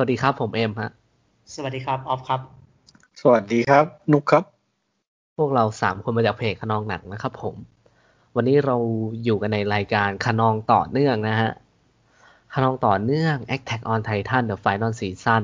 [0.00, 0.90] สวัสดีครับ ผมเอ็มฮะ
[1.54, 2.40] สวัสดีครับออฟครับ
[3.20, 4.44] สวัสดีครับ นุกครับ
[5.36, 7.54] พวกเราสามคนมาจากเพจคะนองหนังนะครับ ผม
[8.36, 8.76] วันนี้เรา
[9.24, 11.50] อยู่กันในรายการคะนองต่อเนื่องนะฮะ
[12.54, 15.42] คะนองต่อเนื่อง Attack on Titan The Final Season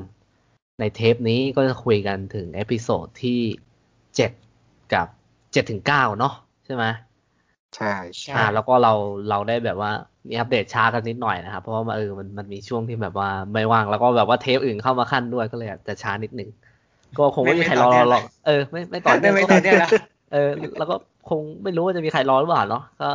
[0.81, 3.41] ในเทปนี้ก็จะคุยกันถึง episode ที่
[4.17, 4.33] เจ็ด
[4.95, 5.07] กับ
[5.53, 6.85] เจ็ดถึงเก้าเนาะใช่ไหม
[7.77, 8.93] ใช่ใช่อ่าแล้วก็เรา
[9.29, 9.93] เราได้แบบว่า
[10.29, 16.49] มีอัปเดตช้ากันนิดหน่อยนะครับ เพราะว่าเออมันมันมีช่วงที่แบบว่าไม่ว่างแล้วก็แบบว่าเทปอื่นเข้ามาขั้นด้วยก็เลยอาจจะช้านิดนึง
[17.19, 19.91] ก็คงไม่มีใครรอเราหรอกเออไม่ไม่ต่อเนื่องไม่ก็ต่อเนื่องนะ
[20.33, 20.97] เออ แล้วก็
[21.31, 23.09] คงไม่รู้ว่าจะมีใครรอหรือเปล่าเนาะก็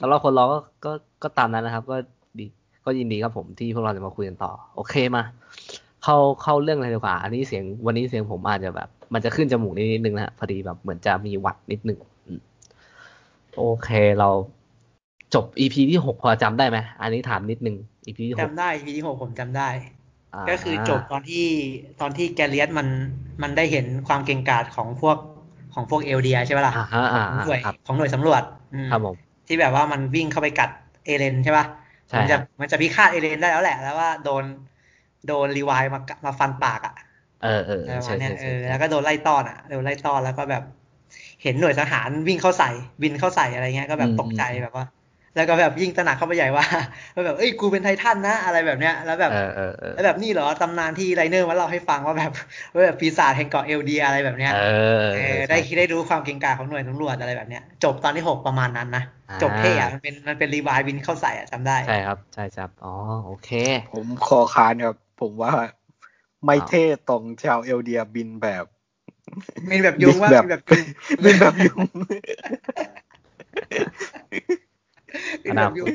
[0.00, 0.92] สำหรับคนรอก็ก็
[1.22, 1.96] ก็ตามนั้นนะครับ ก็
[2.38, 2.46] ดี
[2.84, 5.22] ก็ยินดีครับผมที่พวกเราจะมาคุยกันต่อ โอเคมา
[6.04, 12.40] เข้าเข้าเรื่องเลยดีกว่า อันนี้เสียงวันนี้เสียงผมอาจจะแบบ มันจะขึ้นจมูกนิดนึงนะฮะพอดีแบบเหมือนจะมีหวัดนิดนึงอืม
[13.56, 14.28] โอเคเรา
[15.34, 21.44] จบ EP ที่หกพอจำได้ไหมอันนี้ถามนิดนึง EP ที่หกจำได้ EP ที่หกผมจำได้อ่าก็คือจบตอนที่
[22.00, 22.88] ตอนที่แกลเลียดมัน
[23.42, 25.16] มันได้เห็นความเก่งกาจของพวก
[25.74, 28.42] ของพวกเอลเดียใช่ปะล่ะอ่าฮะอ่าของหน่วยครับของหน่วยสำรวจ
[28.74, 30.70] อืมครับผมที่แบบว่ามันวิ่งเข้าไปกัด
[31.04, 31.66] เอเลนใช่ปะ
[32.10, 34.44] ใช่มันจะครับมันจะพิฆาตเอเลนได้แล้วแหละ แล้วว่าโดน
[35.26, 36.94] โดนรีไวล์มากะมาฟันปากอะ
[37.40, 40.62] เออเอออะไรประใช่มาณเนี้ใช่ยเอใช่อแล้วก็โดนไล่ต้อนอะโดนไล่ต้อนแล้วก็แบบ
[41.42, 42.70] เห็นหน่วยทหารวิ่งเข้าใส่
[43.02, 44.84] บินเข้าใส่อะไรเงี้ยก็แบบตกใจแบบว่า
[45.36, 46.66] แล้วก็แบบยิ่งตระหนักเข้าไปใหญ่ว่า
[47.14, 52.32] ว่าแบบเอ้ยกูเป็นไททันนะ อะไรแบบเนี้ย แล้วแบบเออเออเออแล้วแบบนี่เหรอตำนานที่ไรเนอร์มาเล่าให้ฟังว่าแบบ
[52.74, 54.60] ว่าแบบปีศาจแห่งเกาะเอลเดียอะไรแบบเนี้ยเอ
[55.04, 62.94] อเออใช่ได้ได้รู้ความเก่งกาจของหน่วยตำรวจอะไรแบบเนี้ย จบตอนที่หกประมาณนั้นนะอ่าจบเท่อะมันเป็นมันเป็นรีวายบินเข้าใส่อะจำได้ ใช่ครับ ใช่ครับ อ๋อ
[63.26, 63.50] โอเค
[63.94, 65.52] ผมคอคานครับ ผมว่า
[66.44, 68.64] ไม่เท่ตรงชาวเอลเดียบินแบบ
[69.70, 70.84] มีแบบยุงว่าแบบมีแบบยุง
[71.24, 71.80] บินแบบยุง
[75.44, 75.88] มีแบบยุง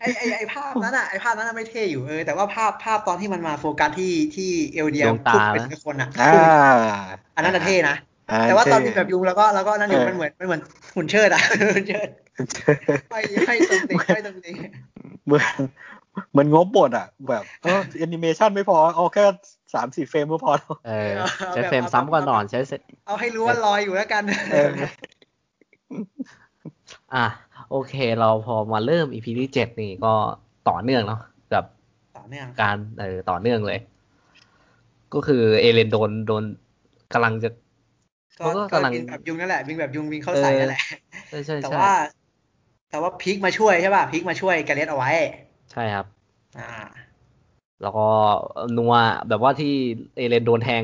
[0.00, 6.34] ไอไอไอภาพนั้นอะไอภาพนั้นอะไม่เท่อยู่เออแต่ว่าภาพภาพตอนที่มันมาโฟกัสที่ที่เอลเดียดวงตาพุ่งเป็นนะคนอะอ่า
[7.36, 7.96] อันนั้นอะเท่นะ
[8.30, 10.60] อ่แต่ว่าตอนเท่มีแบบยุงแล้วก็แล้วก็นั่นอยู่เออมันเหมือนมันเหมือน
[10.94, 11.42] หุ่นเชิดอะ
[11.76, 12.08] หุ่นเชิด
[13.10, 14.56] ให้ให้ต๊องแต๊งให้ต๊องแต๊ง
[15.26, 15.44] เหมือน
[16.30, 19.24] เหมือนงบหมดอะ แบบเออแอนิเมชันไม่พอเอาแค่
[19.74, 21.12] สามสี่ frame ก็พอแล้วเออ
[21.52, 24.22] ใช้ frame ซ้ำก่อนนอนใช้เสร็จเอาให้รู้ว่าลอยอยู่แล้วกัน
[24.52, 24.68] เออ
[27.14, 27.26] อะ
[27.70, 30.14] โอเค เราพอมาเริ่ม EP ที่เจ็ดนี่ก็
[30.68, 31.20] ต่อเนื่องเนาะ
[31.52, 31.64] กับ
[32.16, 33.80] ต่อเนื่องการเออต่อเนื่องเลย
[35.14, 36.44] ก็คือเอเลนโดนโดน
[37.12, 37.48] กำลังจะ
[38.40, 40.82] ก็มันก็ก็กำลังบินแบบยุงนั่นแหละบินแบบยุงบินเข้าใส่เออนั่นแหละ
[41.28, 41.92] ใช่ใช่แต่ใช่ว่า
[42.90, 45.10] แต่ว่าพีคมาช่วยใช่ป่ะพีคมาช่วยแกลเลียดเอาไว้
[45.72, 46.06] ใช่ครับ
[46.58, 46.70] อ่า
[47.82, 48.08] แล้วก็
[48.76, 48.94] นัว
[49.28, 49.74] แบบว่าที่
[50.16, 50.82] เอเลนโดนแทง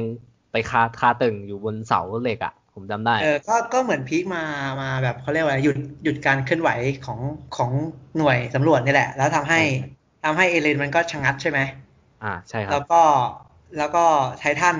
[0.52, 4.42] ไปคาคาตึงอยู่บนเสาเหล็กอะ ผมจำได้เออก็ก็เหมือนพีคมา
[4.80, 6.70] มาแบบเขาเรียกว่าหยุดหยุดการเคลื่อนไหว
[7.06, 7.20] ของ
[7.56, 7.72] ของ
[8.16, 9.62] หน่วยสำรวจนี่แหละ แล้วทำให้ใช่
[10.24, 11.60] ทำให้เอเลนมันก็ชะงักใช่ไหม
[12.20, 13.02] อ่าใช่ครัแล้วก็
[13.76, 14.04] แล้วก็
[14.38, 14.76] ไททัน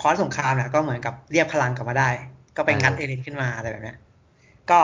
[0.00, 2.08] ค้อนสงครามเนี่ยก็เหมือนกับเรียกพลังกลับมาได้
[2.56, 3.96] ก็ไปงัดเออเอเลนขึ้นมาอะไรแบบเนี้ย
[4.70, 4.80] ก็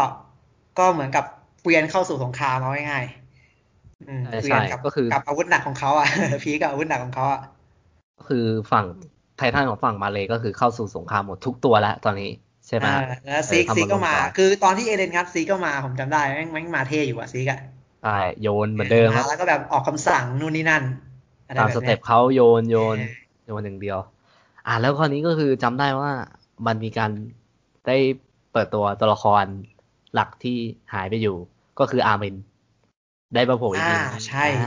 [0.78, 1.25] ก็เหมือนกับ
[1.62, 6.09] เกวียนเข้าสู่สงครามเอาง่ายๆอืมใช่เกวียนใช่กับก็คือกับอาวุธหนักของเขาอะ
[6.43, 7.41] พีคกับอาวุธหนักของเขาอะ
[8.16, 8.87] ก็คือฝั่ง
[9.36, 12.30] ไททันของฝั่งมาเลย์ก็คือเข้าสู่สงครามหมดทุกตัวแล้วตอนนี้
[12.69, 17.58] ใช่ไหมเออแล้วซีกเออทำซีกก็มาบอลลูนก่อนคือตอนที่เอเลนงัดซีกก็มาผมจำได้แม่งแม่งมาเท่อยู่อะซีกอะ
[18.00, 20.84] ใช่โยนเหมือนเดิมคมารับแล้วก็แบบออกคำสั่งนู่นนี่นั่น
[21.47, 23.98] อะไรตามแบบสเนี้เต็ยปเขาโยนโยนเออโยนอย่างเดียว
[24.66, 26.12] อ่าแล้วคราวนี้ก็คือจำได้ว่า
[26.66, 27.10] มันมีการ
[27.86, 27.97] ได้
[28.53, 29.44] เปิดตัวตัวละคร
[30.14, 30.56] หลักที่
[30.92, 31.36] หายไปอยู่
[31.78, 32.34] ก็คืออาร์มิน
[33.34, 34.60] ได้มาโผล่อีกทีอ่านึงใช่อ่า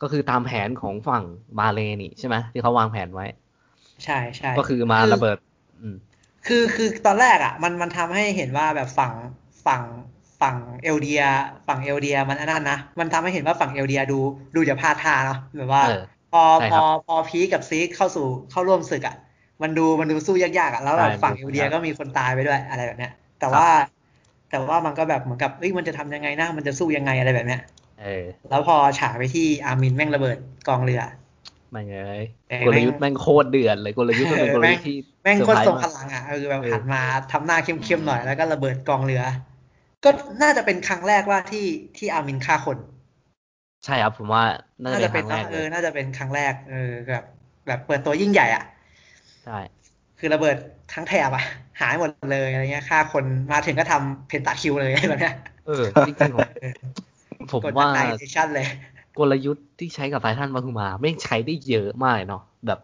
[0.00, 1.24] ก็คือตามแผนของฝั่ง
[1.58, 3.26] มาเลนี่ใช่ไหมที่เขาวางแผนไว้
[4.04, 5.36] ใช่ใช่ก็คือมาระเบิด
[5.80, 5.96] อืม
[6.46, 9.12] คือคือตอนแรกอะ มันมันทำให้เห็นว่าแบบฝั่ง
[9.66, 9.82] ฝั่ง
[10.40, 11.22] ฝั่งเอลเดีย
[11.68, 14.18] ฝั่งเอลเดียมันอันนั้นนะมันทำให้เห็นว่าฝั่งเอลเดียดู
[14.56, 15.88] ดูจะพลาดท่าเนาะแบบว่าเออ
[16.30, 19.14] พอใช่ครับพอพอพีคกับซีกเข้าสู่เข้าร่วมศึกอะ
[19.62, 23.66] มันดูมันดูสู้ยากๆอะแล้วแบบใช่ฝั่งมันดูเอลเดียยากก็มีคนตายไปด้วยอะไรแบบเนี้ย แต่ครับว่า
[24.50, 27.60] แต่ว่ามันก็แบบเหมือนกับเอ้ยมันจะทำยังไงนะมันจะสู้ยังไงอะไรแบบเนี้ย
[27.98, 30.38] เออแล้วพอฉายไปที่อาร์มินแม่งระเบิด
[30.68, 37.02] กองเรือแม่งเลยเออกลยุทธ์แม่งโคตรเดือดเลยกลยุทธ์มันเป็นกลยุทธ์ที่แม่งเซอร์โคตไพรรทรงส์พมากลังอะเออแบบเออหันมา
[37.32, 39.22] ทำหน้าเข้มๆหน่อยแล้วก็ระเบิดกองเรือ
[40.04, 40.10] ก็
[40.42, 42.78] น่าจะเป็นครั้งแรกว่าที่ที่อาร์มินฆ่าคน
[43.84, 44.42] ใช่ครับผมว่า
[44.84, 47.24] น่าน่าจะจะเป็เป็นนครั้งแรกเอเลอยน่าจะเป็นครั้งแรกเออแบบ
[47.66, 48.64] แบบเปิดตัวยิ่งใหญ่อะ
[49.44, 49.58] ใช่
[50.18, 50.56] คือระเบิด
[50.94, 51.44] ทั้งแถบอะ
[51.80, 55.34] หายหมดเลยอะไรเงี้ยฆ่าคนมาถึงก็ทำเพนตาคิวเลยแบบเนี้ย
[55.66, 56.74] เออจริงๆผมเออ
[57.52, 58.66] ผมกดว่าไนเนชั่นเลย
[59.18, 62.78] กลยุทธ์ที่ใช้กับไททันมาคือมาไม่งใช้ได้เยอะมากเลยเนาะแบบ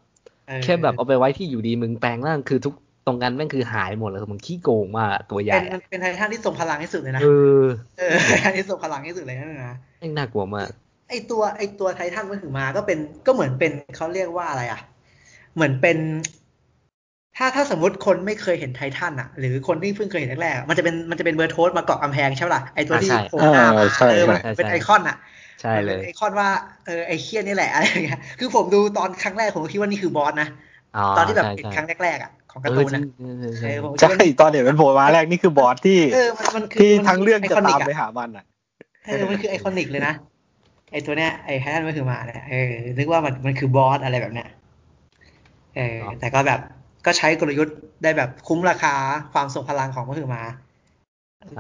[0.47, 2.75] เออแค่แบบเอาไปไว้ที่อยู่ดีมึงแปลงร่างคือทุก
[3.07, 7.27] ตรงนั้นแม่งคือหายหมดเลยคือมึงขี้โกงมากอะตัวใหเป็ญ่นอะเป็นไททันที่ทรงพลังที่สุดเลยนะเอ
[7.63, 7.65] อ
[7.99, 10.71] เออไททันที่ทรงพลังที่สุดเลยนั่นนะแม่งน่ากลัวมาก
[11.09, 14.81] ไอไอตัวไอตัวไททันมันถึงมาก็เป็นก็เหมือนเป็นเขาเรียกว่าอะไรอะ
[15.55, 15.99] เหมือนเป็น
[17.37, 25.17] ถ้าถ้าสมมติคนไม่เคยเห็นไททันอะ หรือคนที่เพิ่งเคยเห็นแรกๆอะมันจะเป็นมันจะเป็นเบอร์โทสมาเกาะกำแพงใช่ปะล่ะไอตัวที่อ่าใช่โผล่หน้ามาอ่าใช่เออมันใช่เป็นใช่ไอคอนอะ
[25.63, 26.49] ใช่เลยมันป็นไอคอนว่า
[26.87, 30.49] เออไอเคียนี่แหละอะไรอย่างเงี้ยคือผมดูตอนครั้งแรกผมก็คิดว่านี่คือบอสนะ
[31.17, 33.05] ตอนที่แบบใช่เห็นใช่ครั้งแรกๆอะของเอการ์อตูนจริอะง
[33.41, 38.45] เออใช่เออผมใช่ตอนเห็นมันโผล่มาแรกนี่คือบอสที่เออมันมันคือที่มันทั้งเรื่องจะไคนิตามกไปหามันอะ
[39.07, 40.15] เออมันคือไอคอนิกเลยนะ
[40.93, 44.49] ไอตัวเนี้ยไอไททันมันคือมาเนี่ยเออนึกว่ามันมันคือบอสอะไรแบบเนี้ย
[45.77, 46.61] เออแต่ก็แบบ
[47.07, 48.95] ก็ใช้กลยุทธ์ได้แบบคุ้มราคา
[49.33, 50.43] ความทรงพลังของมันคือมา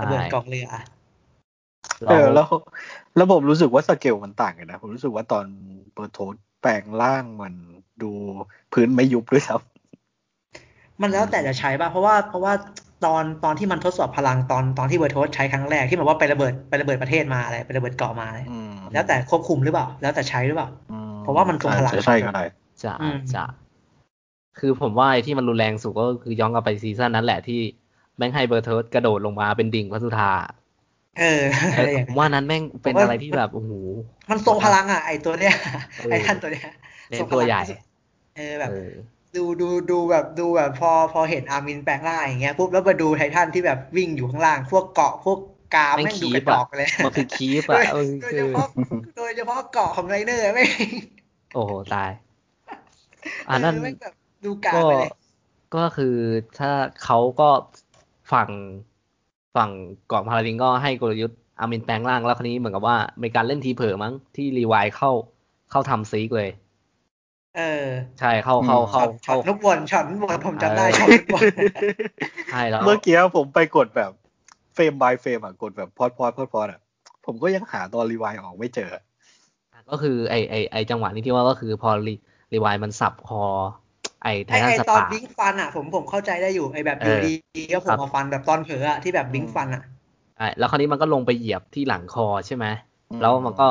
[0.02, 0.69] ระเบิดกองเรือ
[2.08, 2.49] เออแล้ว
[3.17, 5.44] แล้วผมรู้สึกว่าสเกลมันต่างกันนะ ผมรู้สึกว่าตอน
[5.94, 7.55] เบอร์โทลท์แปลงร่างมัน
[8.03, 8.11] ดู
[8.73, 9.61] พื้นไม่ยุบด้วยครับ
[11.00, 12.53] มันแล้วแต่จะใช้ป่ะ เพราะว่าเพราะว่า
[13.05, 22.44] ตอนตอนที่มันทดสอบพลังตอนตอนที่เบอร์โทลท์ใช้ครั้งแรกที่แบบว่าไประเบิดไประเบิดประเทศมาอะไรไประเบิดเกาะมาอะไรอืมแล้วแต่ควบคุมหรือเปล่า แล้วแต่ใช้หรือเปล่าอืมเพราะว่ามันทรงพลังใช่ใช่ก็ได้
[22.82, 23.44] จะอืมจะ
[24.59, 27.61] คือผมว่าไอ้ที่มันรุนแรงสุดก็คือย้อนกลับไป season นั้นแหละที่
[28.17, 30.32] แม่งให้เบอร์เทิร์ดกระโดดลงมาเป็นดิ่งพระสุธา
[31.19, 31.43] เออ
[31.75, 33.73] เออะไรออย่างผมเงี้ยว่านั้นแม่งเป็นผมว่าอะไรที่แบบโอ้โห
[34.31, 35.55] มันทรงพลังอะไอตัวเนี้ย
[35.99, 36.69] เออไอท่านตัวเนี้ย
[37.11, 37.79] เล่ทรนงพตัวลังใหญ่ที่สุด
[38.37, 38.91] เออแบบเออ
[39.37, 45.38] ดูดูดูแบบดูแบบพอพอเห็นอาร์มินแปลงร่างอย่างเงี้ยปุ๊บแล้วมาดูไททันที่แบบวิ่งอยู่ข้างล่าง พวกเกาะพวก
[45.75, 48.69] กาแม่งแม่งดูคีกประจอกเลยมันคือคีปโดอะยเออโดยคืเฉอพาะ
[49.17, 50.69] โดยเฉพาะเกาะของไรเนอร์ไม่ง
[51.55, 52.11] โอ้โหตาย
[53.50, 54.14] อันนั้นเแม่งแบบ
[54.44, 55.12] ดูกาก็ไปเลย
[55.76, 56.17] ก็คือ
[56.59, 56.73] ถ้า
[57.05, 57.50] เขาก็
[58.32, 58.49] ฝั่ง
[59.56, 59.70] ฝั่ง
[60.08, 65.10] เกาะพาราดินก็ให้กลยุทธ์อามินแปลงร่างแล้วคราวนี้เหมือนกับว่ามีการเล่นทีเผลอมั้งที่รีไวล์เข้า
[65.70, 66.50] เข้าทำซีกเลย
[67.56, 67.87] เออ
[68.19, 71.43] ใช่เข้าเข้าอืมช็เข้าอตช็อเข้าตนุกบอลช็อตนุกบอลผมจำได้เออช็อตนุกบอล
[72.52, 74.10] ใช่แล้วเมื่อกี้ผมไปกดแบบ
[74.75, 76.81] เฟรม by เฟรมอะกดแบบพอดพอดพอดพอดอะ
[77.26, 78.90] ผมก็ยังหาตอนรีไวล์ออกไม่เจอ
[79.90, 82.14] ก็คือไอไอไอจังหวะนี้ที่ว่าก็คือพอรี
[82.52, 83.44] รีไวล์มันสับคอ
[84.22, 87.22] ไอไทไอทันไอสตอนตาร์บิงฟันอะผมผมเข้าใจได้อยู่ไอแบบอเอยู่อ
[87.56, 89.82] ดีๆก็ผครัมบมาฟันแบบตอนเผลออะที่แบบบิงฟันอะ
[90.36, 92.66] ใช่แล้วคราวนี้มันก็ลงไปเหยียบที่หลังคอใช่ไหม
[93.10, 93.69] อืมแล้วมันก็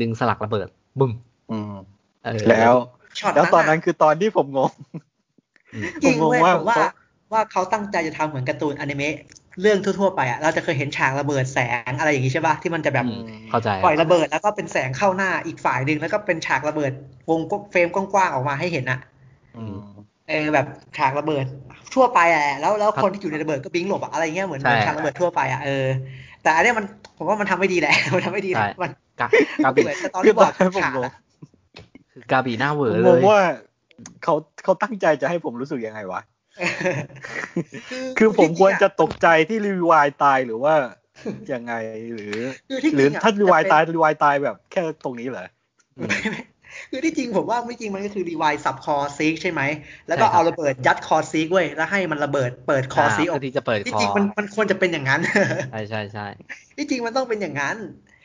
[0.00, 0.68] ดึงสลักระเบิด
[0.98, 1.12] บึ้ม
[1.50, 1.72] อืม
[2.24, 2.72] เออแล้ว
[3.18, 4.72] ช็อตแล้วตอนนั้นั้นนอะคือตอนที่ผมงง
[5.72, 6.84] อืมจริงผมงงเว้ยว่าผมว่าเขา
[7.32, 9.14] ว่าเขาตั้งใจจะทำเหมือนการ์ตูนอนิเมะ
[9.60, 11.58] เรื่องทั่วๆไปอะเราจะเคยเห็นฉากระเบิดแส
[11.88, 16.92] งอะไรอย่างงี้ใช่ป่ะที่มันจะแบบอืมเข้าใจปล่อยระเบิดแล้วก็เป็นแสงเข้าหน้าอีกฝ่ายหนึ่งแล้วก็เป็นฉากระเบิด
[17.30, 19.17] วงเฟรมกว้างๆออกมาให้เห็นอะอืม
[20.28, 20.66] เออแบบ
[20.98, 21.44] ฉากระเบิด
[21.94, 25.86] ทั่วไปอะแล้วแล้วครับคนที่อยู่ในระเบิดก็บิงหลบอะอะไรเงี้ยเหมือนใช่เหมือนฉากระเบิดทั่วไปอะเออ
[26.42, 26.86] แต่อันเนี้ยมัน
[27.18, 29.28] ผมว่ามันทำไม่ดีแหละมันทำไม่ดีแหละใช่มันกะ
[29.64, 31.12] กาบีเหมือนสตอคือรี่บตออร์นดนั้นผมขาดงงอะ
[32.12, 33.42] คือกาบีหน้าเหวผอมเลงงยว่า
[34.24, 34.34] เขา
[34.64, 36.20] เขาตั้งใจจะให้ผมรู้สึกยังไงวะ
[36.58, 36.92] เออ
[37.26, 40.74] คือคือผมควรจะตกใจใจที่รีวายตายหรือว่า
[41.52, 41.72] ยังไง
[42.14, 42.36] หรือ
[42.68, 45.46] คือที่หรือจริงอะถ้ารีวายจะเป็นตายรีวายตายแบบแค่ตรงนี้เหรอ
[45.98, 46.10] อืม
[46.90, 49.62] คือที่จริงผมว่าไม่จริงมันก็คือรีไวซ์สับคอซีกใช่ไหม
[50.08, 55.20] แล้วก็ใช่ครับเอาระเบิดยัดคอซีกเว้ยแล้วให้มันระเบิดเปิดคอซีกอเพื่อกอที่จะเปิดที่คอจริงมันมันควรจะเป็นอย่างนั้น
[55.70, 56.26] ใช่ใช่ใช่
[56.76, 57.76] ที่จริงมันต้องเป็นอย่างนั้น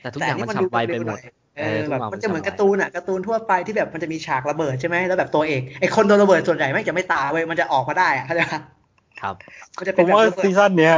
[0.01, 1.19] แต่ทุกอย่างมันฉับไวไปหมด
[1.57, 8.61] เออเออทุกแบบอย่างมันมันจะเหมือนฉับไวการ์ตูนอะการ์ตูนทั่วไปที่แบบมันจะมีฉากระเบิดใช่ไหมแล้วแบบตัวเอกไอคนโดนระเบิดส่วนใหญ่ไม่งจะไม่ตายเว้ยมันจะออกมาได้อะเข้าใจปะ
[9.21, 9.35] ครับ
[9.77, 10.95] มันจะผเป็นมแบบว่าระเบิซีดซั่นเนี้ย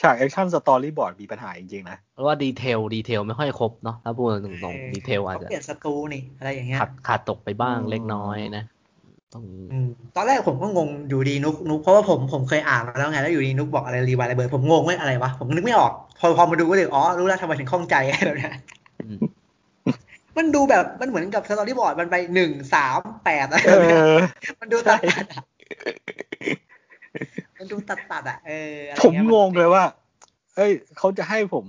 [0.00, 8.64] ฉากแอคชั่นสตอรี่บอร์ดมีปัญหาจริงๆนะ เพราะว่าดีเทลดีเทลไม่ค่อยครบเนาะถ้าพูดตรงๆดีเทลอาจเขาจะเปลี่ยนศัตรูนี่อะไรอย่างเงี้ยขาดขาดตกไปบ้างอืมเล็กน้อยนะ
[9.32, 18.54] ตรงอืมตอนแรกผมก็งงอยู่ดีนุกนุกเพราะว่าผมผมเคยอ่านมาแล้วไงแล้วอยู่ดีนุกบอกอะไรรีวายระเบิดผมงงเว้ยอะไรวะผมนึกไม่ออก พอพอมาดูก็เลยอ๋อรู้แล้วทำไมถึงข้องใจอะไรแบบเนี้ย
[19.04, 19.18] อืม
[20.38, 25.42] มันดูแบบมันเหมือนกับสตอรี่บอร์ดมันไปหนึ่งสามแปดอะไรเอแบบเนี้ยอมันดูตัดตัดอะ
[27.58, 29.84] มันดูตัดตัดอะเอออะไรผมเงี้ยงงเลยว่า
[30.56, 31.66] เอ้ยเขาจะให้ผม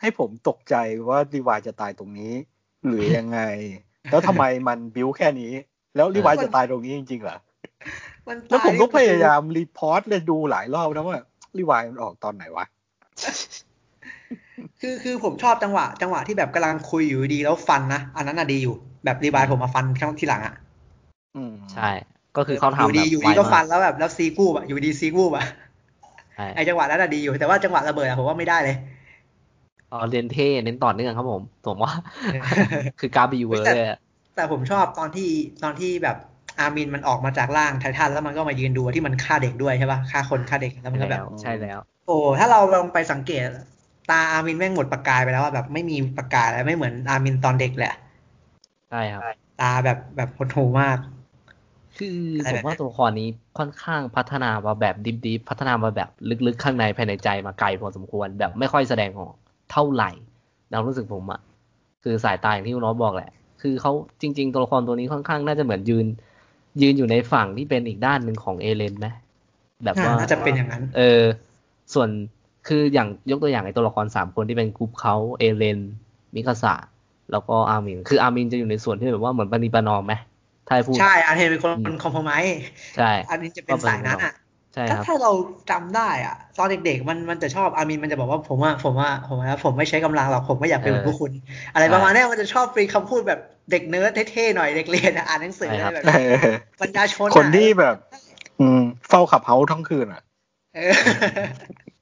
[0.00, 0.74] ให้ผมตกใจ
[1.08, 2.32] ว่ารีวายจะตายตรงนี้
[2.86, 3.40] หรือยังไง
[4.10, 5.52] แล้วทำไมมันบิวแค่นี้
[5.96, 7.38] แล้วรีวายจะตายตรงนี้จริงๆเหรอ
[8.26, 11.20] มันแล้วตายผมก็นี่พยายามรีพอร์ตเลยดูหลายรอบนะว่า
[11.58, 12.64] รีวายมันออกตอนไหนวะ
[14.80, 18.74] คือคือผมชอบจังหวะ จังหวะที่แบบกำลังคุยอยู่ดีแล้วฟันนะ อันนั้นน่ะดีอยู่
[19.04, 20.54] แบบรีวายผมมาฟันข้างที่หลังอะ
[21.36, 21.90] อืมใช่
[22.36, 25.44] ก็คือเขาอยู่ทำแบดีบอยู่ไวดีก็ฟัมานกแล้วแบบแล้วซีกูบอะอยู่ดีซีกูบอะ
[26.34, 28.76] ใช่ไอจังหวะนั้นน่ะดีอยู่แต่ว่าจังหวะระเบิดอะผมว่าไม่ได้เลย
[29.90, 31.92] อ๋อเรียนเท่เน้นต่อเนื่องครับผมผมว่า
[32.98, 33.96] คือกาบีเวอร์เลยอะ
[34.34, 35.30] แต่ผมชอบตอนที่
[35.62, 36.16] ตอนที่แบบ
[36.58, 43.46] อามินมันออกมาจากร่างไททันแล้วมันก็มายืนดูที่มันฆ่าเด็กด้วยใช่ปะฆ่าคนฆ่าเด็กแล้วมันก็แบบใช่แล้ว โอ้ถ้าเราลองไปสังเกต
[44.10, 47.92] ตาอามินแม่งหมดประกายไปแล้วอะแบบไม่มีประกายแล้วไม่เหมือนอามินตอนเด็กแหละ
[48.88, 49.24] ใช่ครับ
[49.60, 50.98] ตาแบบแบบหดหูมาก
[51.98, 56.08] คืออะไรผแบมบว่าตัวละครนี้ค่อนข้างพัฒนามาแบบดิบดิบพัฒนามาแบบ
[56.46, 59.34] ลึกๆ ข้างในภายในใจมาไกลพอสมควรแบบไม่ค่อยแสดงออก
[59.72, 60.10] เท่าไหร่
[60.70, 61.40] เรารู้สึกผมอะ
[62.02, 63.30] คือสายตาอย่างที่คุณโน้ตบอกแหละ
[63.62, 66.06] คือเขาจริง ๆ ตัวละครตัวนี้ค่อนข้างน่าจะเหมือนยืน
[66.82, 69.06] ยืนอยู่ในฝั่งที่เป็นอีกด้านหนึ่งของเอเลนไหม
[69.84, 71.22] แบบว่าน่าจะเป็นอย่างนั้น เออ
[71.94, 72.08] ส่วน
[72.68, 75.78] คืออย่างยกตัวอย่างไอ้ตัวละครสามคนที่เป็นกรุ๊ปเขาเอเลน
[76.34, 76.74] มิคาสะ
[77.32, 80.14] แล้วก็อามิน คืออามินจะอยู่ในส่วนที่แบบว่าเหมือนปณิปานอมไหม
[80.66, 82.54] ถ้าให้พูด ใช่อันเฮนเป็นคนอืมคอมโพไมซ์
[82.94, 84.32] ใช่อันนี้จะเป็นสายนั้นอะ
[84.74, 85.32] ใช่ถ้าครับถ้าเรา
[85.70, 91.32] จำได้อะตอนเด็กๆมันมันจะชอบอามินมันจะบอกว่าผมว่าผมว่าผมว่าผมไม่ใช้กำลังหรอกผมไม่อยากเป็นเหมือนพวกคุณ
[91.74, 93.40] อะไรประมาณเนี้ยมันจะชอบฟรีคำพูดแบบ
[93.70, 96.46] เด็กเนิร์ดเท่ๆหน่อยเด็กเรียนอะอ่านหนังสืออะไรแบบเอนี้อ
[96.80, 97.96] ปัญญาชนอะคนที่แบบ
[98.60, 100.22] อืมเฝ้าขับเฮาส์ทั้งคืนอะ
[100.74, 100.92] เออ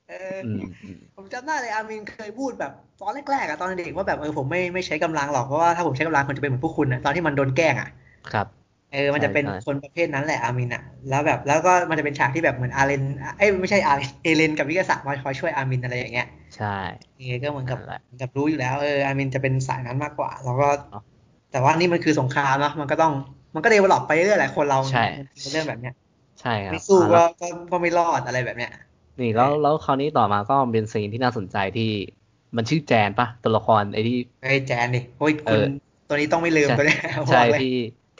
[0.09, 7.89] เออออืมอืมผมจำได้เลยอามินเคยพูดแบบตอนแรกๆอะตอนเด็กว่าแบบเออผมไม่ไม่ใช้กำลังหรอกเพราะว่าถ้าผมใช้กำลังผมจะเป็นเหมือนพวกคุณอะตอนที่มันโดนแกล้งอะ
[8.31, 8.47] ครับ
[8.91, 13.03] เออ มันจะเป็นใช่ใช่คนประเภทนั้นแหละอามินอะแล้วแบบ แล้วก็มันจะเป็นฉากที่แบบเหมือนอาเลน
[13.37, 16.67] เอ้ยไม่ใช่อาเลนเอเลนกับวิกาสะมาคอยช่วยอามินอะไรอย่างเงี้ย ใช่
[17.17, 21.03] เออก็เหมือนกับนั่นแหละเหมือนกับรู้อยู่แล้ว เออ อามินจะเป็นสายนั้นมากกว่า แล้วก็เนอะ
[21.51, 23.13] แต่ว่านี่มันคือสงครามเนาะมันก็ต้อง
[23.55, 25.01] มันก็ develop ไปเรื่อยๆแหละคนเราใช่
[25.35, 25.95] มันเป็นเรื่องแบบเนี้ย
[26.41, 28.71] ใช่ครับไม่สู้อ่าก็แล้วก็ก็ไม่รอดอะไรแบบเนี้ย
[29.19, 31.83] นี่แล้วแล้วคราวนี้ต่อมาก็เป็น scene ที่น่าสนใจที่
[32.57, 35.67] มันชื่อแจนปะตัวละครไอ้ที่ไอ้ยแจนดิโอ้ยเอคุณอ
[36.09, 36.99] ตัวนี้ต้องไม่ลืมใช่ตัวเนี้ย
[37.29, 37.67] ใช่บอกเลยที่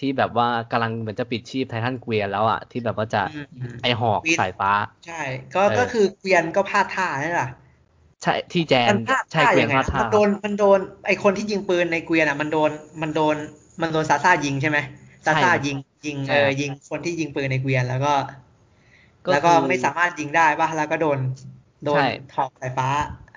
[0.03, 4.71] ที่แบบว่ากำลังเหมือนจะปิดชีพไททันเกวียนแล้วอะ ที่แบบว่าจะอืมอืมไอหอกวินสายฟ้า
[5.05, 5.23] ใช่
[5.55, 7.49] ก็เออก็คือเกวียนก็พลาดท่านี่แหละ
[8.23, 12.71] ใช่ที่แจนมันพลาดใช่ท่าเกวียยันงไงพลาดอะท่ามันโดนมันโดนไอคนที่ยิงปืนในเกวียนอะ มันโดน
[13.03, 13.37] มันโดน
[13.81, 14.79] มันโดนซาซ่ายิงใช่ไหม
[15.27, 18.15] ซาซ่ายิงยิงใช่เออยิงคนที่ยิงปืนในเกวียนแล้วก็
[19.27, 21.19] ก็แล้วก็คือไม่สามารถยิงได้ป่ะแล้วก็โดน
[21.85, 22.01] โดนใช่
[22.33, 22.89] ถอกสายฟ้า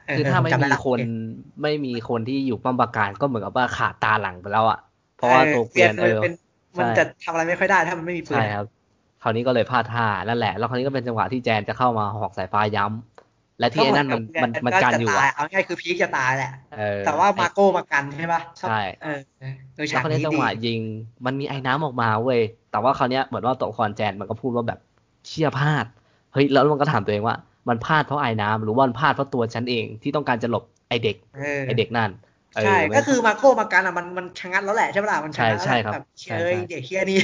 [0.06, 4.78] เคือถ้าไม่ผจำมีด้ละคนโอเไม่มีคนที่อยู่ป้อมปราการก็เหมือนกับว่าขาดตาหลังไปแล้วอะ
[5.14, 6.32] เพราะว่าออตัวเกวียนมัเออเป็น
[6.78, 8.66] มันใช่จะทำอะไรไม่ค่อยได้ถ้ามันไม่มีปืนใช่ครับ
[9.22, 20.80] คราวนี้ก็เลยพลาดท่านั่นแหละ แล้วคราวนี้ก็เป็นจังหวะที่แจนจะเข้ามาหอกสายฟ้าย้ำและที่ไอ้นั่นมันมันมันกันอยู่จะตาอะเอาง่ายคือพีคจะตายแหละเออแต่ว่าไอ้มาโก้มากันใช่ป่ะใช่เออเออเออแล้ฉาวกคราวนี้นี้จังดีหวะยิง
[21.26, 22.42] มันมีไอ้น้ำออกมาเว้ย
[22.72, 24.80] แต่ว่าคราวเนี้ยเหมือนว่าตัวละครแจนมันก็พูดว่าแบบ
[25.28, 25.86] เชี่ยพลาด
[26.34, 27.36] เฮ้ยแล้วมันก็ถามตัวเองว่า
[27.70, 37.16] มันพลาดเพราะไอ้น้ำหรือว่ามันพลาดเพราะตัวฉันเองที่ต้องการจะหลบไอ้เด็กเออไอ้เด็กนั่นเออ ใช่ไม่ก็คือมาโก้มากันอะมันมันชะงัดแล้วแหละใช่ปะล่ะมันชะงัดใช่แล้วใช่ครับแบบใช่เอ้ยใช่เด็กเฮียนี่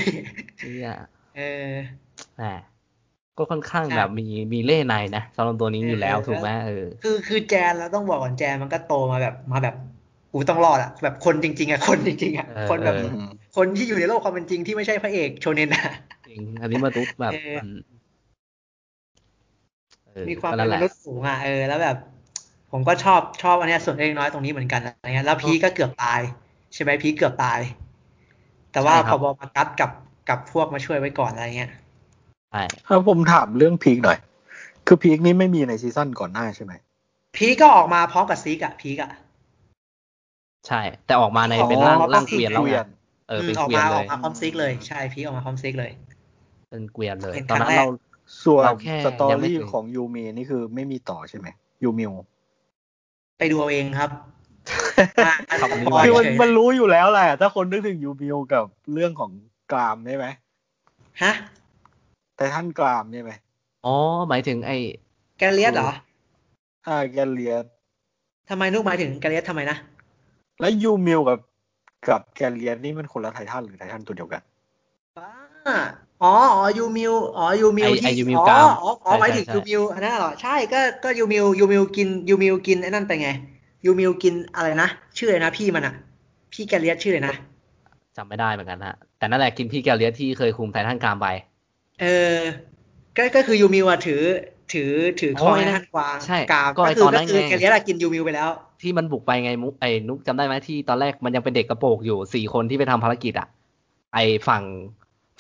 [0.57, 0.87] เชี่ย
[1.35, 1.41] เออ
[2.37, 2.43] แหม
[3.37, 9.75] ก็ค่อนข้างใช่แบบมีมีเล่ห์ในนะสำหรับตัวนี้อยู่แล้วเออถูกไหมเออคือคือแจนเราต้องบอกก่อนแจนมันก็โตมาแบบมาแบบ
[10.33, 13.07] กูต้องรอดอะแบบคนจริง ๆอะคนจริงๆอะเออคนแบบเออ
[13.57, 15.83] คนที่อยู่ในโลกความเป็นจริงที่ไม่ใช่พระเอกโชเนนอะ
[16.27, 17.77] จริงอันนี้มาตุ๊กแบบเอออืม
[20.07, 21.95] เออมีความก็เป็นั่นนแหมละนุษย์สูงอะเออแล้วแบบ
[22.71, 26.21] ผมก็ชอบชอบอันเนี้ยส่วนเล็กน้อยตรงนี้เหมือนกันอะไรเงี้ยแล้วพีคก็เกือบตาย
[26.73, 27.59] ใช่ไหมพีคเกือบตาย
[28.71, 29.91] แต่ว่าใช่คพรัอบบอมากัดกับ
[30.29, 31.71] กับพวกมาช่วยไว้ก่อนอะไรเงี้ย
[32.49, 34.17] ใช่ถ้าผมถามเรื่องพีคหน่อย
[34.87, 36.73] คือพีคนี้ไม่มีในซีซั่นก่อนหน้าใช่ไหม
[37.35, 39.11] พีคก็ออกมาพร้อมกับซีกอะพีกอะ
[40.67, 42.85] ใช่ แต่ออกมาในอ๋อเป็นร่างก็ร่างคือเกวียนแล้วเกวีไงยน
[43.29, 45.91] เออเป็นมออกเกวียนมาเลออยกมาพร้อมซิกเลยใช่พีคออกมาพร้อมซิกเลย
[46.69, 47.85] เป็นเกวียนเลยเป็นตอนนั้ครั้นงแรกเรา
[48.45, 51.47] ส่วนเราแค่สตอยังไม่รี่เคยของยูมีนี่คือไม่มีต่อใช่ไหม
[51.83, 52.11] ยูมิว
[53.41, 54.09] ไปดูเอาเองครับ
[55.61, 59.31] คำนี้ปล่ยคือมันเฉยมันรู้อยู่แล้วแหละ ถ้าคนนึกถึงยูมิวกับเรื่องของ
[59.71, 60.25] กรามใช่ไหม
[61.23, 61.33] ฮะ
[62.37, 63.31] แต่ท่านกรามใช่ไหม
[63.85, 63.95] อ๋อ
[64.29, 64.77] หมายถึงไอ้
[65.37, 65.89] แกเลียสเหรอ
[66.87, 67.65] อ่าแกเลียส
[68.49, 69.77] ทำไมนุกหมายถึงแกเลียสทำไมนะ
[70.59, 71.39] แล้วยูมิวกับ
[72.07, 74.41] กับแกเลียสนี่มันคนละไททันหรือไททันตัวเดียวกัน
[75.17, 75.77] บ้า
[76.21, 83.27] อ๋ออ๋อยูมิวอ๋อยูมิวไอ้ที่ไอ้ยูมิวอ๋อกามอ๋ออ๋อใช่หมายถึงใช่ยูมิวอันนั้นเหรอใช่ก็ก็ยูมิวยูมิวกินยูมิวกินไอ้นั่นไปไง
[83.85, 84.87] ยูมิวกินอะไรนะ
[85.17, 85.93] ชื่ออะไรนะพี่มันอะ
[86.53, 87.35] พี่แกเลียสชื่ออะไรนะ
[88.17, 91.27] จำไม่ได้เหมือนกันฮะแต่นั่นแหละกินพี่แกวเลียสที่เคยคุมไททันกรามไป
[91.99, 92.41] เออ
[93.17, 94.21] ก็ก็คือยูมิวอะถือ
[94.73, 98.49] ถือถือคโอ้อยยนั่นท่านกวางใช่กามก็ก็ไอ้คือตอนนั้ก็นคือไงแกเลียสอะกินยูมิวไปแล้ว
[98.81, 103.47] ที่มันบุกไปไงมุกไอ้นุกจำได้ไหมที่ตอนแรกมันยังเป็นเด็กกระโปรงอยู่สี่คนที่ไปทำภารกิจอะ
[104.13, 104.63] ไอ้ฝั่ง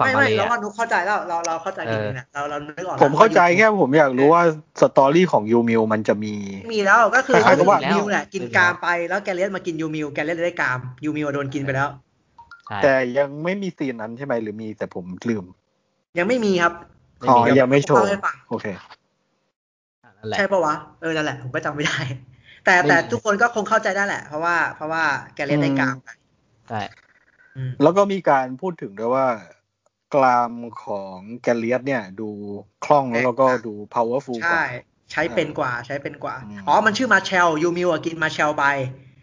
[0.01, 4.43] ฝั่งไม่มาไม่เลเราอะว่านุกเข้าใจแล้วเราเราเข้าใจผิดเออเองนะเราเรานึกออกผมเข้าใจแล้วแค่ผมอยากรู้ว่า
[4.81, 6.33] สตอรี่ของยูมิวมันจะมี
[6.73, 11.89] มีแล้วก็คือคล้ายๆกับว่ายูมิวแหละกินกรามไปแล้วแกเลียสมากินยูมิวแกเลียสเลยได้กรามยูมิวโดนกินไปแล้ว
[12.67, 15.45] ใช่แต่ยังไม่มี scene นั้นใช่ไหมหรือมีแต่ผมลืม
[16.17, 16.73] ยังไม่มีครับ
[17.19, 18.65] ไม่อ๋อมียังไม่โชว์เล่าให้ฟังโอเค
[20.17, 21.99] นั่นแหละใช่ปะวะเออนั่นแหละผมก็จำไม่ได้
[22.65, 25.03] แต่แต่ไม่มีทุกคนก็คงเข้าใจได้แหละ เพราะว่าเพราะว่า
[25.35, 26.09] แกเลียสได้กรามไป
[26.69, 26.81] ใช่
[27.55, 29.27] อืมแล้วก็มีการพูดถึงด้วยว่า
[30.13, 30.51] กราม
[30.83, 32.29] ของแกเลียสเนี่ย ดู
[32.85, 34.63] คล่องแล้วก็ดู powerful กใช่ว่า
[35.11, 38.65] ใช้เป็นกว่าใช้เป็นกว่าอืมอ๋อ มันชื่อมาเชลยูมิวอะกินมาเชลไป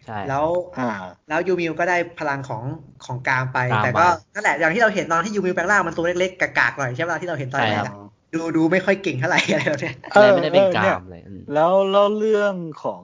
[0.05, 0.45] ใช่แล้ว
[0.79, 0.89] อ่า
[1.29, 2.63] แล้วยูมิวก็ได้พลังของ
[3.05, 7.95] ของกามไปกามแต่ก็ไปนั่นแหละอย่างที่เราเห็นตอนที่ยูมิวแปลงร่างมันตัวเล็กๆกากๆหน่อยใช่ป่ะที่เราเห็นตอนใช่แรคกรับอะ
[8.33, 12.53] ดูดูไม่ค่อยเก่งเท่าไหร่อะไรแบบเนี้ยเออไม่ได้เป็นเออกเนี่ายมเลยอืมแล้วแล้วเรื่อง
[12.83, 13.03] ของ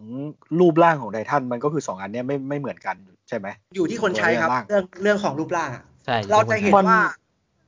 [0.59, 2.95] รูปร่างของไททันมันก็คือสองอันเนี้ยไม่ไม่เหมือนกัน
[3.29, 7.01] ใช่ไหมอยู่ที่คนใช้ครับตัวร่างเรื่องเรื่องของรูปร่างอะใช่เราจะเห็นมันว่า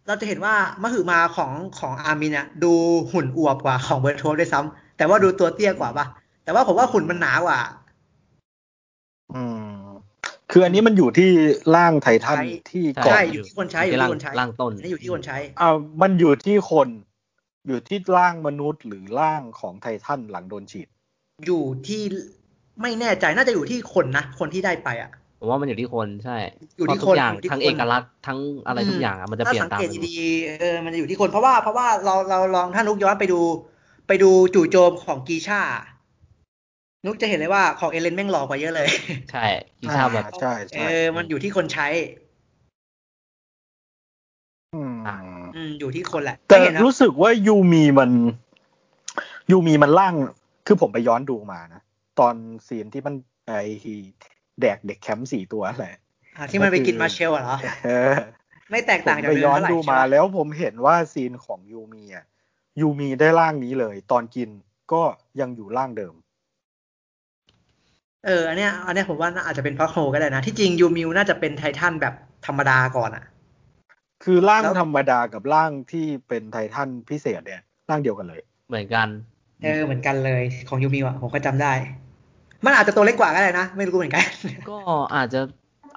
[0.08, 2.74] เราจะเห็นว่ามหึมาของของอาร์มินอะดู
[3.12, 6.06] หุ่นอวบกว่าของเบอร์โทสด้วยซ้ำแต่ว่าดูตัวเตี้ยกว่าปะ
[6.44, 7.60] แต่ว่าผมว่าหุ่นมันหนากว่า
[9.34, 9.78] อืม
[10.52, 11.30] คืออันนี้มันอยู่ที่
[11.76, 15.70] ร่างไททันใช่ที่ใช่ก่อนใช่อยู่ที่คนใช้อยู่ที่ร่างคนใช้ร่างต้นอันนี้อยู่ที่คนใช้อ่า
[16.02, 16.88] มันอยู่ที่คน
[17.68, 20.88] อยู่ที่ร่างมนุษย์หรือร่างของไททันหลังโดนฉีด
[21.46, 22.02] อยู่ที่
[22.82, 26.38] ไม่แน่ใจน่าจะอยู่ที่คนนะคนที่ได้ไปอะ ผมว่ามันอยู่ที่คนใช่
[26.78, 33.40] อยู่ที่เพราะทุกอย่างคนอยู่ที่ทั้งคนเอกลักษณ์ทั้งอะไรทุกอย่างอะมันจะเปลี่ยนถ้าตามสังไปเกตหมดดีๆเออมันจะอยู่ที่คนเพราะว่าเพราะว่าเราเราลองถ้านุกย้อนไปดู
[34.08, 35.62] ไปดูจู่โจมของกีชา
[37.06, 38.88] นุกจะเห็นเลยว่าของเอเลนแม่งหลอกกว่าเยอะเลย
[39.32, 39.46] ใช่
[39.82, 41.88] กีชาแบบใช่เอใช่อมันอยู่ที่คนใช้
[44.76, 45.16] อืมอะ
[45.56, 48.12] อืมอยู่ที่คนแหละแต่ไม่เห็นนะรู้สึกว่ายูมีมัน
[49.52, 50.14] ยูมีมันร่าง
[50.68, 51.82] คือผมไปย้อนดูมานะ
[52.20, 52.34] ตอน
[52.68, 53.16] ซีนที่มัน
[53.48, 53.54] ไอ
[54.62, 55.96] แดกเด็กแคมป์สี่ตัวแหละ
[56.38, 58.14] อะที่มันไปกินมาเชลอะเหรอเออ
[58.72, 62.26] ไม่แตกผต่างมจากไปเดิมย้อนเท่าไหร่ดูใช่มาไหมแล้วผมเห็นว่าซีนของยูมีอะ
[62.80, 64.50] ยูมีได้ร่างนี้เลย ตอนกิน
[64.94, 65.02] ก็
[65.40, 66.14] ยังอยู่ร่างเดิม
[68.26, 72.14] เอออันเนี้ยอันเนี้ยผมว่าน่าอาจจะเป็นเพราะโฮก็ได้นะ ที่จริงยูมิวน่าจะเป็นไททันแบบ
[72.46, 73.24] ธรรมดาก่อนอะ
[74.24, 79.08] คือร่างแล้วธรรมดากับร่างที่เป็นไททันพิเศษเนี่ยร่างเดียวกันเลย เหมือนกัน
[79.64, 81.74] เออเหมือนกันเลยของยูมิวอะผมก็จำได้
[82.66, 84.26] มันอาจจะตัวเล็กกว่าก็ได้นะ ไม่รู้เหมือนกัน
[84.70, 84.80] ก็
[85.16, 85.42] อาจจะ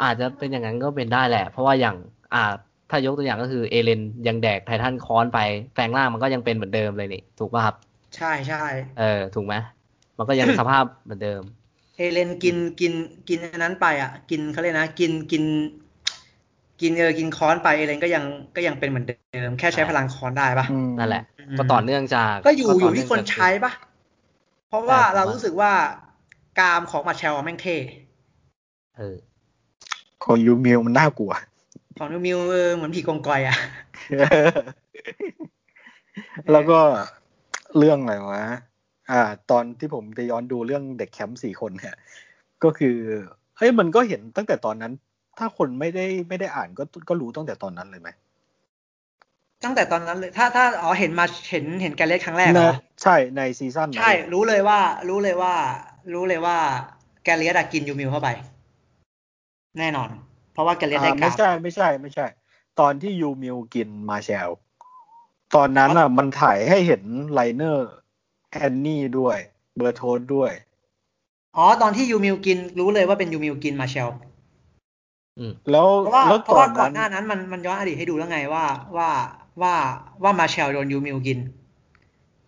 [0.03, 1.97] อาจจะเป็นอย่างนั้นก็เป็นได้แหละ เพราะว่าอย่าง
[2.35, 2.53] อ่า
[2.91, 5.39] ถ้ายกตัวอย่างก็คือเอเลนยังแดกไททันคอนไป
[5.75, 7.77] แปลงร่างมันก็ยังเป็นเหมือนเดิมเลยนี่ถูกป่ะครับ
[8.17, 8.65] ใช่ใช่
[8.99, 9.55] เออถูกไหม
[10.19, 11.43] มันก็ยังสภาพเหมือนเดิม
[11.97, 12.93] เอเลนกินกิน
[13.29, 15.45] กินอันนั้นไปอะ กินเขาเรียกนะ กินกิน
[16.81, 18.25] กินเออกินค้อนไปเอเลนก็ยัง
[18.57, 23.73] ก็ยังเป็นเหมือนเดิม แค่ใช้พลังค้อนได้ปะอืมนั่นแหละอืมก็ต่อเนื่องจากก็อยู่ต่อยู่ที่คนเงจากใช้ปะ
[24.69, 25.73] เพราะว่าใช่ผมว่าเรารู้สึกว่า
[26.59, 27.77] กามของมาเชลอะแม่งเท่
[28.97, 29.17] เออ
[30.25, 31.33] ของยูมิวมันน่ากลัว
[31.99, 33.57] ของยูมิวเออเหมือนผีกองกอยอะ
[36.53, 36.81] แล้วก็
[37.79, 38.43] เรื่องอะไรวะ
[39.11, 39.21] อ่า
[39.51, 41.97] ตอนที่ผมไปย้อนดูเรื่องเด็กแคมป์สี่คนเนี่ย
[42.65, 42.97] ก็คือ
[43.57, 44.93] เฮ้ยมันก็เห็นตั้งแต่ตอนนั้น
[45.39, 48.09] ถ้าคนไม่ได้ไม่ได้อ่านก็ก็รู้ตั้งแต่ตอนนั้นเลยไหม
[49.65, 52.71] ตั้งแต่ตอนนั้นเลย ถ้าถ้าอ๋อเห็นมาเห็นเห็นแกเลสครั้งแรกเหรอนะ
[53.03, 55.55] ใช่ในซีซั่นนั้นใช่เลยรู้เลยว่า รู้เลยว่า
[56.15, 56.57] รู้เลยว่า
[57.25, 58.29] แกเลียสอะกินยูมิวเข้าไป
[59.79, 60.09] แน่นอน
[60.53, 62.27] เพราะว่าแกเลียสได้อ่ากาไม่รใช่ไม่ใช่ไม่ใช่
[62.81, 64.49] ตอนที่ยูมิวกินมาแชล
[65.55, 67.89] ตอนนั้นอะ มันถ่ายให้เห็นไลเนอร์
[68.51, 69.39] แอนนี่ด้วย
[69.77, 70.53] เบอร์โทลท์ด้วย
[71.57, 74.09] อ๋อ ตอนที่ยูมิวกิน รู้เลยว่าเป็นยูมิวกินมาเชล
[75.39, 78.65] อืมแล้วเพราะว่าแล้วเพราะก่อว่านก่อนนั้นหน้านั้นมันมันย้อนอดีตให้ดูแล้วไงว่า
[78.97, 79.11] ว่า
[79.63, 79.75] ว่า
[80.23, 81.39] ว่ามาเชลโดนยูมิวกิน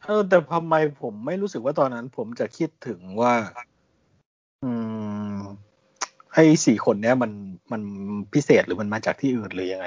[0.06, 3.34] เออแต่ทำไมผมไม่รู้สึกว่าตอนนั้น ผมจะคิดถึงว่า
[4.64, 4.72] อื
[5.32, 5.36] ม
[6.32, 7.32] ไอ้สี่คนเนี้ยมัน
[7.72, 7.82] มัน
[8.32, 9.86] พิเศษหรือมันมาจากที่อื่นหรือยังไง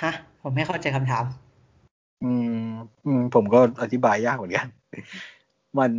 [0.00, 1.24] ฮะผมไม่เข้าใจคำถาม
[2.24, 2.32] อื
[2.64, 2.68] ม
[3.06, 4.66] อืม ผมก็อธิบายยากเหมือนกัน
[5.78, 5.92] มัน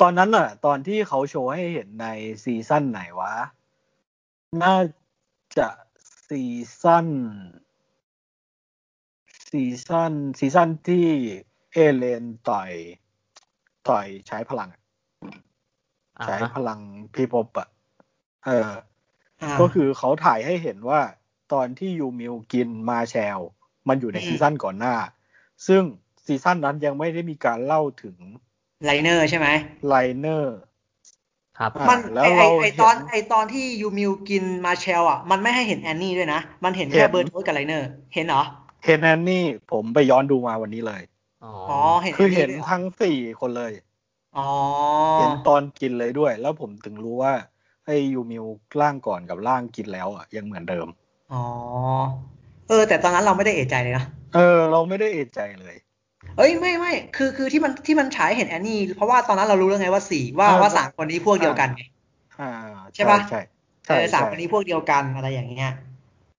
[0.00, 2.06] ตอนนั้นอะตอนที่เขาโชว์ให้เห็นใน
[2.44, 3.34] ซีซั่นไหนวะ
[4.62, 4.76] น่า
[5.58, 5.68] จะ
[6.26, 6.42] ซี
[6.82, 7.06] ซั่น
[9.50, 11.06] ซีซั่นซีซั่นที่
[11.72, 12.70] เอเลนต่อย
[13.88, 14.80] ต่อยใช้พลังอะ
[16.20, 16.80] อ่าใช้ฮะพลัง
[17.14, 17.68] พิภพอะ
[18.46, 18.70] เออ
[19.42, 21.00] อ่าก็คือเขาถ่ายให้เห็นว่า
[21.52, 23.38] ตอนที่ยูมิวกินมาแชล
[23.88, 24.96] มันอยู่ในอืมซีซั่นก่อนหน้า
[25.66, 25.82] ซึ่ง
[26.26, 28.16] ซีซั่นนั้นยังไม่ได้มีการเล่าถึง
[28.84, 29.48] ไลเนอร์ใช่ไหม
[29.86, 30.58] ไลเนอร์
[31.58, 38.42] ครับอ่ามันแล้วไอไอเราไอเห็นตอนไอตอนที่ยูมิวกินมาเชลอะ มันไม่ให้เห็นแอนนี่ด้วยนะ มันเห็นแค่เห็นเบิร์ดโทสกับไลเนอร์ เห็นเหรอ
[38.84, 41.02] เห็นแอนนี่ผมไปย้อนดูมาวันนี้เลย
[41.40, 43.72] อ๋ออ๋อเห็นคือเห็นด้วยรทั้งสี่คนเลย
[44.36, 44.42] อ๋อ
[45.16, 47.34] เห็นตอนกินเลยด้วย แล้วผมถึงรู้ว่า
[47.86, 48.44] ไอ้ยูมิว
[48.80, 50.88] ร่างก่อนกับร่างกินแล้วอะยังเหมือนเดิม
[51.30, 51.36] อ๋อ
[52.68, 55.76] เออ แต่ตอนนั้นเราไม่ได้เอะใจเลยนะ เออ เราไม่ได้เอะใจเลย
[56.36, 61.82] เอ้ยไม่ไม่คือคือที่มันที่มันฉายเห็นแอนนี่เพราะว่าตอนนั้นเรารู้แล้วไงว่าสี่ว่าอ่าว่าสามคนนี้พวกเดียวกันไง
[62.38, 62.44] อ่า
[62.94, 63.38] ใช่ปะใช่
[63.86, 65.68] เอใช่อสามใช่คนนี้พวกเดียวกันอะไรอย่างเงี้ย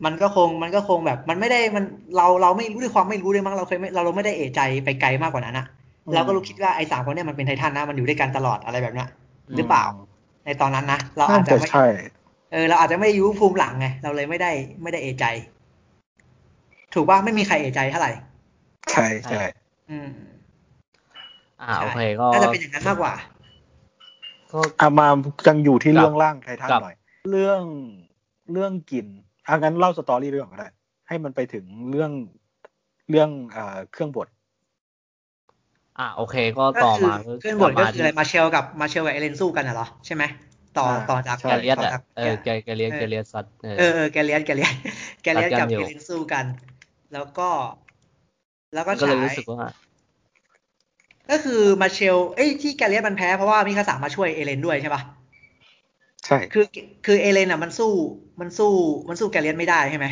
[0.05, 1.85] มันก็คงมันก็คงแบบ มันไม่ได้มัน
[2.17, 5.65] เราเราไม่รู้ด้วยความไม่รู้ด้วยมั้งเราเคยไม่เราเราไม่ได้เอะใจไปไกลมากกว่านั้นอะ
[6.13, 9.07] เราก็รู้คิดว่าไอ้สามคนเนี้ยมันเป็นไททันนะมันอยู่ด้วยกันตลอดอะไรแบบเนี้ย
[9.57, 9.85] หรือเปล่า
[10.45, 11.85] ในตอนนั้นนะเราน่าอาจจะจะไม่ใช่
[12.51, 14.51] เออเราอาจจะไม่รู้ภูมิหลังไงเราเลยไม่ได้
[14.83, 15.25] ไม่ได้เอะใจ
[16.93, 18.11] ถูกป่ะไม่มีใครเอะใจเท่าไหร่
[18.91, 19.41] ใช่ใช่
[19.89, 20.09] อืม
[21.61, 23.13] อ่าใช่โอเคก็น่าจะเป็นอย่างนั้นมากกว่า
[24.51, 25.07] ก็อามา
[25.47, 26.95] ยังอยู่ที่กับเรื่องร่างไททันกับหน่อย
[27.31, 27.61] เรื่อง
[28.51, 29.07] เรื่องกิน
[29.49, 30.69] อะงั้นเล่า story ไปก่อนก็ได้
[31.07, 32.11] ให้มันไปถึงเรื่อง
[33.09, 34.27] เรื่องอ่าเครื่องบด
[35.99, 40.23] อ่าโอเค ก็ก็ต่อคือมาเครื่องบดก็ลับคืออะไรมาเชลกับมาเชลกับเอเลนสู้กันน่ะเหรอใช่ไหม
[40.77, 44.73] ต่ออ่าต่อจากใช่แกเลียสต่อะจากเออแกแกเลียสแกเลียสซัดเออเออเออแกเลียสแกเลียส
[45.23, 46.45] แกเลียสตัดกักับนอยู่เอเลนสู้กัน
[47.13, 47.49] แล้วก็
[48.73, 49.59] แล้วก็ก็เลยฉายรู้สึกว่า
[51.31, 55.01] ก็คือมาเชล เอ้ยที่แกเลียสมันแพ้เพราะว่ามิคาสามาช่วยเอเลนด้วยใช่ปะ
[56.29, 56.65] ใช่ คือ
[57.05, 57.93] คือเอเลนอะมันสู้
[58.39, 58.73] มันสู้
[59.09, 60.07] มันสู้แกเลียสไม่ได้ใช่ไหม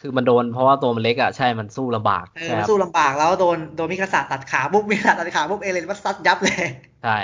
[0.00, 6.66] คือมันโดนเพราะว่าตัวมันเล็กอะใช่มันสู้ลำบากเออใช่มันครับสู้ลำบากแล้วโดนโดนมิคาสาตัดขาปุ๊บมิคาสาตัดขาปุ๊บเอเลนมันซัดยับเลย
[7.04, 7.16] ใช่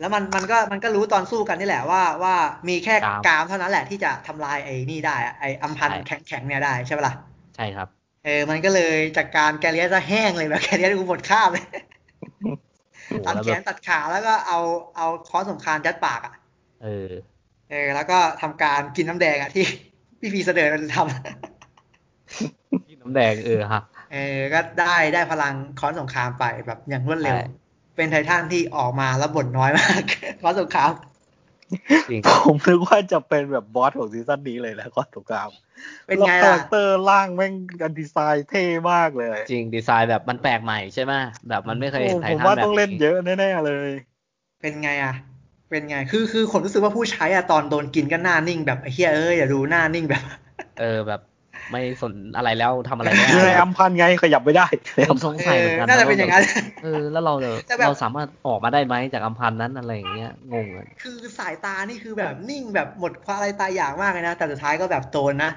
[0.00, 2.34] แล้วมันมันก็มันก็รู้ตอนสู้กันนี่แหละว่าว่า
[2.68, 7.14] มีแค่กรามกรามเท่านั้นแหละที่จะทำลายไอ้นี่ได้อะไอ้อัมพันธ์ใช่แข็งแข็งๆเนี่ยได้ใช่ปะล่ะ
[7.56, 7.88] ใช่ครับ
[8.24, 11.64] เออมันก็เลยจากการแกเลียสจะแห้งเลยแบบแกเลียสกูหมดข้ามเลย
[12.20, 12.65] โอ้โห
[13.26, 14.58] ตัดแล้วแขแบนบตัดขาแล้วก็เอา
[14.96, 16.34] เอาค้อนสงครามยัดปากอะ
[16.82, 17.10] เออ
[17.70, 19.64] เออ แล้วก็ทำการกินน้ำแดงอะที่
[20.20, 27.46] พี่พีเสนอมันทำน้ำแดงเออฮะ เออ ก็ได้ได้พลังค้อนสงครามไปแบบอย่างรวดเร็วใช่
[27.96, 30.02] เป็นไททันที่ออกมาแล้วบ่นน้อยมาก
[30.42, 31.15] ค้อนสงครามจริง
[32.44, 35.50] ผมนึกว่าจะเป็นแบบบอสของซีซั่นนี้เลยนะก้อนสงคราม
[36.06, 41.12] เป็นไงแล้วคาล่ะแรคเตอร์ร่างแม่งกันดีไซน์เท่มากเลย จริงดีไซน์แบบมันแปลกใหม่ใช่ไหม
[41.48, 43.90] แบบมันไม่เคยเห็นโอ้ไทผมทันว่าแบบต้องเล่นเยอะแน่ๆเลย
[44.60, 45.14] เป็นไงอะ
[45.70, 50.22] เป็นไง คือคือผมรู้สึกว่าผู้ใช้อะตอนโดนกินก็หน้านิ่งแบบไอ้เฮียเอ้ยอย่าดูหน้านิ่งแบบ
[50.80, 51.20] เออแบบ
[51.70, 56.44] ไม่สนอะไรแล้วทำอะไรไม่คือได้ในอัมพันไงขยับไม่ได้ในผอัมมสงสัยเหมือนกันน่าจะเป็นอย่างนั้น
[56.82, 65.50] เออแล้วเราจะแต่แบบเราสามารถออกมาได้ไหมจากอัมพันธ์นั้นอะไรอย่างเงี้ยงงเลยคือสายตานี่คือแบบนิ่งแบบหมดความอะไรตายอยากมากเลยนะ แต่สุดท้ายก็แบบโตนนะ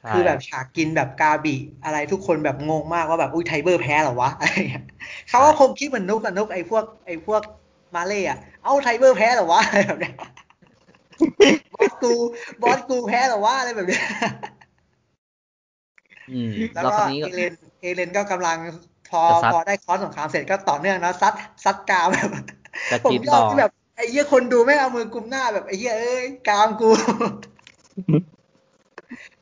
[0.00, 4.84] ใช่คือแบบฉากกินแบบกาบิอะไรทุกคนแบบงงมากว่าแบบอุ้ยไทเบอร์แพ้เหรอวะอะไรเงี้ย
[5.28, 7.42] เขาก็คงคิดเหมือนนุกอะนุกไอ้พวกไอ้พวก
[7.96, 10.14] มาเล่อะเอ้าไทเบอร์แพ้เหรอวะอะไรแบบเนี้ย
[11.74, 12.12] บอสกู
[12.62, 14.36] บอสกูแพ้เหรอวะอะไรแบบเนี้ยอืม
[16.74, 18.56] แล้วแล้วก็คราวนี้เอเลนเอเลนก็กำลัง
[19.10, 21.34] พอจะซัดพอได้ค้อนสงครามเสร็จก็ต่อเนื่องนะซัด
[21.64, 22.30] ซัดกรามแบบ
[22.90, 26.90] จะผมกินยต่ออดที่แบบไอ้เหี้ยคนดูไม่งเอามือกุมหน้าแบบไอ้เหี้ยเอ้ยกรามกู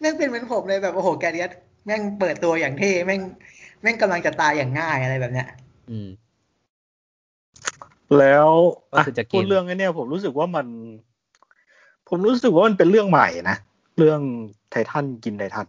[0.00, 1.50] แม่งเป็นเหมือนผมเลยแบบโอ้โหแกเรียส
[1.86, 3.20] แม่งเปิดตัวอย่างเท่แม่ง
[3.82, 5.48] แม่งกำลังจะตายอย่างง่ายอะไรแบบเนี้ย
[5.90, 6.08] อืม
[8.18, 8.48] แล้ว
[8.92, 10.66] ก็คือจะกินพูดเรื่องไอ้เนี่ยผมรู้สึกว่ามัน
[12.08, 13.56] ผมรู้สึกว่ามันเป็นเรื่องใหม่นะ
[13.98, 14.20] เรื่อง
[14.70, 15.66] ไททันกินไททัน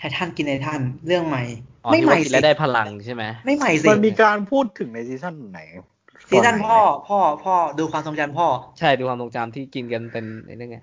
[0.00, 1.42] ไททันกินไททันเรื่องใหม่
[1.84, 5.60] อ๋อไม่ที่ใหว่าม่กินสิแล้วได้พลังใช่ไหมไม่ใหม่สิมันมีการพูดถึงในซีซั่นไหน
[6.30, 8.46] ซีซั่นตไหพ่อพ่อพ่อดูความทรงจำพ่อ
[8.78, 10.78] ใช่ดูความทรงจำที่กินกันเป็นไอ้นั่นไง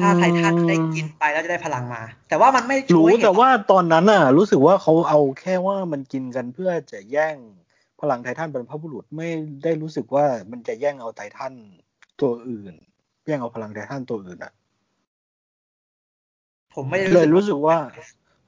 [0.00, 7.36] ถ้าไททันได้กินไปแล้วจะได้พลังมา แต่ว่ามันไม่ช่รู้วยแต่ว่าตอนนั้นน่ะ รู้สึกว่าเขาเอาแค่ว่ามันกินกันเพื่อจะแย่ง
[8.00, 9.28] พลังไททันบรรพบุรุษไม่
[9.64, 11.52] ได้รู้สึกว่ามันจะแย่งเอาไททัน
[12.20, 12.74] ตัวอื่น
[13.26, 14.52] แย่งเอาพลังไททันตัวอื่นอะ
[16.74, 17.76] ผมไม่ได้เลยรู้รู้สึกสึกว่า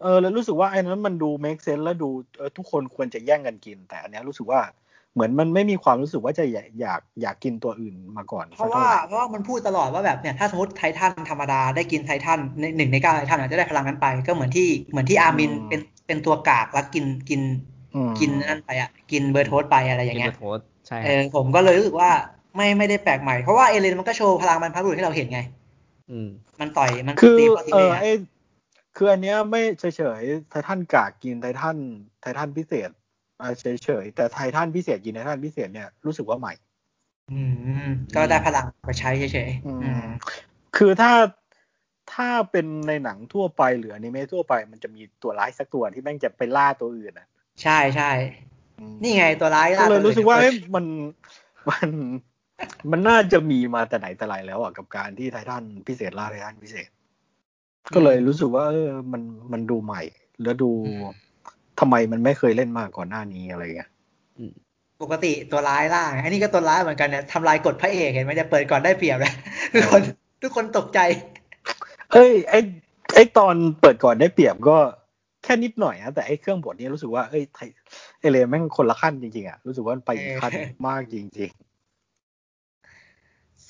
[0.03, 4.61] เออเลยรู้สึกว่าไอ้นั้นมันดู make sense แล้วดูเออทุกคนควรจะแย่งกันกิน แต่อันเนี้ยรู้สึกว่า
[5.15, 17.41] เหมือนมันไม่มีความรู้สึกว่าจะอยากอยากอยากกินตัวอื่นมาก่อน เพราะสักว่าท่ไหเพราะว่ามันพูดตลอดว่าแบบเนี่ยถ้าสมมติไททันธรรมดาได้กินไททันในหนึ่งในเก้าไททันอาจจะได้พลังนั้นไป ก็เหมือนที่เหมือนที่อาร์มินเป็นเป็นตัวกากแล้วกินกิน
[17.95, 22.11] อืมกินนั่นไปอะกินเบอร์โทสไปอะไรอย่างกินเงี้เบยอร์โทสใช่เออผมก็เลยรู้สึกว่า
[22.57, 25.41] ไม่ไม่ได้แปลกใหม่เพราะว่าเอเลนมันก็โชว์พลังบรรพบุรุษให้เราเห็นไง
[26.11, 26.29] อืม
[26.61, 28.07] มันต่อยมันคือตีปาติเอเล่ออะไอ
[28.97, 29.85] คืออันเนี้ยไม่เฉ
[30.21, 31.77] ยๆไททันกากกินไททัน
[32.21, 32.91] ไททันพิเศษ
[33.41, 33.53] อ่า
[33.85, 36.55] เฉยๆแต่ไททันพิเศษกินไททันพิเศษเนี่ยรู้สึกว่าใหม่
[37.31, 37.41] อื
[37.89, 40.07] ม ก็ได้พลังไปใช้เฉยอืๆอืมม
[40.77, 41.13] คือถ้า
[42.13, 47.27] ถ้าเป็นในหนังทั่วไปหรืออนิเมะทั่วไปมันจะมีตัวร้ายสักตัวที่แม่งจะไปล่าตัวอื่นอะ
[47.63, 48.11] ใช่ใช่
[48.79, 50.85] อืมนี่ไงตัวร้ายก็เลยตัวรู้สึกว่าอื่เอ้นยมัน
[51.71, 51.89] มัน
[52.91, 56.89] มันน่าจะมีมาแต่ไหนแต่ไรแล้วอะกับการที่ไททันพิเศษล่าไททันพิเศษ
[57.95, 60.03] ก็เลยรู้สึกว่าเออมันมันดูใหม่
[60.43, 60.71] แล้วดู
[61.81, 63.91] ทำไมมันไม่เคยเล่นมาก่อนหน้านี้อะไรเงี้ย
[65.03, 69.35] ปกติตัวร้ายล่าไงอันนี้ก็ตัวร้ายเหมือนกันเนี่ยทำลายกฎพระเอกเห็นไหมจะเปิดก่อนได้เปรียบเลย
[69.75, 70.03] ทุกคน
[70.43, 71.01] ทุกคนตกใจ
[72.13, 72.55] เอ้ยไอ
[73.15, 74.77] ไอตอนเปิดก่อนได้เปรียบก็
[75.45, 77.59] แค่นิดหน่อยนะแต่ไอเครื่องบดนี้รู้สึกว่าเอ้ยไท
[78.21, 81.51] เอเลแม่งคนละขั้นจริงๆอะรู้สึกว่ามันไปอีกขั้นเออมากจริง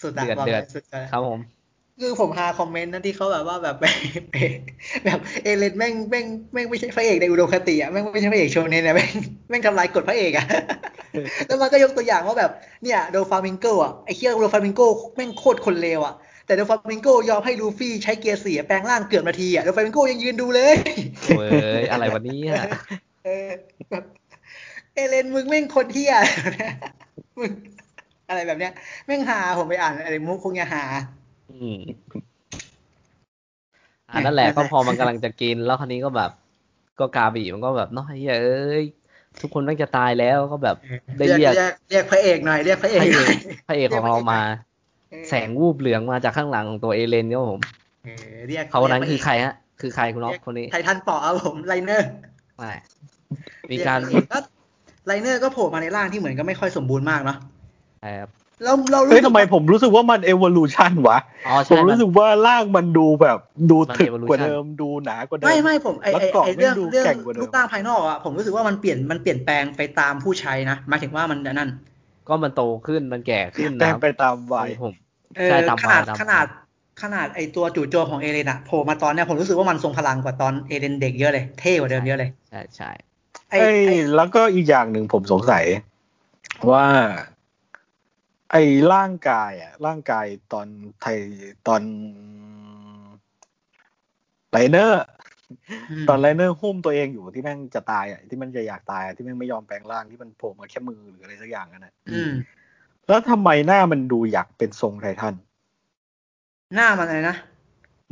[0.01, 1.41] สุดอะเดือดบอกเดืเลอดยสุดอะครับผม
[2.03, 3.85] คือผมหาคอมเมนต์นะที่เขาแบบว่าแบบไป
[4.31, 4.37] ไป
[5.05, 9.11] แบบเอเลนแม่งแม่งแม่งไม่ใช่พระเอกในอุดมคติอะแม่งไม่ใช่พระเอกโชเนนอะแม่ง
[9.49, 10.47] แม่งทำลายกฎพระเอกอะ
[11.47, 12.51] แล้วมันก็ยกตัวอย่างว่าแบบ
[12.83, 14.81] เนี่ยโดฟามิงโกอะไอ้เคียโดฟามิงโก
[15.17, 16.15] แม่งโคตรคนเลวอะ
[16.47, 20.77] แต่โดฟามิงโกยอมให้ลูฟี่ใช้เกียร์เสียแปลงร่างเกือบนาทีอะโดฟามิงโกยังยืนดูเลย
[21.37, 21.47] เว้
[21.83, 22.65] ยอะไรวันนี้อะ
[23.25, 23.49] เออ
[23.91, 24.05] แบบ
[24.95, 26.15] เอเลนมึงแม่งคนเที่ย
[27.41, 27.51] มึง
[28.29, 28.73] อะไรแบบเนี้ย
[29.07, 30.85] แม่งหาผมไปอ่านอะไรมุกคงจะหา
[31.53, 31.79] อืม
[34.09, 36.31] อ่านั่นแหละนั่นแหก็ละพอมันกำลังจะกิน แล้วคราวนี้ก็แบบ
[36.99, 38.85] ก็กาบีมันก็แบบเนาะเฮ้ยเอ้ย
[39.41, 40.77] ทุกคนต้องจะตายแล้วก็แบบ
[41.19, 43.37] ได้เรียกเรียกเรียกเรียกพระเอกหน่อยเรียกพระเอพกระเอหน่กอย
[43.69, 44.41] พระเอกของเรามา
[45.11, 47.61] เออแสงวูบเหลืองมาจากข้างหลังของตัวเอเลนครับผม
[48.05, 52.09] เออเรียกเขาคนนั้นรียกคือใครฮะ คือใครคุณน็อกคนนี้ไททันเปาะครับผมไลเนอร์
[52.59, 52.73] ไม่
[53.71, 54.45] มีการเยพะเอก
[55.07, 57.39] ไลเนอร์ก็โผล่มาในร่างที่เหมือนก็ไม่ค่อยสมบูรณ์มากเนาะ
[58.01, 63.39] ใช่ครับ เราเรารู้เฮ้ยทำไมผมรู้สึกว่ามัน evolution วะอ๋อผใช่มมันรู้สึกว่าร่างมันดูแบบ
[63.71, 71.71] ดูมันถึก evolution กว่าเดิมดูหนากว่าเดิม ไม่ไม่ผมไอแล้วไอเกราะไอเรื่องไม่ดูเรื่องแข็งกว่าเดิมรูปร่างภายนอกอะผมรู้สึกว่ามันเปลี่ยนมันเปลี่ยนแปลงไปตามผู้ใช้นะหมายถึงว่ามันนั่น
[72.29, 74.93] ก็มันโตขึ้นมันแก่ขึ้นแต่นะครับไปตามวัยผม
[75.39, 76.47] เออใช่ตามขนาดวัยตามวัยขนาด
[77.03, 82.91] ขนาดไอตัวจู่โจมของเอเลนอะโผล่มาตอนเนี้ยผมรู้สึกว่ามันทรงพลังกว่าตอนเอเลนเด็กเยอะเลย เท่กว่าเดิมเยอะเลย ใช่ใช่
[83.51, 85.65] ไอเอ้ยไอแล้วก็อีกอย่างหนึ่งผมสงสัย
[86.71, 86.85] ว่า
[88.53, 88.63] ไอ้
[88.93, 90.67] ร่างกายอะ ร่างกายตอน
[91.03, 91.19] ไทย
[91.69, 91.83] ตอน
[94.51, 95.03] ไลเนอร์
[96.03, 102.33] มตอนไลเนอร์หุ้มตัวเองอยู่ที่แม่งจะตายอะที่มันจะอยากตายอะที่แม่งไม่ยอมแปลงร่างที่มันโผล่มาแค่มือหรืออะไรสักอย่างนั่นแหละอืม
[103.09, 105.35] แล้วทำไมหน้ามันดูอยากเป็นทรงไททัน
[106.75, 107.37] หน้ามันอะไรนะ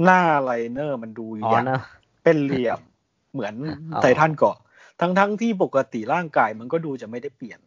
[0.05, 1.81] หน้าไลเนอร์มันดูอ๋ออยากนะ
[2.25, 2.81] เป็นเหลี่ยม
[3.33, 3.55] เหมือน
[3.95, 4.57] อ๋อไททันเกาะ
[5.01, 7.61] ทั้งทั้งๆที่ปกติร่างกายมันก็ดูจะไม่ได้เปลี่ยน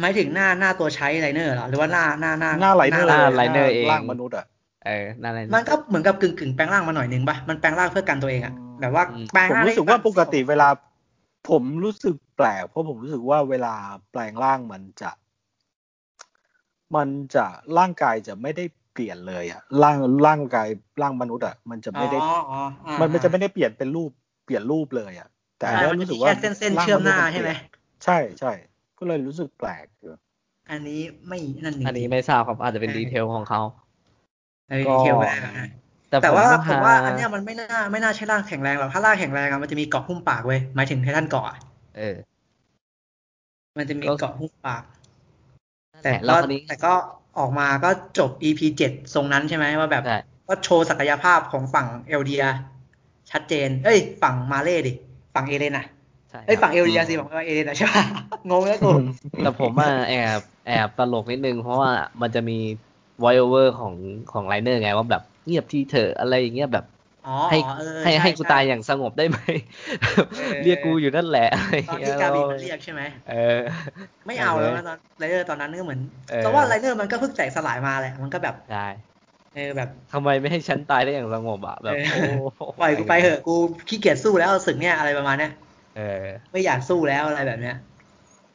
[0.00, 4.46] หมายถึงหน้าหน้าตัวใช้ไลเนอร์เหรอหรือว่าหน้าหน้าหน้าหน้าไลเนอร์หน้า Liner เองร่างมนุษย์อะ
[4.86, 10.68] เออนั่นแหละมันก็เหมือนกับกึ่งกึ่งแปลงร่างมาหน่อยนึงปะมันแปลงร่างเพื่อกันตัวเองอะอืมแบบว่าอืมแปลงผมร่างรู้สึกว่าให้ปกติเวลา
[11.48, 13.74] ผมรู้สึกแปลกเพราะผมรู้สึกว่าเวลา
[14.12, 15.10] แปลงร่างมันจะ
[16.96, 17.46] มันจะ
[17.78, 20.68] ร่างกายจะไม่ได้เปลี่ยนเลยอะร่างร่างกาย
[21.02, 24.10] ร่างมนุษย์อะมันจะไม่ได้อ๋ออ๋ออ่ามันมันจะไม่ได้เปลี่ยนเป็นรูป
[24.44, 25.28] เปลี่ยนรูปเลยอะ
[25.58, 27.50] แต่ใช่อันมันเนี้ยจะรู้สึมีกว่าแค่เส้นเส้นๆเชื่อมหน้าใช่ไหม
[28.04, 28.52] ใช่ใช่
[28.98, 30.12] ก็เลยรู้สึกแปลกอยู่
[30.70, 33.60] อันนี้ไม่นั่นจริงๆอันนี้ไม่ทราบครับอาจจะเป็นดีเทลของเขา
[34.70, 35.52] เออก็ดีเทลก็ได้นะ
[36.10, 41.58] แต่แต่ว่าผผมมว่าอันเนี้ยมันไม่น่าไม่น่าใช่ร่างแข็งแรงหรอกถ้าร่างแข็งแรงอะมันจะมีเกาะหุ้มปากเว้ยหมายถึงไททันเกาะอะ
[41.98, 42.16] เออ
[43.78, 44.82] มันจะมีก็เกราะหุ้มปาก
[46.04, 46.94] แต่แล้ก็วคราวนี้แต่ก็
[47.38, 52.44] ออกมาก็จบ EP เจ็ดทรงนั้นใช่ไหมว่าแบบใช่ก็โชว์ศักยภาพของฝั่งเอลเดีย
[53.30, 54.92] ชัดเจน เอ้ย ฝั่งมาเล่ดิ
[55.34, 55.86] ฝั่งเอเลนอะ
[56.36, 58.04] ใช่เอ้ยครับฝั่งเอลเดียสิฝั่งเอเลนอะใช่ปะ
[58.50, 58.88] งงแล้วกู
[59.40, 62.54] แต่ผมอะแอบแอบตลกนิดนึง เพราะว่ามันจะมี
[63.22, 63.94] voice over ของ
[64.28, 66.84] ของไลเนอร์ไงว่าแบบเงียบทีเถอะอะไรอย่างเงี้ยแบบ
[67.24, 69.38] อ๋อให้เออให้ช่ให้กูช่ตายอย่างสงบได้ไหม
[70.28, 73.32] เออเรียกกูอยู่นั่นแหละอะไรตอนเงี้ที่ยกาบีมันเรียกใช่ไหมเออ
[74.26, 78.76] ไม่เอาแล้วเออนะตอนไลเนอร์ตอนนั้นก็เหมือนเออแต่ว่าไลเนอร์มันก็เพิ่งแตกสลายมาแหละ มันก็แบบใช่
[79.52, 82.20] เออแบบทำไมไม่ให้ฉันตายได้อย่างสงบอะแบบเอโอ้อ
[82.78, 83.52] ปล่อยกูไปเถอะกู
[83.88, 85.50] ขี้เกียจสู้แล้วศึกเนี่ยอะไรประมาณเนี้ย
[85.96, 87.76] เออ ไม่อยากสู้แล้วอะไรแบบเนี้ย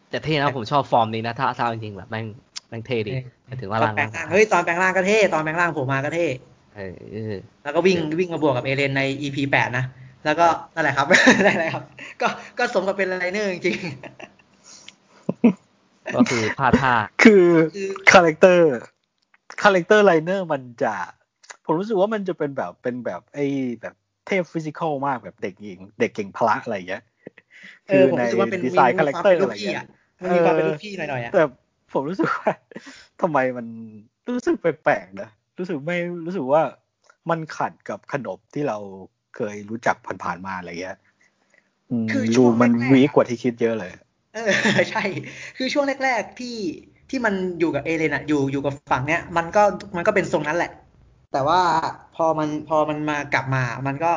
[0.10, 2.26] แต่เท่นะผมชอบฟอร์มนี้นะ ถ้าถ้าจริงๆแบบแม่ง
[2.70, 6.28] แม่งเท่ดีเออหมายถึงว่าตอร่านงแปลงร่างเฮ้ยตอนแปลงร่างก็เท่ตอนแปลงร่างโผมมาก็เท่
[6.76, 9.86] เออเออแล้วก็วิ่งวิ่งมาบวกกับเอเลนใน EP แปดนะ
[10.26, 11.08] แล้วก็นั่นแหละครับ
[11.46, 11.84] นั่นแหละครับ
[12.22, 12.28] ก็
[12.58, 13.78] ก็สมกับเป็นไลเนอร์จริง
[16.16, 20.94] ก็คือพลาดท่าคือคือ character character ไลเนอร์มันจะ
[21.66, 23.46] ผมรู้สึกว่ามันจะเป็นแบบเป็นแบบไอ้
[23.82, 23.96] แบบ
[24.28, 27.04] เทพ physical มากแบบเด็กหญิง เด็กเก่งพละอะไรอย่างเงี้ย
[27.66, 29.86] ๆเออผมรู้สึกว่าเป็นดีไซน์ character มีอะไรวามเป็นลูกพี่เงี้ยอะ
[30.22, 31.44] มันมีความเป็นลูกพี่หน่อยๆอะแต่
[31.94, 32.52] ผมรู้สึกว่า
[33.22, 33.68] ทำไมมัน
[34.36, 36.62] รู้สึกแปลกๆนะรู้สึกไม่รู้สึกว่า
[37.30, 38.78] มันขัดกับขนบที่เรา
[39.36, 40.98] เคยรู้จักผ่านๆมาอะไรเงี้ย
[41.92, 43.92] อืมคือช่ดูวงมันแรกๆวีกกว่าที่คิดเยอะเลย
[44.36, 44.52] เออ
[44.92, 45.04] ใช่
[45.58, 46.58] คือช่วงแรก ๆที่
[47.10, 49.64] ที่มันอยู่กับเอเลนอะอยู่อยู่กับฝั่งเนี้ย มันก็
[49.96, 50.72] มันก็เป็นทรงนั้นแหละ
[51.34, 51.62] แต่ว่า
[52.16, 54.12] พอมันพอมันมากลับมา มันก็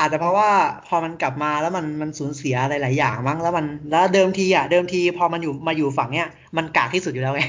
[0.00, 0.50] อาจจะเพราะว่า
[0.86, 7.42] พอมันกลับมาแล้วมันมันสูญเสียอะไรหลายอย่างมั้งแล้วมันแล้วเดิมทีอะเดิมทีพอมันอยู่มาอยู่ฝั่งเนี้ยมันกากที่สุดอยู่แล้วไง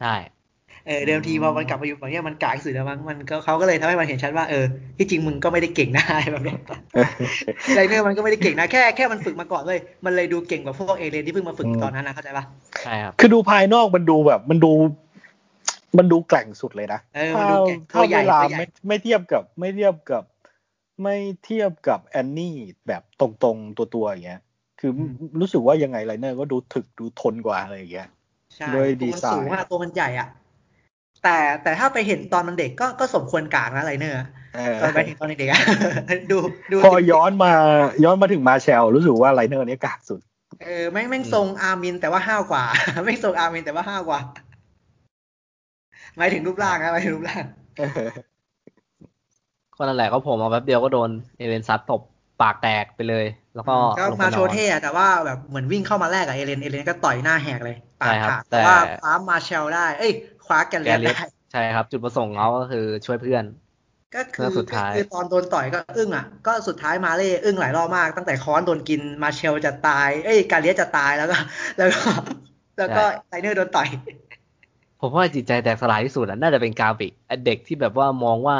[0.00, 0.14] ใช่
[0.86, 4.64] เออเดิมทีพอมันกลับมาอยู่ฝั่งเนี้ยมันกากที่สุดแล้วมั้งมันก็เขาก็เลยทำให้มันเห็นชัดว่าเออ
[4.98, 6.58] ที่จริงมึงก็ไม่ได้เก่งนะอะไรแบบเนี้ย
[7.74, 12.44] ไลเนอร์มันก็ไม่ได้เก่งนะแค่แค่มันฝึกมาก่อนเลยมันเลยดูเก่งกว่าพวกเอเลนที่เพิ่งมาฝึกอืมตอนนั้นนะเข้าใจปะ
[12.82, 14.72] ใช่ครับคือดูภายนอกมันดูแบบมันดู
[15.98, 20.22] มันดูแกร่งสุดเลยนะเออมันดูเก่งถ้าตัวใหญ่เวลาตัวใหญ่ไม่ไม่เทียบกับไม่เทียบกับ
[21.02, 24.40] ไม่เทียบกับแอนนี่แบบตรงๆตัวตัวๆอย่างเงี้ย
[24.80, 25.00] คืออ
[25.40, 28.08] รู้สึกว่ายังไงไลเนอร์ก็ดูถึกดูทนกว่าอะไรอย่างเงี้ย
[28.56, 30.28] ใช่ด้วยตัวดีมันไซน์สูงอะตัวมันใหญ่อะ
[31.22, 35.60] แต่แต่ถ้าไปเห็นตอนมันเด็กก็ก็สมควรกากนะไลเนอร์อะเออตอนไปถึงตอนเด็กๆอะ
[36.30, 36.38] ดู
[36.70, 37.52] ดูพอย้อนมา
[38.04, 40.20] ย้อนมาถึงมาแชลรู้สึกว่าไลเนอร์เนี้ยกากสุด
[40.62, 42.64] เออแม่งแม่งทรงอาร์มินแต่ว่าห้าวกว่า
[43.04, 44.20] แม่งทรงอาร์มินแต่ว่าห้าวกว่า
[46.16, 47.44] หมายถึงรูปร่างนะหมายถึงรูปร่าง
[49.82, 52.00] ก็นั่นแหละก็ผมมาแป๊บเดียวก็โดนเอเลนซัดตบ
[52.42, 60.12] ปากแตกไปเลย แล้วก็ก็ลงไปมานอนโชว์เท่อะแต่ว่าแบบเหมือนวิ่งเข้ามาแรกกับเอเลนเอเลนก็ต่อยหน้าแหกเลยปากใช่ครับขาดแต่แต่ว่าคว้ามาเชลได้ เอ้ย
[60.46, 63.44] คว้าแกนแกเลียนเลียสได้ใช่ครับ จุดประสงค์เขาก็คือช่วยเพื่อน
[64.14, 71.36] ก็คือแล้วสุดท้ายก็คือตอนโดนต่อยก็อึ้งอะก็สุดท้ายมาเล่อึ้งหลายรอบมาก ตั้งแต่ค้อนโดนกินมาเชลจะตาย เอ้ยกาเลียสจะตายแล้วก็
[71.78, 72.00] แล้วก็
[72.78, 73.88] แล้วก็ไลเนอร์โดนต่อย
[75.00, 78.56] ผมว่าจิตใจแตกสลายที่สุดอะน่าจะเป็นกาบิไอ้เด็กที่แบบว่ามองว่า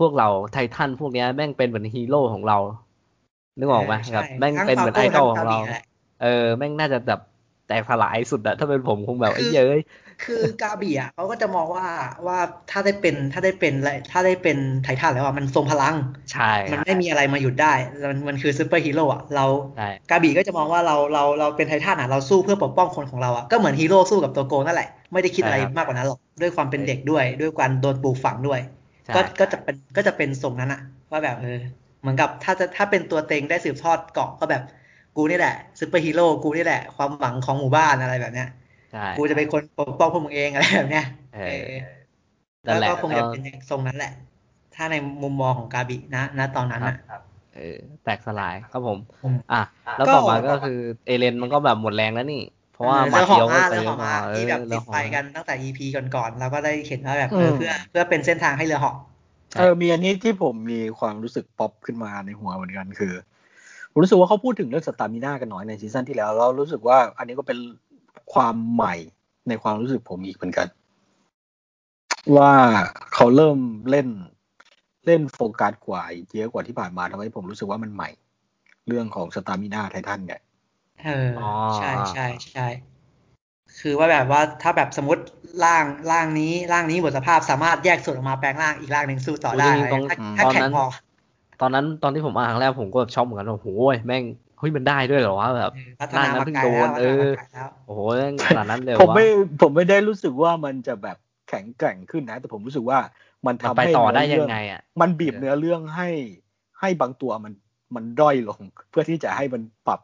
[0.00, 2.58] พวกเราไททันพวกเนี้ยแม่งเป็นเหมือนฮีโร่ของเรา
[3.58, 5.82] นึกออกไหมใช่แบบแม่งทั้งเป็นเหมือนไอ Falcon ดอลของเราทั้ง Gabi แหละ
[6.22, 7.20] เออ แม่งน่าจะแบบ
[7.66, 9.78] แตกสลายสุดอะถ้าเป็นผมคงแบบคือไอ้เย้ย
[10.24, 11.86] คือกาบีอะเขาก็จะมองว่า
[12.26, 12.38] ว่า
[12.70, 15.96] ถ้าได้เป็นถ้าได้เป็นอะไรถ้าได้เป็นไททันแล้วอะมันทรงพลัง
[16.32, 17.72] ใช่ มันครับไม่มีอะไรมาหยุดได้
[18.10, 28.79] มันมันคือซูเปอร์ฮีโร่อะเราใช่กาบีก็จะมองว่าเราเราเราเป็นไททันอะเราสู้เพื่อปกป้องคนของเราอะก็เหมือนฮีโร่สู้กับตัวโกงนั่นแหละ ไม่ได้คิดอะไรใช่ครับมากกว่านั้นหรอกด้วยความเป็นเด็กด้วย ด้วยการโดนปลูกฝังด้วยใช่
[29.14, 31.58] ก็ก็จะเป็นก็จะเป็นทรงนั้นอะว่าแบบเออ
[32.00, 34.62] เหมือนกับถ้าจะถ้าเป็นตัวเต็งได้สืบทอดเกาะก็แบบ
[35.16, 38.48] กูนี่แหละซูเปอร์ฮีโร่กูนี่แหละ ความหวังของหมู่บ้านอะไรแบบเนี้ย
[38.92, 41.54] ใช่กูจะเป็นคนปกป้องพวกมึงเองอะไรแบบเนี้ยเอเออ
[42.66, 44.12] อนั่นแหละก็คงจะก็เป็นทรงนั้นแหละ
[44.74, 46.96] ถ้าในมุมมองของกาบินะณตอนนั้นอะ
[47.56, 49.62] เออแตกสลายครับผมอืมอะ
[49.98, 58.96] แล้วก็ต่อมาก็คือเอเลนมันก็แบบหมดแรงแล้วนี่เพ ราะว่าหมัดเรือหอเดียวก็มาไปเรือหแล้อวมาเอที่อแบบเรืติอดหอไฟมากันตั้งแต่ EP ก่อนๆเราก็ได้เห็นว่าแบบเออือมเพื่อ เพื่อเป็นเส้นทางให้เรือเหาะ
[59.52, 63.14] ใช่เออมีอันนี้ที่ผมมีความรู้สึกป๊อปขึ้นมาในหัวเหมือนกันคือ
[63.90, 67.58] ผมรู้สึกว่าเขาพูดถึงเรื่อง stamina กันน้อยในซีซั่นที่แล้วแล้วรู้สึกว่า อันนี้ก็เป็น
[68.32, 68.94] ความใหม่
[69.48, 70.68] ในความรู้สึกผมอีกเหมือนกัน
[72.36, 72.52] ว่า
[73.14, 73.58] เขาเริ่ม
[73.90, 74.08] เล่น
[75.06, 76.02] เล่นโฟกัสกว่า
[76.36, 78.10] เยอะกว่าที่ผ่านมาทำให้ผมรู้สึกว่ามันใหม่
[78.88, 80.40] เรื่องของ stamina ไททันเนี่ย
[81.04, 81.44] เออออ
[81.76, 82.66] ใช่ใช่ใช่
[83.80, 85.22] คือว่าแบบว่าถ้าแบบสมมติ
[85.64, 90.82] ร่างร่างนี้ร่างนี้หมดสภาพสามารถแยกส่วนออกมาแปลงร่างอีกร่างหนึ่งสู้ต่อได้โอ้จริงๆตรงถ้าอืมถ้าตอนแข่งนั้นพอ
[91.60, 93.68] ตอนนั้นตอนที่ผมอ่านครั้งแรกผมก็แบบช็อกเหมือนกันว่าโอ้โห
[94.06, 94.24] แม่ง
[94.58, 99.26] เฮ้ยมันได้ด้วยเหรอวะแบบเออพัฒร่างนานั้นมาเพิ่งไกลโดแล้วนพัเอฒนาอมาไกลแล้วโอ้โหแม่งขนาดนั้นเลยเหรผอมวะไม่
[99.60, 101.16] ผมไม่ได้รู้สึกว่ามันจะแบบ
[101.48, 102.98] แข็งแกร่งขึ้นนะ แต่ผมรู้สึกว่า
[103.46, 106.08] มันมันทำไปให้ต่อเนื้ได้อยัเรื่องงไงอะมันบีบเออเนื้อเรื่องให้
[106.80, 107.52] ให้บางตัวมัน
[107.94, 108.60] มันด้อยลง
[108.90, 110.00] เพื่อที่จะให้มันปรับ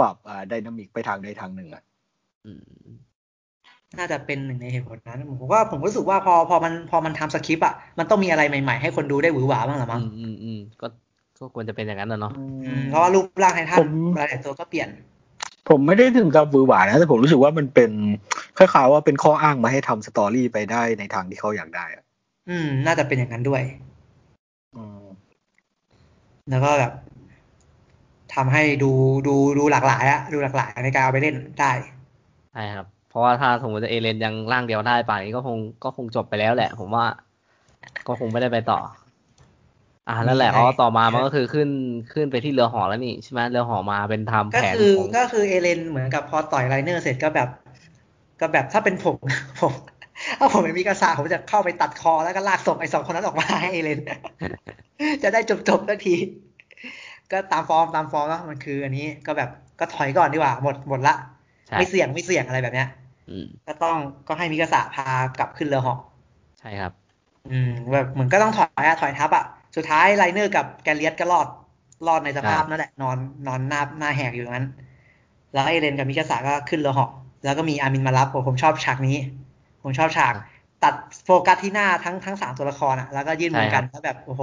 [0.00, 1.82] ปรับอ่าไดนามิกไปทางใดทางหนึ่งอะ
[2.46, 2.62] อืม
[3.98, 10.86] น่าจะเป็นหนึ่งในเหตุผลนั้นผมว่าผมรู้สึกว่าพอพอมันพอมันทำสคริปต์อะมันต้องมีอะไรใหม่ๆ ให้คนดูได้หวือหวาบ้างหรือมั้งอืมอืมอืมก็
[11.38, 12.32] ก็ควรจะเป็นอย่างนั้นนะเนาะ
[12.66, 14.88] อืมเพราะว่ารูปร่างไททัผนมหลายๆตัวก็เปลี่ยน
[15.68, 17.90] ผมไม่ได้ถึงกับวือหวานะแต่ผมรู้สึกว่ามันเป็น
[18.58, 22.04] คล้ายๆว่าเป็นข้ออ้างมาให้ทำสตอรี่ไปได้ในทางที่เขาอยากได้อะ
[22.50, 23.62] อืม น่าจะเป็นอย่างนั้นด้วย
[24.76, 25.04] อืม
[26.50, 26.92] แล้วก็แบบ
[28.36, 28.90] ทำให้ดู
[29.26, 31.70] ดูดูหลากหลายอะดูหลากหลายในการเอาไปเล่นได้
[32.52, 37.04] ใช่ครับ เพราะว่าถ้าสมมติว่าเอเลนยังร่างเดียวได้ป่านนี้ก็คงก็คงจบไปแล้วแหละ ผมว่า
[38.06, 38.78] ก็คงไม่ได้ไปต่อ
[40.08, 41.68] อ่านั่นแหละมีอะไรอ๋อต่อมามันก็คือขึ้น
[42.12, 47.48] ขึ้นไปที่เรือหอแล้วนี่ใช่ไหมเรือหอมาเป็นทำก็แผนคือของก็คือเอเลนเหมือนกับพอต่อยไลเนอร์เสร็จก็แบบ
[48.40, 49.16] ก็แบบถ้าเป็นผม
[49.60, 49.72] ผม
[50.38, 54.00] ถ้าผมเป็นมิกาซาผมจะเข้าไปตัดคอแล้วก็ลากศพไอ้สองคนนั้นออกมาให้เอเลน
[55.22, 56.14] จะได้จบจบๆสักที
[57.32, 61.14] ก็ตามฟอร์มตามฟอร์มแล้วมันคือ อันนี้ก็แบบก็ถอยก่อนดีกว่าหมดหมดละ
[61.68, 62.88] ใช่ไม่เสี่ยงไม่เสี่ยงอะไรแบบเนี้ย
[63.30, 63.96] อืมก็ต้อง
[64.28, 65.06] ก็ให้มิกาซาพา
[65.38, 65.98] กลับขึ้นเรือเหาะ
[66.58, 66.92] ใช่ครับ
[67.50, 69.44] อืมแบบเหมือนก็ต้องถอยอะถอยทัพอะ
[69.76, 71.46] สุดท้ายไลเนอร์กับแกเลียสก็รอด
[72.06, 74.66] รอดในสภาพใช่นั่นแหละ นอนนอนหน้าหน้าแหกอยู่อย่างนั้น
[75.52, 77.10] แล้วเอเลนกับมิกาสาก็ขึ้นเรือเหาะ
[77.44, 79.16] แล้วก็มีอามินมารับผมผมชอบฉากนี้
[79.82, 80.34] ผมชอบฉาก
[80.84, 84.42] ตัดโฟกัสที่หน้าทั้งทั้งสามตัวละครอะแล้วก็ยื่นมือกันแล้วแบบโอ้โห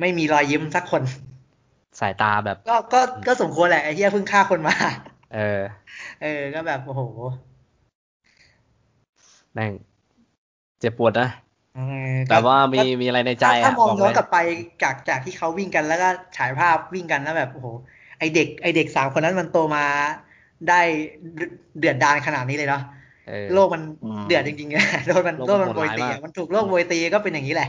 [0.00, 1.02] ไม่มีรอยยิ้มสักคน
[2.00, 4.74] สายตาแบบ ก็ก็ก็สมควรแหละไอ้เหี้ยเพิ่งฆ่าคนมา
[5.34, 5.60] เออ
[6.20, 7.02] เออ ก็แบบโอ้โห
[9.54, 9.72] แม่ง
[10.80, 11.28] เจ็บปวดนะ
[11.72, 14.36] เออก็แต่ว่ามีก็มีอะไรในใจถ้าอะถ้ามองบอกย้อนเลยกลับไป
[14.82, 17.68] จากจากที่เขาวิ่งกันแล้วก็ฉายภาพวิ่งกันแล้วแบบโอ้โห
[18.18, 19.84] ไอเด็กไอเด็กสามคนนั้นมันโตมา
[20.68, 20.80] ได้
[21.78, 22.82] เดือดดานขนาดนี้เลยเนาะ
[23.26, 27.68] เออโลกมันอืมเดือดจริงๆอะโลกมันโลกโลกมัมันนโหโวดยร้ายตีมากอะมันถูกโลกโบยตีก็เป็นอย่างนี้แหละ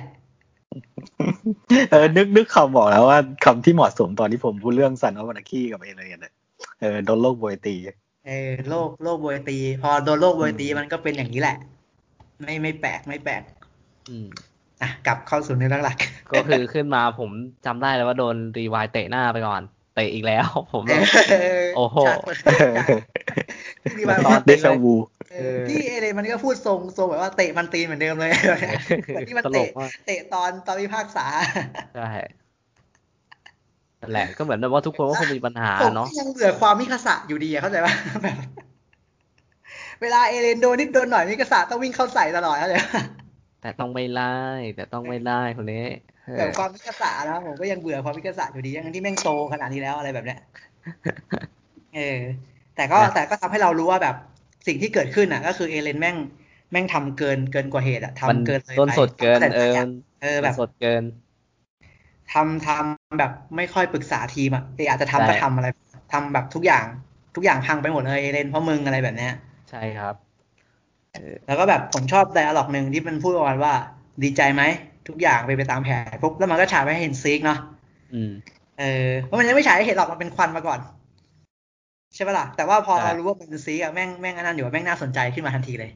[1.91, 6.33] เออนึกนึกคำบอกแล้วว่าคำที่เหมาะสมตอนที่ผมพูดเรื่อง Sons of Anarchy กับเอเลนเนี่ย
[6.79, 7.75] เออโดนโลกโบยตี
[8.27, 11.57] เออโลกโลกโบยตี พอโดนโลกโบยตีอืมมันก็เป็นอย่างนี้แหละ
[12.41, 13.41] ไม่ไม่แปลกไม่แปลก
[14.09, 14.27] อืม
[14.81, 15.97] อะกลับเข้าสู่เนื้อเรื่องหลัก
[16.33, 17.29] ก็คือขึ้นมาผม
[17.65, 19.61] จำได้เลยว่าโดนรีไวายเตะหน้าไปก่อน
[19.95, 21.01] เตะอีกแล้ว ผมแบบ
[21.75, 22.57] โอ้โหฉากเปิดฉาก
[23.83, 24.93] ที่รีไวล์ตอน déjà vu
[25.37, 28.31] เออที่เอเลนมันก็พูดทรงทรงแบบว่าเตะมันตีนเหมือนเดิมเลย
[29.07, 31.25] เหมือนที่มันเตะตลกมากเตะตอนตอนพิพากษา
[31.95, 32.09] ใช่
[34.01, 38.37] นั่นแหละก็เหมือนแบบว่าทุกคนก็คงมีปัญหาผมเนาะก็ยังเบื่อความมิคาสะอยู่ดีอะเข้าใจป่ะแบบ
[40.01, 43.03] เวลาเอเลนโดนนิดโดนหน่อยมิคาสะต้องวิ่งเข้าใส่ตลอดเข้าใจป่ะ
[43.61, 44.35] แต่ต้องไม่ไล่
[44.75, 45.85] แต่ต้องไม่ไล่คนนี้
[46.25, 50.39] เอแบบอความมิคาสะนะผมก็ยังเบื่อความมิคาสะอยู่ดีทั้งที่แม่งโตขนาดนี้แล้วอะไรแบบเนี้ย
[51.95, 52.19] เออ
[52.75, 54.15] แต่ก็นะแต่ก็ทำให้เรารู้ว่าแบบ
[54.67, 56.17] สิ่งที่เกิดขึ้นอะ ก็คือเอเลนแม่ง
[56.71, 59.89] แม่งทำเกินเกินกว่าเหตุอะมันทำเกินเลยต้นไปสดเกินตั้งแต่เออไหะมัน
[60.21, 65.67] เออแบบสดเกินำทำแบบไม่ค่อยปรึกษาทีมอะเออาจจะทำใช่ก็ทำอะไร
[66.13, 66.85] ทำแบบทุกอย่าง
[67.35, 69.33] ทุกอย่างพังไปหมดเลยเล่นเพราะมึงอะไรแบบเนี้ย
[69.69, 70.15] ใช่ครับ
[71.47, 73.73] แล้วก็แบบผมชอบไดอะล็อกหนึ่งที่มันพูดประมาณว่า
[74.23, 74.63] ดีใจไหม
[75.07, 77.59] ทุกอย่างไปนไปตามแผนปุ๊บแล้วมันก็ฉายไปให้เห็นซิกเนาะ
[78.13, 78.31] อืม
[78.79, 80.79] เออเพราะมันยังไม่ฉายให้เห็นหรอกมันเป็นควันมาก่อน
[82.17, 85.91] ใช่ปะล่ะ แต่ว่าพอใช่เรารู้ว่าเป็นซิกอะแม่งแม่งอันนั้นอยู่อะแม่งน่าสนใจขึ้นมาทันทีเลย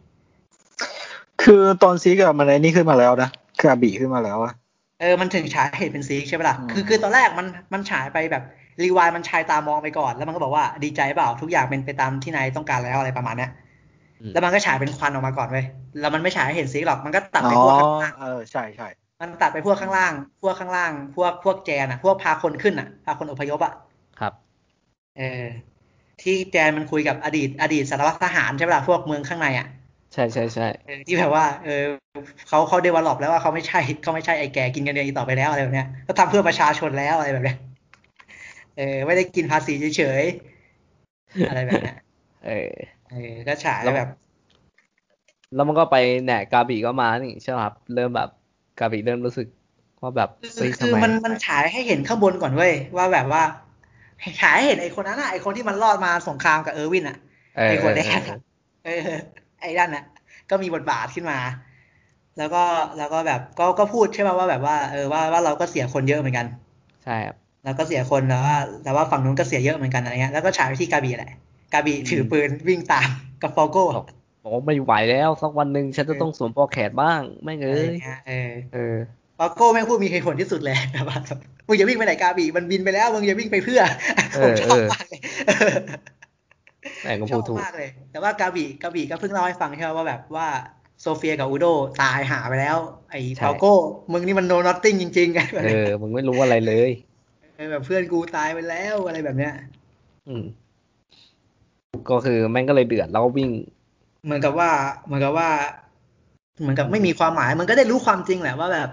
[1.42, 3.30] คือตอนซีกับมันไอ้นี่ขึ้นมาแล้วนะ
[3.62, 4.54] กระบี่ขึ้นมาแล้วอะ
[5.00, 8.44] เออมันถึงฉายให้เห็นเป็นซิกใช่ปะล่ะอืมคือคือตอนแรกมันมันฉายไปแบบ
[8.84, 13.50] รีวายมันชายตามองไปก่อน แล้วมันก็บอกว่าดีใจเปล่าทุกอย่างเป็นไปตามที่นายต้องการแล้วอะไรประมาณเนี้ย
[14.22, 15.66] อืมแล้วมันก็ฉายเป็นควันออกมาก่อนเว้ย
[16.00, 18.88] แล้วมันไม่ฉายให้เห็นซิกหรอกมันก็ตัดอ๋ไปอพวกข้างล่างเออใช่ใช่
[19.22, 23.74] มันตัดไปพวกข้างล่าง พวกข้างล่าง พวกพวกแจนอะพวกพาคนขึ้นอะพาคนอพยพอะ
[24.20, 24.34] ครับ
[25.18, 25.71] เออ
[26.24, 29.68] ที่แจนมันคุยกับอดีต อดีตสารวัตรทหารใช่ปะล่ะพวกเมืองข้างในอะ
[30.14, 31.84] ใช่ใช่ใช่เออที่แบบว่าเออ
[32.48, 37.58] เขาเขาเดเวลลอปแล้วว่าเขาไม่ใช่เขาไม่ใช่ไอ้แก่กินกันเองอีกต่อไปแล้วอะไรแบบเนี้ยเขาทำเพื่อประชาชนแล้วอะไรแบบเนี้ย
[38.78, 41.98] เออไม่ได้กินภาษีเฉยๆอะไรแบบเนี้ย
[42.46, 42.72] เออ
[43.12, 44.10] เออก็ฉายแล้วแบบ
[45.56, 48.30] แล้วมันก็ไปแหนกาบีก็มานี่ใช่ไหมครับ เริ่มแบบ
[48.80, 49.48] กาบีเริ่มรู้สึก
[50.02, 53.44] ว่าแบบคืเฮ้อยทำคือไมมันมันฉายให้เห็นข้างบนก่อนเว้ยว่าแบบว่า
[54.42, 57.18] ฉายให้เห็นไอ้คนนั้นอะไอ้คนที่มันรอดมาสงครามกับเออร์วินอะ
[57.58, 58.40] เออไอ้หัวแดเอองอะ
[58.86, 59.20] เออ
[59.62, 60.06] ไอ้ด้านน่ะ
[60.50, 61.40] ก็มีบทบาทขึ้นมา
[62.38, 62.64] แล้วก็
[62.98, 66.46] แล้วก็แบบก็ก็พูดใช่ป่ะว่าแบบว่าเออว่าว่าเราก็เสียคนเยอะเหมือนกัน
[67.04, 71.32] ใช่ครับแล้วก็เสียคนแล้วว่าแต่ว่าฝั่งนู้นก็เสียเยอะเหมือนกันอะไรเงี้ยแล้วก็ฉายไปที่กาบีแหละ
[71.74, 73.10] กาบีอืมถือปืนวิ่งตาม
[73.42, 74.06] กับฟอลโก้บอก
[74.44, 78.20] บอกว่าไม่ไหวแล้วสักวันหนึ่งฉันจะต้องสวมปลอกแขนบ้าง ไม่งอะไรเอ้ยเงี้ย
[78.74, 78.96] เออ
[79.42, 81.18] เออฟอลโก้แม่งพูดมีเหตุผลที่สุดเลยแบบว่า
[81.68, 83.82] มึงอย่าวิ่งไปไหนกาบีมันบินไปแล้วมึงอย่าวิ่งไปเพื่อ
[84.34, 85.22] เอผมอชอบเออมากเลย
[87.04, 90.48] แม่งก็ชพูอดบถูกมากเลย แต่ว่ากาบีกาบีก็เพิ่งเล่าให้ฟังใช่ไหมว่าแบบว่า
[91.02, 91.66] โซเฟียกับอูโด
[92.02, 92.78] ตายหาไปแล้ว
[93.12, 93.74] ไอ้ใช่ฟาโก้
[94.12, 96.92] มึงนี่มันโนนอตติ้งจริงๆไงแบบเอเนี้ยอมึงไม่รู้อะไรเลย
[97.56, 99.54] เออแบบเพื่อนกูตายไปแล้วอะไรแบบเนี้ย
[100.28, 100.44] อืม
[102.10, 103.50] ก็คือแม่งก็เลยเดือดแล้วก็วิ่ง
[104.26, 104.70] เหมือนกับว่า
[105.06, 105.50] เหมือนกับว่า
[106.62, 108.90] เหมือนกับไม่มีความหมาย มันก็ได้รู้ความจริงแหละว่าแบบ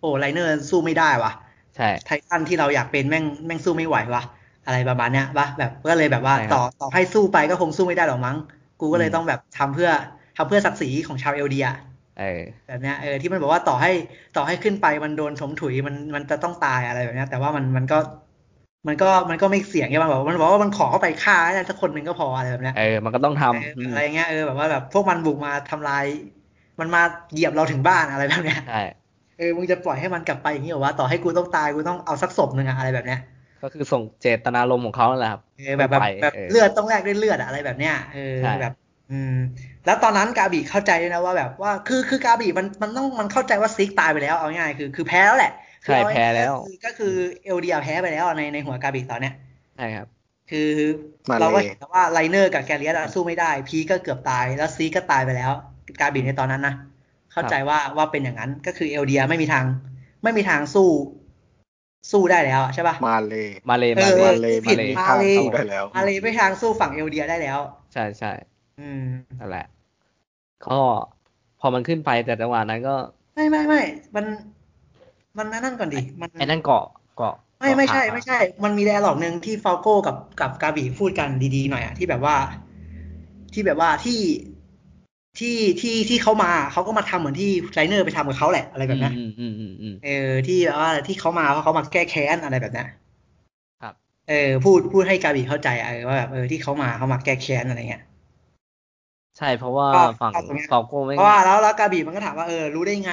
[0.00, 1.32] โอ้ไลเนอร์สู้ไม่ได้ว่ะ
[1.74, 4.22] ใช่ไททันที่เราอยากเป็นแม่งแม่งสู้ไม่ไหวว่ะ
[4.64, 8.36] อะไรประมาณเนี้ยปะแบบก็เลยแบบว่าใช่ครับต่อต่อให้สู้ไปก็คงสู้ไม่ได้หรอกมั้ง
[8.80, 9.90] กูก็เลยอืมต้องแบบทำเพื่อ
[10.36, 11.66] ทำเพื่อศักดิ์ศรีของชาวเอลเดีย
[12.16, 12.24] เออ
[12.66, 13.90] แบบเนี้ยเออที่มันบอกว่าต่อให้
[14.34, 17.96] ต่อให้ขึ้นไปมันโดนถมถุยมันมันจะต้องตายอะไรแบบเนี้ย แต่ว่ามันมันก็
[18.88, 26.04] มันก็มันก็ไม่เสี่ยงใช่ไหมบอกว่ามันบอกว่ามันขอเข้าไปฆ่าให้ได้สักคนหนึ่งก็พออะไรแบบเนี้ยเออมันก็ต้องทำเอออืมอะไรเงี้ยเออแบบว่าแบบพวกมันบุกมาทำลาย
[26.80, 27.00] มันมา
[27.32, 28.74] เหยียบเราถึงบ้านอะไรแบบเนี้ยใช่
[29.40, 33.20] เออมึงจะปล่อยให้มันกลับไปอย่างนี้เหรอวะต่อให้กูต้องตายกูต้องเอาสักศพหนึ่งอะอะไรแบบเนี้ย
[33.62, 38.74] ก็คือส่งเจตนารมณ์ของเขานั่นแหละครับเออแบบแบบไปแบบเออเลือดต้องแลกด้วยเลือดอะอะไรแบบเนี้ยเออใช่แบบ
[39.12, 39.34] อืม
[39.86, 45.52] แล้วตอนนั้นกาบีเข้าใจด้วยนะว่าแบบว่าคือคือกาบีมันมันต้องมันเข้าใจว่าซิกตายไปแล้วเอาง่ายๆคือคือแพ้แล้วแหละ
[45.84, 47.14] คือใช่เอาง่ายๆแพ้แล้วคือก็คือ
[47.44, 49.34] เอลเดียแพ้ไปแล้วในในหัวกาบีตอนเนี้ย
[49.76, 50.06] ใช่ครับ
[50.50, 50.70] คือ
[51.28, 55.52] มาเราก็เลยเห็นแล้วว่าไลเนอร์กับแกเลียสอะสู้ไม่ได้ พีก็เกือบตายแล้วซิกก็ตายไปแล้ว
[56.00, 56.74] กาบิในตอนนั้นนะ
[57.32, 59.64] เข้าใจว่าว่าเป็นอย่างนั้นก็คือเอลเดียไม่มีทาง
[60.22, 60.88] ไม่มีทางสู้
[62.12, 67.58] สู้ได้แล้วอะใช่ป่ะมาเลยมาเลยเอมาอเลยมาเลยผิมาดเลยมาทางเลยสู้ได้แล้วอะไรไม่ทางสู้ฝั่งเอลเดียได้แล้ว
[67.92, 68.32] ใช่ใช่
[68.80, 69.02] อืม
[69.38, 69.66] นั่นแหละ
[70.66, 70.80] ก็
[71.60, 72.94] พอมันขึ้นไปแต่จังหวะนั้นก็
[73.34, 73.82] ไม่ไม่ไม่
[74.14, 74.24] มัน
[75.36, 76.84] มันนั่นก่อนดิมันไอ้นั่นเกาะ
[77.16, 82.36] เกาะไม่ไม่ใช่เกาะขาไม่ใช่ มันมี dialogue หนึ่งที่ฟาโก้กับกับกาบีพูดกันดีๆหน่อยอะที่แบบว่า
[83.52, 84.20] ที่แบบว่าที่
[85.40, 92.88] ที่ที่ที่เขามาเขาก็มาทำเหมือนที่ไลเนอร์ไปทำกับเขาแหละอะไรแบบนั้นอืมอืมอืมอืมเออ ที่แบบว่าที่เขามาเพราะเขามาแก้แค้นอะไรแบบนั้น
[93.82, 93.94] ครับ
[94.28, 98.02] เออ พูดพูดให้กาบีเข้าใจอะเออว่าแบบเออที่เขามาเขามาแก้แค้นอะไรเงี้ย
[99.38, 103.12] ใช่เพราะว่าก็ฝั่งเอาตรงเนี้ยฟาโก้ไม่เพราะว่าแล้วแล้วกาบีมันก็ถามว่าเออรู้ได้ไง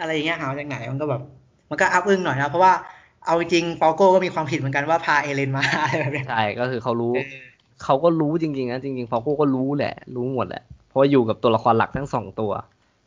[0.00, 1.22] อะไรเงี้ยหามาจากไหนมันก็แบบ
[1.70, 2.72] มันก็อัพอึ้งหน่อยนะเพราะว่า
[3.26, 7.36] เอาจริงฟาโก้ก็มีความผิดเหมือนกันว่าพาเอเลนมาอะไรแบบเนี้ยใช่ก็คือเขารู้เออ
[7.84, 12.52] เขาก็รู้จริงๆนะจริงๆฟาโก้ก็รู้แหละ รู้หมดแหละ เพราะว่าอยู่กับตัวละครหลักทั้งสองตัว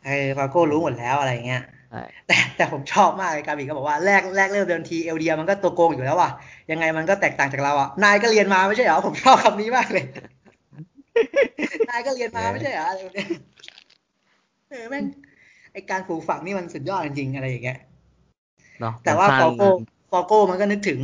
[0.05, 6.29] เออฟาโก้รู้หมดแล้วอะไรเงี้ยใช่แต่แต่ผมชอบมากเลยกาบิก็บอกว่าแรกแรกเริ่มเดิมทีเอลเดียมันก็ตัวโกงอยู่แล้วว่ะ
[6.71, 10.05] ยังไงมันก็แตกต่างจากเราอะนายก็เรียนมาไม่ใช่เหรอผมชอบคำนี้มากเลย
[11.89, 13.27] นายก็เรียนมาไม่ใช่เหรออะไรแบบเนี้ย
[14.69, 15.05] เออแม่ง
[15.73, 17.77] ไอการปลูกฝังนี่มันสุดยอดจริงๆอะไรอย่างเงี้ย
[18.79, 19.69] เนาะแต่ว่ามันฟสอร้างโก้
[20.11, 20.99] ฟอโก้มันก็นึกถึง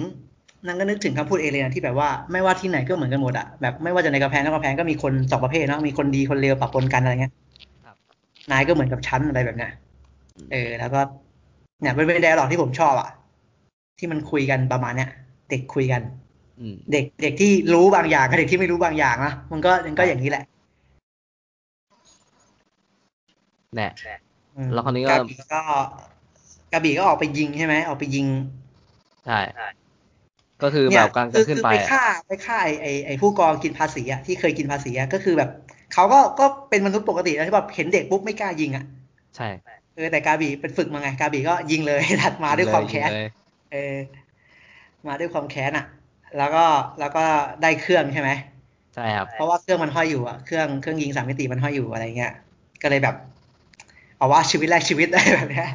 [0.66, 7.34] นั่นก็นึกถึงคำพูดเอเลนที่แบบว่าไม่ว่าที่ไหนก็เหมือนกันหมดอะแบบไม่ว่าจะในกระแพงนอกกระแพงก็มีคนสองประเภทเนาะมีคนดีคนเลวปะปนกันอะไรเงี้ย
[7.86, 7.96] ครับ
[8.52, 9.72] นายก็เหมือนกับฉันอะไรแบบเนี้ย
[10.52, 11.00] เออ แล้วก็
[11.82, 13.10] เนี่ยเป็นเป็นไดอะล็อกที่ผมชอบอะ
[14.00, 15.10] ที่มันคุยกันประมาณเนี้ย
[15.50, 16.02] เด็กคุยกัน
[16.60, 20.44] อืมเด็กเด็กที่รู้บางอย่างกับเด็กที่ไม่รู้บางอย่างนะมันก็มันก็อย่างนี้แหละ
[23.76, 23.88] แน่
[24.56, 25.62] อืมแล้วคราวนี้ก็กาบีก็
[26.72, 28.28] กาบีก็ออกไปยิงใช่ไหมออกไปยิง
[29.26, 29.40] ใช่
[30.64, 35.50] ก็คือแบบการคือขึ้นคือไปไปอะฆ่าไปฆ่าไอไอไอผู้กองกินภาษีอะที่เคยกินภาษีอะก็คือแบบ
[35.94, 38.86] เขาก็ก็เป็นมนุษย์ปกติแล้วที่แบบเห็นเด็กปุ๊บไม่กล้ายิงอะ
[39.36, 39.48] ใช่
[39.96, 43.28] เออแต่กาบีเป็นฝึกมาไงกาบีก็ยิงเลยถัดมาด้วยความแค้นเลย
[43.72, 43.96] เออ
[45.08, 45.86] มาด้วยความแค้นอะ
[46.38, 46.66] แล้วก็
[47.00, 47.24] แล้วก็
[47.62, 48.30] ได้เครื่องใช่ไหม
[48.96, 52.34] ใช่ครับเพราะว่าเครื่องมันห้อยอยู่อะเครื่องเครื่องยิงสามมิติมันห้อยอยู่อะไรเงี้ย
[52.82, 53.16] ก็เลยแบบ
[54.18, 55.70] เอาว่าชีวิตแรกชีวิตได้แบบเนี้ย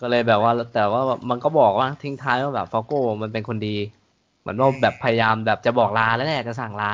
[0.00, 3.76] ก็เลยแบบว่า แต่ว่ามันก็บอกว่าทิ้งท้ายว่าแบบฟอโก้มันเป็นคนดี
[4.40, 6.92] เหมือนว่าแบบพยายามแบบจะบอกลาแล้วแหละจะสั่งลา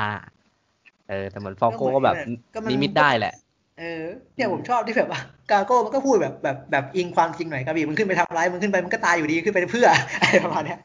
[1.09, 2.15] เออ แต่เหมือนฟอโก้ก็แบบ
[2.53, 3.33] ก็มันนิมิตได้แหละ
[3.79, 4.03] เออ
[4.35, 5.19] เนี่ยผมชอบที่แบบว่า
[5.51, 9.87] กาโก้มันก็พูดแบบแบบแบบอิงความจริงหน่อยกาบีมันขึ้นไปทำร้ายมันขึ้นไปมันก็ตายอยู่ดีขึ้นไปเพื่อ
[10.21, 10.79] อะไรประมาณเนี้ย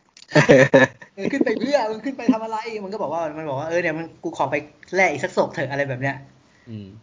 [1.14, 4.54] เออขึ้นไปเพื่อมันขึ้นไปทำอะไร มันก็บอกว่ามันบอกว่าเออเนี่ยมันกูขอไป
[4.94, 6.37] แลกอีกสักศพเถอะอะไรแบบเนี้ยอืม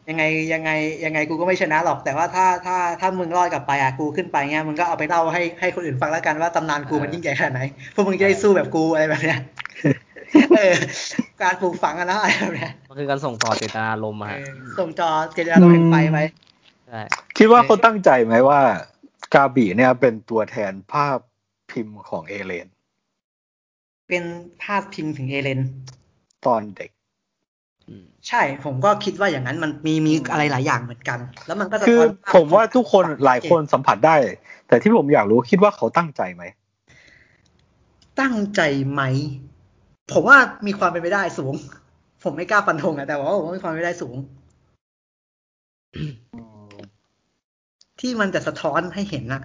[0.10, 0.72] ยังไงยังไง
[1.06, 7.62] ยังไงกูก็ไม่ชนะหรอก แต่ว่าถ้าถ้าถ้ามึงรอดกลับไปอะกูขึ้นไปเงี้ยมึงก็เอาไปเล่าให้ให้คนอื่นฟังแล้วกันว่าตำนานกูมันยิ่งใหญ่ขนาดไหน
[7.94, 9.40] พวกมึงจะได้สู้แบบกูอะไรแบบเนี้ย
[10.58, 10.74] เออ
[11.42, 16.20] การปลูกฝังอะนะอะไรแบบเนี้ยมันคือการส่งต่อเจตนารมณ์มาเออส่งจอเจตนาลมณ์แห่งไฟไป
[16.88, 17.02] ใช่
[17.38, 18.60] คิดว่าเขาตั้งใจไหมว่า
[19.34, 21.18] กาบีเนี่ยเป็นตัวแทนภาพ
[21.72, 22.68] พิมพ์ของเอเลน
[24.10, 24.24] เป็น
[24.64, 25.60] ภาพพิมพ์ถึงเอเลน
[26.46, 26.95] ตอนเด็กอืม
[28.30, 34.16] ใช่ผมก็คิดว่าอย่างนั้นมันมีมีอะไรหลายอย่างเหมือนกัน แล้วมันก็สะคือท้อนภพผมว่าทุกคนของหลายคนสัมผัสได้
[34.68, 36.44] แต่ที่ผมอยากรู้คิดว่าเขาตั้งใจไหม
[38.22, 38.62] ตั้งใจ
[38.92, 39.02] ไหม
[40.14, 41.54] ผมว่ามีความเป็นไปได้สูง
[42.24, 44.16] ผมไม่กล้าฟันธงอะแต่ว่าผมว่ามีความเป็นไปได้สูง
[48.00, 49.42] ที่มันจะสะท้อนให้เห็นนะ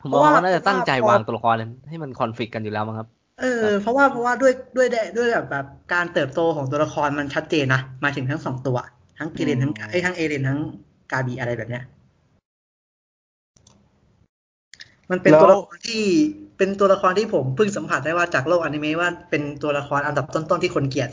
[0.00, 1.54] ผมมองว่าเพราะว่าน่าจะตั้งใจเพราะว่าวางตัวละคร
[1.88, 3.08] ให้มันคอนฟ lict กันอยู่แล้วมั้งครับ
[3.40, 8.76] เออ เพราะว่าเพราะว่าด้วยด้วยด้วยด้วยแบบแบบการเติบโตของตัวละครมันชัดเจนนะหมายถึงทั้งสองตัว
[9.18, 10.60] ทั้งเกเรนทั้งอืมไอ้ยทั้งเอเรนทั้ง
[11.12, 11.82] กาบีอะไรแบบเนี้ย
[15.10, 16.02] มันเป็นตัวละครที่
[16.58, 21.10] เป็นตัวละครที่ผมเพิ่งสัมผัสได้ว่าจากโลกอนิเมะว่าเป็นตัวละครอันดับต้นๆที่คนเกลียด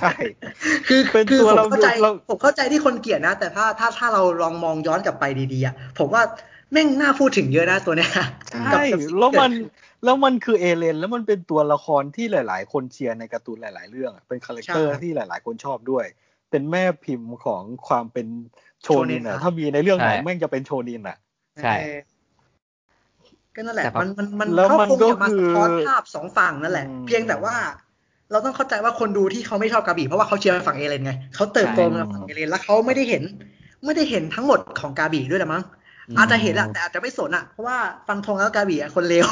[0.00, 0.12] ใช่
[0.88, 6.22] คือเป็นคือตัวผมเราเข้าใจเราผมเข้าใจที่คนเกลียดนะ แต่ถ้าถ้าถ้าเราลองมองย้อนกลับไปดีๆอะผมว่า
[6.72, 8.10] แม่งน่าพูดถึงเยอะนะตัวเนี้ย
[8.50, 16.04] ใช่กับสิ่งที่แล้วมันเกิดขึ้ แล้วมันคือเอเลน แล้วมันเป็นตัวละครที่หลาย ๆ คนเชียร์ในการ์ตูนหลาย ๆ เรื่องอะเป็น character ใช่ที่หลาย ๆ คนชอบด้วย
[16.50, 18.26] เป็นแม่พิมพ์ของความเป็น
[18.82, 21.16] โชเนินโชน็นอะอะถ้ามีในเรื่องไหนใช่แม่งจะเป็นโชเน็นอะ
[21.64, 21.98] ใช่เออ
[23.54, 27.54] ก็นั่นแหละแต่พอมันมันมันแล้วเขามันคงก็จะมาคือสะท้อนภาพสองฝั่งนั่นแหละอืมเพียงแต่ว่า
[28.32, 33.24] เราต้องเข้าใจว่าคนดูที่เขาไม่ชอบกาบีเพราะว่าเขาเชียร์ฝั่งเอเลนไงเขาเติบโตมาฝั่งเอเลนแล้วเขาไม่ได้เห็น
[33.84, 35.62] ไม่ได้เห็นทั้งหมดของกาบีด้วยละมั้ง
[36.08, 37.76] อืมอาจจะเห็นแหละแต่อาจจะไม่สนอะเพราะว่า
[38.06, 39.26] ฟันธงแล้วกาบีอะคนเลว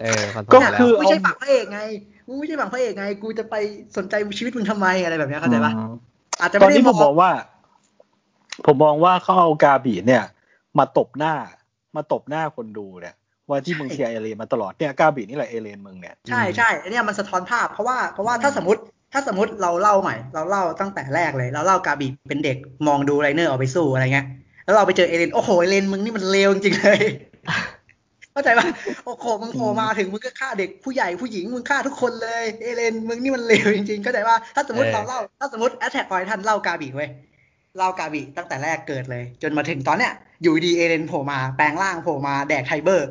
[0.00, 1.80] เออคอนโทรก็ลแล้วคือไม่ใช่ฝั่งพระเอกไง
[2.26, 3.54] มึงไม่ใช่ฝั่งพระเอกไง กูจะไป
[3.96, 5.92] สนใจชีวิตมึงทำไมอะไรแบบเนี้ยเข้าใจปะอืม
[6.40, 7.30] อาจจะตอนไม่ได้นี้ผมมมอองงว่า
[8.66, 10.24] ผมมองว่าเขาเอากาบีเนี่ย
[10.78, 11.34] มาตบหน้า
[11.96, 13.14] มาตบหน้าคนดูเนี่ย
[13.48, 18.80] ว่าที่มึงเชียร์เอเลนมาตลอดเนี่ยกาบีนี่แหละเอเลนมึงเนี่ยใช่ใช่อันเนี้ยมันสะท้อนภาพเพราะว่าเพราะว่าถ้าสมมติ
[19.12, 24.26] ถ้าสมมติเราเล่าใหม่ เราเล่าตั้งแต่แรกเลย เราเล่ากาบีเป็นเด็กมองดูไรเนอร์ออกไปสู้อะไรเงี้ย
[24.64, 27.00] แล้วเราไปเจอเอเลนโอ้โหเอเลนมึงนี่มันเลวจริงๆเลย
[28.40, 28.68] เข้าใจปะ
[29.04, 37.08] โอ้โหมึงโผล่มาถึงมึงก็ฆ่าเด็กผู้ใหญ่ผู้หญิงมึงฆ่าทุกคนเลยเอเลนมึงนี่มันเลวจริงๆเข้าใจปะถ้าสมมติเออเราเล่าถ้าสมมติ Attack on Titan เล่ากาบีเว้ย
[37.78, 40.12] เล่ากาบีตั้งแต่แรกเกิดเลย จนมาถึงตอนเนี้ย
[40.42, 43.08] อยู่ดีเอเลนโผล่มาแปลงร่างโผล่มาแดกไทเบอร์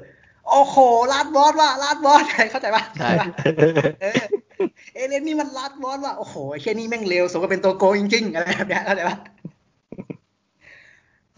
[0.49, 0.75] โอ้โห
[1.11, 4.21] last boss ว่ะ last boss เข้าใจปะใช่เข้าใจปะเออ
[4.95, 9.17] เอเลนนี่มัน last boss ว่ะโอ้โหไอ้เชี่ยนี่แม่งเลวสมกับเป็นตัวโกงจริงๆอะไรแบบเนี้ยเข้าใจปะ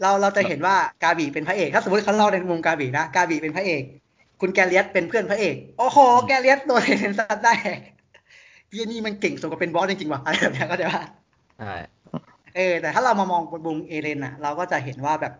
[0.02, 3.82] เราเราจะเห็นว่ากาบีเป็นพระเอก ถ้าสมมติเขาเล่าในมุมกาบีนะกาบีเป็นพระเอก
[4.40, 7.54] คุณกาเลียดเป็นเพื่อนพระเอกโอ้โหกาเลียดตัวเองซัดได้
[8.70, 11.02] เยี่ยนี่มันเก่งสมกับเป็น boss จริงๆว่ะอะไรแบบเนี้ยเข้าใจปะ
[11.58, 11.74] ใช่
[12.56, 15.32] เออ แต่ถ้าเรามามองบนมุมเอเลนอะเราก็จะเห็นว่าแบบ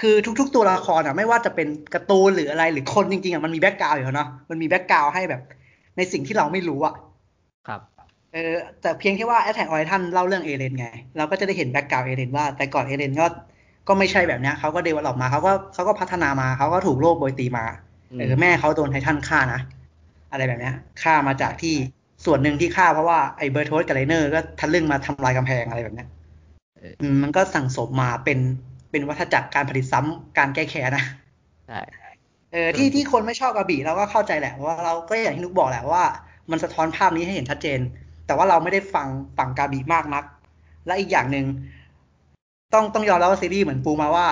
[0.00, 5.42] คือทุก ๆ ตัวละครอะไม่ว่าจะเป็นการ์ตูนหรืออะไรหรือคนจริงๆอะมันมี background อยู่แล้วเนาะมันมี background ให้แบบ
[5.96, 6.94] ในสิ่งที่เราไม่รู้อะ
[7.68, 7.80] ครับ
[8.34, 13.26] เออแต่เพียงแค่ว่า Attack on Titan เล่าเรื่องเอเลนไง เราก็จะได้เห็น background เอเลนว่าแต่ก่อนเอเลนก็
[13.88, 17.64] ก็ไม่ใช่แบบเนี้ยเขาก็ develop มาเขาก็เขาก็พัฒนามาเขาก็ถูกโลกโบยตีมา
[18.10, 19.60] อืมเออแม่เขาโดนไททันฆ่านะ
[20.32, 21.74] อะไรแบบเนี้ยฆ่ามาจากที่
[22.24, 26.08] ส่วนหนึ่งที่ฆ่าเพราะว่าไอ้เบอร์โทสกับไลเนอร์ก็ทะลึ่งมาทำลายกำแพงอะไรแบบเนี้ย
[26.76, 28.38] เอออืมมันก็สั่งสมมาเป็น
[28.90, 31.04] เป็นวัฏจักรการผลิตซ้ำการแก้แค้นนะ
[31.68, 31.80] ใช่
[32.52, 36.04] เออที่ที่คนไม่ชอบกระบี่เราก็เข้าใจแหละเพราะว่าเราก็อย่างที่นุกบอกแหละว่า
[36.50, 37.80] มันสะท้อนภาพนี้ให้เห็นชัดเจน
[38.26, 39.06] แต่ว่าเราไม่ได้ฟัง
[39.38, 40.24] ฝั่งกาบีมากนัก
[40.86, 41.46] และอีกอย่างหนึ่ง
[42.74, 44.26] ต้องต้องยอมรับว่าซีรีส์เหมือนปูมาว่า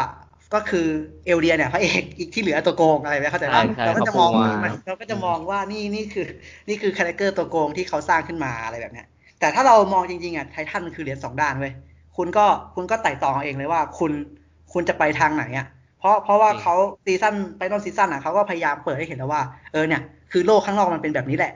[0.55, 0.87] ก็คือ
[1.27, 6.27] เอลเดียเนี่ยพระเอกอีกที่เหลือตัวโกงอะไรแบบนี้เข้าใจปะใช่ใช่เราก็จะมองเขาปูมามันเราก็จะมองว่านี่นี่คือ
[6.69, 9.07] นี่คือ character ตัวโกงที่เขาสร้างขึ้นมาอะไรแบบเนี้ย
[9.41, 11.73] แต่ถ้าเรามองจริงๆอะไททันมันคือเหรียญสองด้านเว้ย
[12.17, 14.13] คุณก็คุณก็ไตร่ตรองเอาเองเลยว่าคุณ
[14.73, 15.67] คุณจะไปทางไหนอะ
[15.99, 16.75] เพราะเพราะว่าเขา
[17.05, 21.53] season ไปต้น season อะเขาก็พยายามเปิดให้เห็นแล้วว่าเออเนี่ยคือโลกข้างนอกมันเป็นแบบนี้แหละ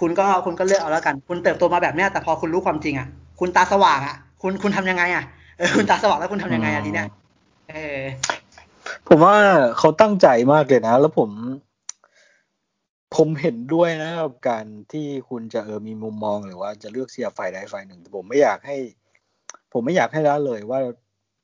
[0.00, 3.08] คุณก็คุณก็เลือกเอาแล้วกัน คุณเติบโตมาแบบเนี้ยแต่พอคุณรู้ความจริงอะ
[3.40, 5.24] คุณตาสว่างอะ คุณคุณทำยังไงอะ
[5.58, 7.08] เออคุณตาสว่างแล้วคุณทำยังไงอะทีเนี้ย
[7.70, 8.00] เออ
[9.08, 9.34] ผมว่า
[9.78, 11.30] เขาตั้งใจมากเลยนะ แล้วผม
[13.16, 18.76] ผมเห็นด้วยนะกับการที่คุณจะเออมีมุมมองหรือว่าจะเลือกเชียฝ่ายใดฝ่ายหนึ่งแต่ผมไม่อยากให้
[19.72, 20.80] ผมไม่อยากให้ละเลยว่า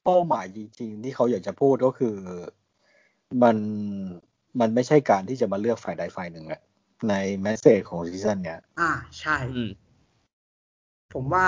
[0.05, 2.17] เป้าหมายจริงๆที่เขาอยากจะพูดก็คือ
[3.43, 3.57] มัน
[4.61, 6.61] มันไม่ใช่การที่จะมาเลือกฝ่ายใดฝ่ายหนึ่งอะ
[7.11, 8.91] ในแมสเซจของซีซั่นเนี้ย อ่า
[9.21, 9.71] ใช่อืม
[11.15, 11.47] ผมว่า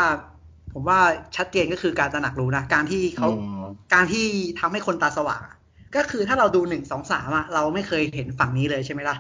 [0.73, 0.99] ผมว่า
[1.37, 3.31] ชัดเจนก็คือการตระหนักรู้นะ การที่เขาอื
[3.63, 4.27] มการที่
[4.61, 5.57] ทำให้คนตาสว่างอะ
[5.97, 9.17] ก็คือถ้าเราดูหนึ่งสองสามอะเราไม่เคยเห็นฝั่งนี้เลยใช่ไหมล่ะ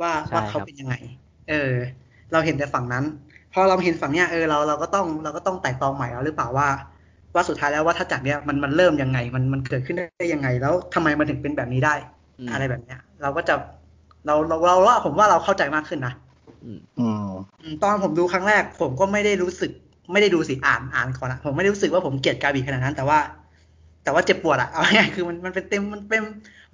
[0.00, 0.94] ว่าใช่ว่าเขาครับเป็นยังไง
[1.48, 1.72] เออ
[2.32, 3.04] เราเห็นแต่ฝั่งนั้น
[3.52, 6.68] พอเราเห็นฝั่งเนี้ยเออเราเราก็ต้องเราก็ต้องไต่ตองใหม่แล้วหรือเปล่าว่า
[7.34, 11.94] ว่าสุดท้ายแล้วว่าถ้าจากเนี้ยมันมันเริ่มยังไง มันมันเกิดขึ้นได้ยังไง แล้วทำไมมันถึงเป็นแบบนี้ได้
[12.40, 13.54] อืมอะไรแบบเนี้ย เราก็จะ
[14.26, 16.14] เราเราเราว่าผมว่าเราเข้าใจมากขึ้นนะ
[16.64, 17.26] อืมอืม
[17.60, 19.70] อืมตอนผมดูครั้งแรก ผมก็ไม่ได้รู้สึก
[20.12, 23.18] ไม่ได้ดูสิอ่านอ่านก่อนอะผมไม่ได้รู้สึกว่าผมเกลียดกาบีขนาดนั้น แต่ว่า
[24.04, 26.22] แต่ว่าเจ็บปวดอะเอาง่ายๆคือมันมันเป็นเต็มมันเป็น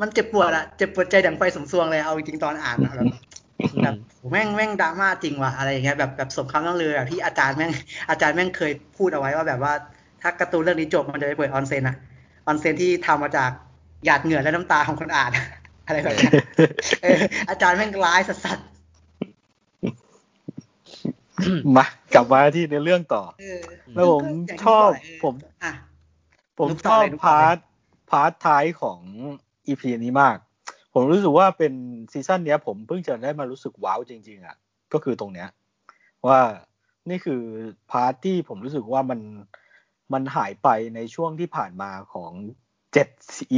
[0.01, 3.07] มันเจ็บปวดอะเจ็บปวดใจดังไฟสมซวงเลยเอาจริงๆตอนอ่านอะแบบ
[3.83, 7.71] แบบโหแม่งแม่งดราม่าจริงว่ะอะไรอย่างเงี้ยแบบแบบสมคำต้องลือแบบที่อาจารย์แม่ง
[8.11, 9.73] อาจารย์แม่งเคยพูดเอาไว้ว่าแบบว่า
[10.23, 11.97] ถ้าการ์ตูนเรื่องนี้จบมันจะไปเปิดออนเซนอะ
[12.47, 13.51] ออนเซนที่ทำมาจาก
[14.05, 15.31] หยาดเหงื่อและน้ำตาของคนอ่าน
[15.91, 16.33] อะไรแบบเนี้ย
[17.03, 17.19] เออ
[17.51, 18.47] อาจารย์แม่งร้ายสัส
[21.77, 23.61] มากลับมาที่ในเรื่องต่อๆเออ
[23.95, 25.35] แล้วผมอย่างที่ชอบกแหละเผม
[25.65, 25.73] อะ
[26.59, 27.59] ผมนุ๊กชต่ออบเลยนุ๊กต่อพาเลยร์ท
[28.11, 29.01] พาร์ทท้ายของ
[29.67, 30.37] อีพีนี้มาก
[30.95, 31.73] ผมรู้สึกว่าเป็น
[32.13, 34.57] ซีซั่นเนี้ย ผมเพิ่งจะได้มารู้สึกว้าวจริง ๆ อะ
[34.93, 35.49] ก็คือตรงเนี้ย
[36.27, 36.41] ว่า
[37.11, 37.43] นี่คือ
[37.91, 39.21] พาร์ทที่ผมรู้สึกว่ามัน
[40.13, 42.33] มันหายไปในช่วงที่ผ่านมาของ
[42.93, 43.09] เจ็ด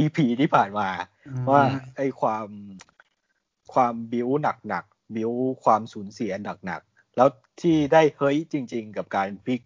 [0.01, 0.89] EP ที่ผ่านมา
[1.27, 1.61] อืมว่า
[1.95, 2.47] ไอ้ความ
[3.73, 4.29] ความบิว
[4.67, 5.31] หนักๆบิว
[5.63, 6.31] ความสูญเสีย
[6.65, 7.29] หนักๆ แล้ว
[7.61, 9.61] ที่ได้เฮ้ยจริง ๆ กับการพลิก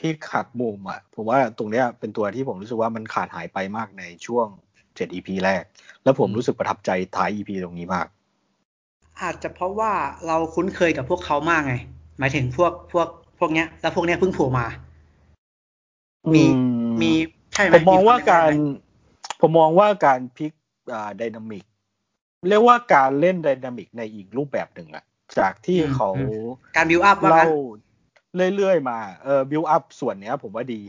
[0.00, 4.46] พลิกหักมุมอะผมว่าตรงเนี้ยเป็นตัวที่ผมรู้สึกว่ามันขาดหายไปมากในช่วง
[4.96, 5.62] เจ็ด EP แรก
[6.04, 8.06] แล้วผมรู้สึกประทับใจท้าย EP ตรงนี้มาก
[9.22, 9.92] อาจจะเพราะว่า
[10.26, 11.74] เราคุ้นเคยกับพวกเขามากไง
[12.18, 13.08] หมายถึงพวกพวก
[13.38, 14.66] พวกเนี้ย แล้วพวกเนี้ยเพิ่งโผล่มา
[16.34, 16.60] มีอื
[16.90, 17.12] มมี
[17.54, 18.50] ใช่ไหมผมมองว่าควการ
[19.46, 20.52] ผมมองว่าการพลิก
[20.92, 21.64] อ่า dynamic
[22.48, 25.04] เรียกว่าการเล่น dynamic ในอีกรูปแบบหนึ่งอะ
[25.38, 26.10] จากที่เขา
[26.76, 27.44] การบิวอัพว่าเล่า
[28.38, 30.80] งั้นเรื่อยๆมาเออบิวอัพส่วนเนี้ย ผมว่าดี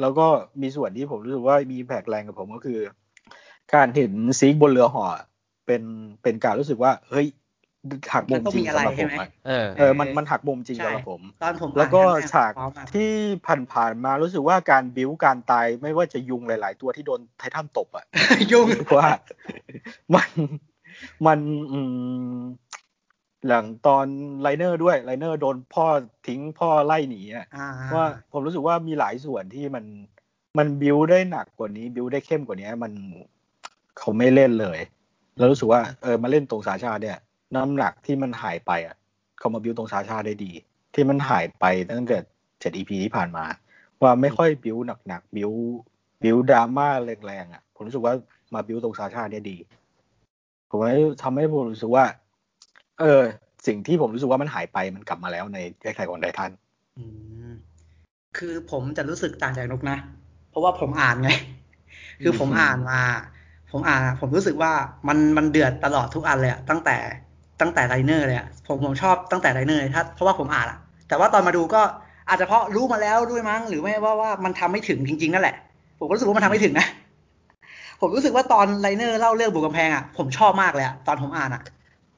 [0.00, 0.26] แล้วก็
[0.60, 2.80] มีส่วนที่ผมรู้สึกว่ามี impact แรงกับผมก็คือ
[3.74, 5.06] การเห็นซีคบนเรือเหาะ
[5.66, 5.82] เป็น
[6.22, 7.26] เป็นการรู้สึกว่า เฮ้ย
[8.14, 13.10] หักมุมจริงสำหรับผมอะเออเออมันมันหักมุมจริงใช่สำหรับผมตอนผมแล้วก็อ่นครั้งรฉากว้วมที่
[13.72, 18.04] ผ่านๆมารู้สึกว่าการบิ้วการตายไม่ว่าจะยุงหลาย ๆ ตัวที่โดนไททันตบอะ
[18.52, 19.08] ยุ่งรู้สึกว่า
[20.14, 20.28] มัน
[21.26, 21.38] มัน
[21.72, 21.80] อื
[22.34, 22.38] ม
[23.48, 24.06] หลังตอน
[24.40, 25.86] ไลเนอร์ด้วยไลเนอร์โดนพ่อ
[26.26, 29.84] ทิ้งพ่อไล่หนีอะอ่าว่าผมรู้สึกว่ามีหลายส่วนที่มัน
[30.58, 32.92] มันบิวได้หนักกว่านี้ บิวได้เข้มกว่านี้มัน
[33.98, 34.78] เขาไม่เล่นเลย
[35.38, 37.16] แล้วรู้สึกว่าเออมาเล่นตรงสาชาเนี่ย
[37.54, 38.96] น้ำหนักที่มันหายไปอะ
[39.38, 40.52] เขามาบิวตรงสาชาได้ดี
[40.94, 42.18] ที่มันหายไปตั้งแต่
[42.60, 43.44] เจ็ดอีพีที่ผ่านมา
[44.02, 44.76] ว่าไม่ค่อยบิว
[45.06, 45.50] หนักๆบิว
[46.22, 46.88] บิวดราม่า
[47.26, 48.14] แรงๆอะ ผมรู้สึกว่า
[48.54, 49.56] มาบิวตรงสาชาเนี่ยดี
[50.70, 50.90] ผมว่า
[51.22, 52.04] ทำให้ผมรู้สึกว่า
[53.00, 53.22] เออ
[53.66, 56.50] สิ่งที่ผมรู้สึกว่ามันหายไปมันกลับมาแล้วในแยกไทยของไททัน
[58.38, 59.98] คือผมจะรู้สึกต่างจากนุกนะ
[60.50, 61.30] เพราะว่าผมอ่านไง
[62.22, 63.00] คือผมอ่านมา
[63.70, 64.72] ผมอ่าน ผมรู้สึกว่า
[65.08, 66.96] มันมันเดือดตลอดทุกอันเลยอะตั้งแต่
[67.60, 70.78] ตั้งแต่ไลเนอร์เลยอะผมผมชอบตั้งแต่ไลเนอร์ถ้าเพราะว่าผมอ่านอะ
[71.08, 71.82] แต่ว่าตอนมาดูก็
[72.28, 75.56] อาจจะเพราะรู้มาแล้วด้วยมั้งหรือไม่ว่าว่ามันทำไม่ถึงจริงๆนั่นแหละ
[75.98, 76.86] ผมก็รู้สึกว่ามันทำไม่ถึงนะ
[78.00, 81.62] ผมรู้สึกว่าตอนไลเนอร์เล่าเรื่องบุกกำแพงอะผมชอบมากเลยอะตอนผมอ่านอะ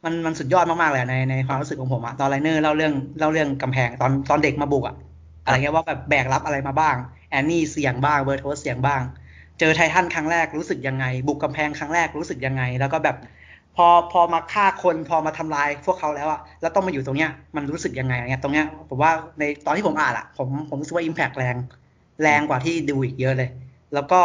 [0.04, 4.96] มันมันสุดยอดมากๆเลยในในความรู้สึกของผมอะตอนไลเนอร์เล่าเรื่องเล่าเรื่องกำแพงตอนตอนเด็กมาบุกอะ
[5.44, 6.96] อะไรเงี้ยว่าแบบแบกรับอะไรมาบ้าง
[7.30, 9.02] แอนนี่เสี่ยงบ้างเบอร์โทสเสี่ยงบ้าง
[9.58, 13.16] เจอไททันครั้งแรกรู้สึกยังไง บุกกำแพงครั้งแรกรู้สึกยังไง แล้วก็แบบ
[13.80, 21.56] พอพอมาฆ่าคนพอมาทำลายพวกเขาแล้วอะแล้วต้องมาอยู่ตรงเนี้ยมันรู้สึกยังไงเนี่ยตรงเนี้ยผมว่าในตอนที่ผมอ่านอะผมผมรู้สึกว่าอิมแพกแรง
[22.22, 23.50] แรงกว่าที่ดูอีกเยอะเลย
[23.94, 24.20] แล้วก็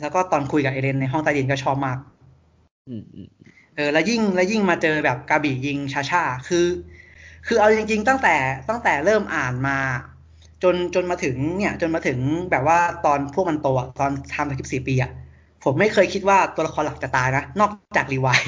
[0.00, 1.98] แล้วก็ตอนคุยกับเอเดนในห้องใต้ดินก็ชอบมาก
[2.88, 3.28] อืมอืม
[3.76, 6.66] เออแล้วยิ่งแล้วยิ่งมาเจอแบบกาบียิงชาชาคือ
[7.46, 8.36] คือเอาจริง ๆ ตั้งแต่
[8.68, 9.78] ตั้งแต่เริ่มอ่านมา
[10.62, 12.18] จนจนมาถึงเนี่ย จนมาถึง
[12.50, 15.10] แบบว่าตอนพวกมันโตอะตอนทำคลิปสี่ปีอะ
[15.64, 18.42] ผมไม่เคยคิดว่าตัวละครหลักจะตายนะนอกจากรีไวาย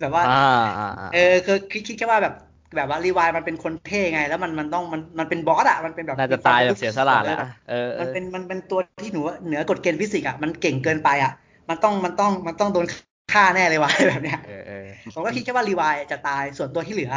[0.00, 0.30] แบบว่าอ่า
[0.78, 2.34] อ่าอ่าเออคือคิดคิดแค่ว่าแบบ
[2.76, 7.38] แบบว่ารีไวายมันเป็นคนเท่ไง แล้วมันมันต้องมันมันเป็น boss อะมันเป็นแบบน่าจะตายแบบเสียสละแหล้ว
[7.68, 11.32] เออเออเอมันอเป็นมันเป็นตัวที่อยู่เหนือกฎเกณฑ์ฟิสิกส์อะมันเก่งเกินไปอะ
[11.68, 12.86] มันต้องมันต้องมันต้องโดน
[13.32, 17.12] ฆ่าแน่เลยวะแบบเนี้ยเออเออผมก็คิดแค่ว่ารีวายจะตายส่วนตัวที่เหลือ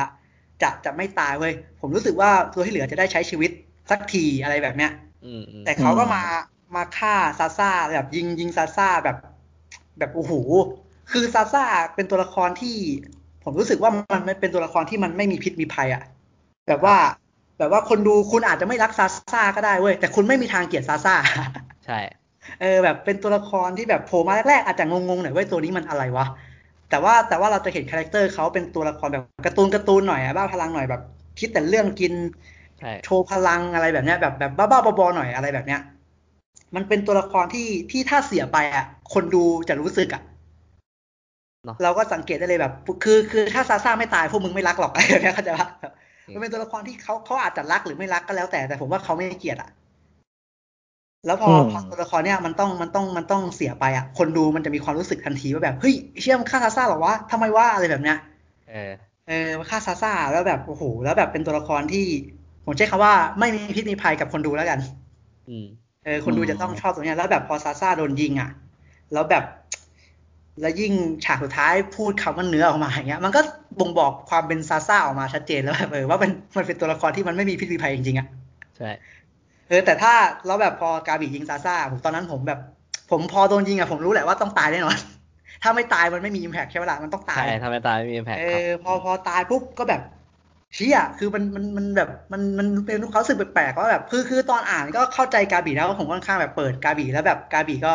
[0.61, 3.51] จะจะไม่ตายเว้ยผมรู้สึกว่าตัวที่เหลือจะได้ใช้ชีวิต
[3.91, 4.91] สักทีอะไรแบบเนี้ย
[5.25, 6.23] อืมอืมแต่เขาก็มา
[6.75, 9.17] มาฆ่าซาซ่าแบบยิงยิงซาซ่าแบบ
[9.99, 10.33] แบบโอ้โห
[11.11, 11.63] คือซาซ่า
[11.95, 12.75] เป็นตัวละครที่
[13.43, 16.03] ผมรู้สึกว่ามันไม่เป็นตัวละครที่มันไม่มีพิษมีภัยอะ
[16.67, 16.95] แบบว่า
[17.57, 21.15] แบบว่าคนดูคุณอาจจะไม่รักซาซ่าก็ได้เว้ยแต่คุณไม่มีทางเกลียดซาซ่า
[21.85, 21.99] ใช่
[22.61, 26.25] เออแบบเป็นตัวละครที่แบบโผล่มาแรกๆอาจจะงงๆหน่อยว่าตัวนี้มันอะไรวะ
[26.89, 31.01] แต่ว่าแต่ว่าเราจะเห็น character เขาเป็นตัวละครแบบการ์ตูนการ์ตูนหน่อยอะบ้าพลังหน่อยแบบ
[31.39, 32.13] คิดแต่เรื่องกิน
[32.79, 35.81] ใช่โชว์พลังอะไรแบบเนี้ยแบบแบบบ้าๆบอๆหน่อยอะไรแบบเนี้ย
[36.75, 40.21] มันเป็นตัวละครที่ที่ถ้าเสียไปอะคนดูจะรู้สึกอะ
[41.67, 45.67] เนาะเราก็สังเกตได้เลยแบบ คือคือถ้าซาซ่าไม่ตายพวกมึงไม่รักหรอกอะไรแบบเนี้ยเข้าใจปะ
[46.33, 49.69] มันเป็นตัวละครที่เขาเขาอาจจะรักหรือไม่รักก็แล้วแต่แต่ผมว่าเขาไม่เกลียดอะ
[51.25, 58.17] แล้วพออืมพอตัวละครเนี้ยมันต้องมันต้องมันต้องเสียไปอะ คนดูมันจะมีความรู้สึกทันทีว่าแบบเฮ้ยเชี่ยมนฆ่าซาซ่าเหรอวะทำไมวะอะไรแบบเนี้ย
[58.67, 58.93] เออ
[59.27, 62.05] เออฆ่าซาซ่าแล้วแบบโอ้โหแล้วแบบเป็นตัวละครที่
[62.65, 64.79] ผมใช้คำว่าไม่มีพิษมีภัยกับคนดูแล้วกัน
[65.47, 65.67] อืม
[66.03, 68.49] เออคนดูอืมจะต้องชอบตรงเนี้ยแล้วแบบพอซาซ่าโดนยิงอะ
[69.13, 69.43] แล้วแบบ
[70.61, 70.93] แล้วยิ่ง
[71.25, 73.41] ฉากสุดท้ายพูดคำว่าเนื้อออกมาอย่างเงี้ย มันก็
[73.79, 78.27] บ่งบอกความเป็นซาซ่าออกมาชัดเจนแล้วแบบเออว่ามันมันเป็นตัวละครที่มันไม่มีพิษมีภัยจริงๆอะ
[78.77, 78.89] ใช่
[79.67, 80.13] เออแต่ถ้า
[80.45, 82.59] แล้วแบบพอกาบียิงซาซ่าผมตอนนั้นผมแบบ
[83.11, 84.97] ผมพอโดนยิงอะผมรู้แหละว่าต้องตายแน่นอน
[85.63, 90.01] ถ้าไม่ตายมันไม่มีอิมแพคใช่ไหมล่ะมันต้องตายใช่ถ้าไม่ตายไม่มีแพ็คเอครับอพอพอตายปุ๊บก็แบบ
[90.75, 97.93] เชี่ยคือมันมันมันแบบมันมันเป็นความรู้สึกแปลกๆว่าแบบคือคือตอนอ่านก็เข้าใจกาบีแล้วผมค่อนข้างแบบเปิดกาบีแล้วแบบกาบีก็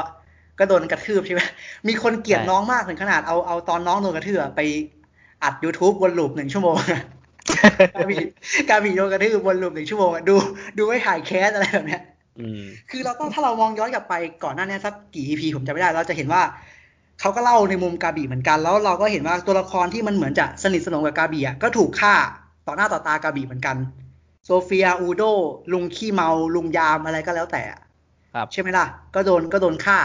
[0.62, 1.42] ก็โดนกระทืบใช่ไหม
[1.88, 4.60] มีคนเกลียดน้องมากถึงขนาดเอาเอาตอนน้องโดนกระทืบอะไป
[5.42, 6.76] อัด YouTube วน loop หนึ่งชั่วโมง
[7.94, 8.16] กาบี
[8.70, 10.34] กาบีโดนกระทืบวน loop หนึ่งชั่วโมงอะดู
[10.78, 12.02] ดูไว้คลายเครียดอะไรแบบเนี้ย
[12.40, 16.42] อืมคือเราต้องถ้าเรามองย้อนกลับไปก่อนหน้านี้สักกี่ EP ผมจำไม่ได้ เราจะเห็นว่า
[17.20, 22.14] เขาก็เล่าในมุมกาบีเหมือนกัน แล้วเราก็เห็นว่าตัวละครที่มันเหมือนจะสนิทสนมกับกาบีอะก็ถูกฆ่า
[22.66, 23.76] ต่อหน้าต่อตากาบีเหมือนกัน
[24.44, 25.22] โซเฟียอูโด
[25.72, 27.80] ลุงขี้เมา ลุงยามอะไรก็แล้วแต่อะ
[28.34, 29.98] ครับใช่ไหมล่ะ ก็โดนก็โดนฆ่า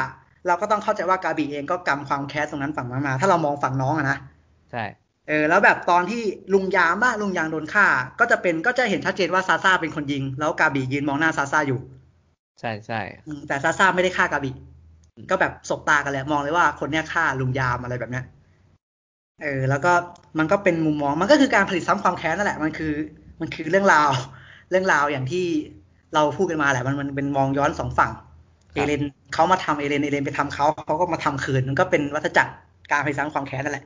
[0.48, 4.18] เราก็ต้องเข้าใจว่ากาบีเองก็กำความแค้นตรงนั้นฝั่งนั้นมา ถ้าเรามองฝั่งน้องอะนะ
[4.72, 4.84] ใช่
[5.28, 6.22] เออแล้วแบบตอนที่
[6.54, 7.88] ลุงยามบ้าลุงยามโดนฆ่า
[8.20, 11.80] ก็จะเป็นก็จะเห็นชัดเจนว่าซาซ่าเป็นคนยิง แล้วกาบียืนมองหน้าซาซ่าอยู่
[12.60, 14.52] ใช่ใช่อืมแต่ซาซ่าไม่ได้ฆ่ากาบิ
[15.30, 18.26] ก็แบบสบตากันเลยมองเลยว่าคนเนี้ยฆ่าลุงยามอะไรแบบเนี้ย
[19.42, 19.94] เออ แล้วก็
[20.40, 22.94] มันก็เป็นมุมมองมันก็คือการผลิตซ้ำความแค้นนั่นแหละมันคือ
[23.40, 24.10] มันคือเรื่องราว
[24.70, 25.46] เรื่องราวอย่างที่
[26.14, 28.12] เราพูดกันมาแหละมันมันเป็นมองย้อนสองฝั่ง
[28.78, 29.02] เอเลน
[29.34, 32.52] เขามาทำเอเลนเอเลนไปทำเขาเขาก็มาทำคืนมันก็เป็นวัฏจักร
[32.92, 33.86] การผลิตซ้ำความแค้นนั่นแหละ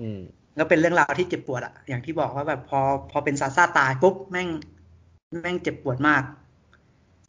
[0.00, 0.20] อืม
[0.56, 4.48] แล้วเป็นเรื่องราวที่เจ็บปวดอะอย่างที่บอกว่าแบบพอพอเป็นซาซ่าตายปุ๊บแม่ง
[5.42, 6.22] แม่งเจ็บปวดมาก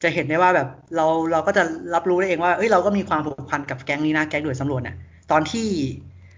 [0.03, 1.63] จะเห็นได้ว่าแบบเราเราก็จะ
[1.95, 4.95] รับรู้ได้เองว่าเอ้ยเราก็มีความผูกพันกับแก๊งนี้นะแก๊งหน่วยสำรวจเนี่ย
[5.31, 5.67] ตอนที่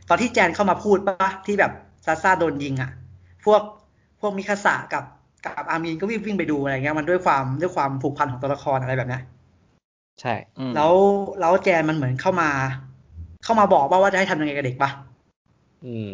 [0.09, 1.71] ตอนที่แจนเข้ามาพูดปะที่แบบ
[2.05, 2.91] ซาซ่าโดนยิงอะ
[3.45, 3.61] พวก
[4.21, 5.03] พวกมิคาสะกับ
[5.45, 9.21] กับอามีนก็วิ่งวิ่งไปดูอะไรเงี้ยมันด้วยความด้วยความผูกพันของตัวละครอะไรแบบเนี้ย
[10.21, 10.93] ใช่อืมแล้ว
[11.39, 12.49] แล้วแจนมันเหมือนเข้ามา
[13.43, 14.91] เข้ามาบอกว่าว่าจะให้ทำยังไงกับเด็กปะ
[15.85, 16.09] อืม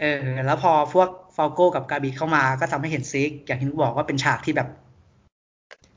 [0.00, 4.68] เออ แล้วพอพวกฟาโก้กับกาบีเข้ามาก็ทำให้เห็นซิก อย่างที่นุกบอกว่าเป็นฉากที่แบบ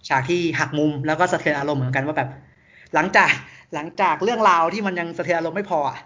[0.07, 2.29] ฉากที่หักมุมแล้วก็สะเทือนอารมณ์เหมือนกันว่าแบบ
[2.93, 3.31] หลังจาก
[3.73, 5.97] หลังจากเรื่องราวที่มันยังสะเทือนอารมณ์ไม่พออะ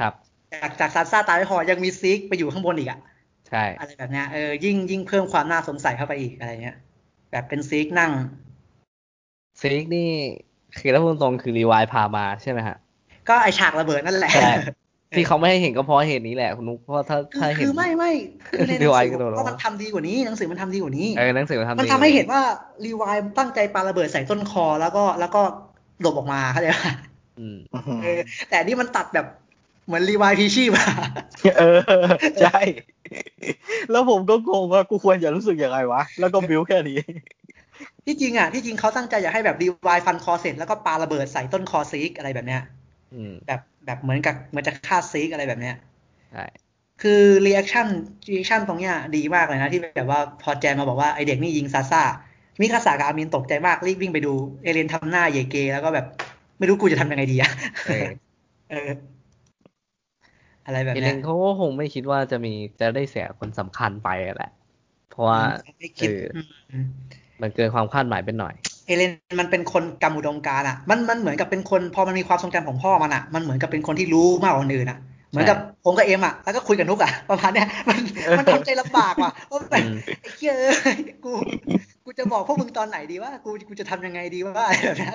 [0.00, 0.12] ครับ
[0.52, 3.00] จากจากซาซ่าตายไม่พอยังมีซิกไปอยู่ข้างบนอีกอะ
[3.48, 6.76] ใช่อะไรแบบเนี้ยเออยิ่งยิ่งเพิ่มความน่าสงสัยเข้าไปอีกอะไรเงี้ย
[7.30, 8.12] แบบเป็นซิกนั่ง
[9.60, 10.10] ซิกนี่
[10.78, 12.76] คือถ้าพูดตรงๆคือรีวายพามาใช่ไหมฮะ
[13.28, 14.52] ก็ไอฉากระเบิดนั่นแหละใช่
[15.16, 18.12] ที่เขาไม่ให้เห็นก็เพราะเหตุนี้แหละคุณนุ๊กเพราะถ้าคือถ้าเห็นคือไม่ไม่
[18.48, 22.42] คือในหนังรีวายสืก็โดนอแล้วก็มันทำดีกว่านี้หนังสือมันทำดีกว่านี้เออหนังสือมันทำมันดีทำให้เห็นว่า
[22.84, 25.42] รีวายตั้งใจปาระเบิดใส่ต้นคอแล้วก็แล้วก็
[26.00, 26.92] หลบออกมาเข้าใจปะ
[27.40, 27.58] อืม
[28.02, 29.26] เออแต่นี่มันตัดแบบ
[29.86, 30.88] เหมือนรีวายพลีชีพอะ
[31.58, 31.78] เออ
[32.42, 32.60] ใช่
[33.90, 36.98] แล้วผมก็งงว่ากูควรจะรู้สึกยังไงวะ แล้วก็บิวแค่นี้
[38.06, 42.62] ที่จริงอะที่จริงเขาตั้งใจอยากให้แบบรีวายฟันคอเสร็จแล้วก็ปาระเบิดใส่ต้นคอซีกอะไรแบบเนี้ย
[43.14, 45.74] อืมแบบแบบเหมือนกับเหมือนจะฆ่าซีกอะไรแบบเนี้ย
[46.32, 46.44] ใช่
[47.02, 52.02] คือ reaction reaction ตรงเนี้ยดีมากเลยนะที่แบบว่าพอแจนมาบอกว่าไอเด็กนี่ยิงซาซ่า
[52.60, 54.32] มิคาสากับอามินตกใจมากรีบวิ่งไปดู
[54.62, 56.06] เอเลนทำหน้าเยเก แล้วก็แบบ
[56.58, 57.50] ไม่รู้กูจะทำยังไงดีอะ
[57.86, 58.06] เออ
[58.70, 58.90] เออ
[60.66, 64.52] อะไรแบบเอเลเนี้ยนเขาก็คงไม่คิดว่าจะมีจะได้เสียคนสำคัญไปแหละ
[65.10, 65.40] เพราะว่า
[65.78, 68.54] ไม่คิดเอออืมมันเกินความคาดหมายไปหน่อย
[68.86, 74.98] เอเลนมันเป็นคนกำอุดมการณ์อะ มันมันเหมือนกับเป็นคนพอมันมีความทรงจำของพ่อมันอะ มันเหมือนกับเป็นคนที่รู้มากกว่าคนอื่นอะ
[75.30, 77.98] เหมือนกับผมกับเอ็มอะ แล้วก็คุยกับนุกอะประมาณเนี้ย มัน
[78.38, 81.32] มันทำใจลำบากว่ะว่าแบบอืมไอ้เหี้ยเอ้ยกู
[82.04, 85.08] กูจะบอกพวกมึงตอนไหนดีว่ากูกูจะทำยังไงดีว่าแบบนี้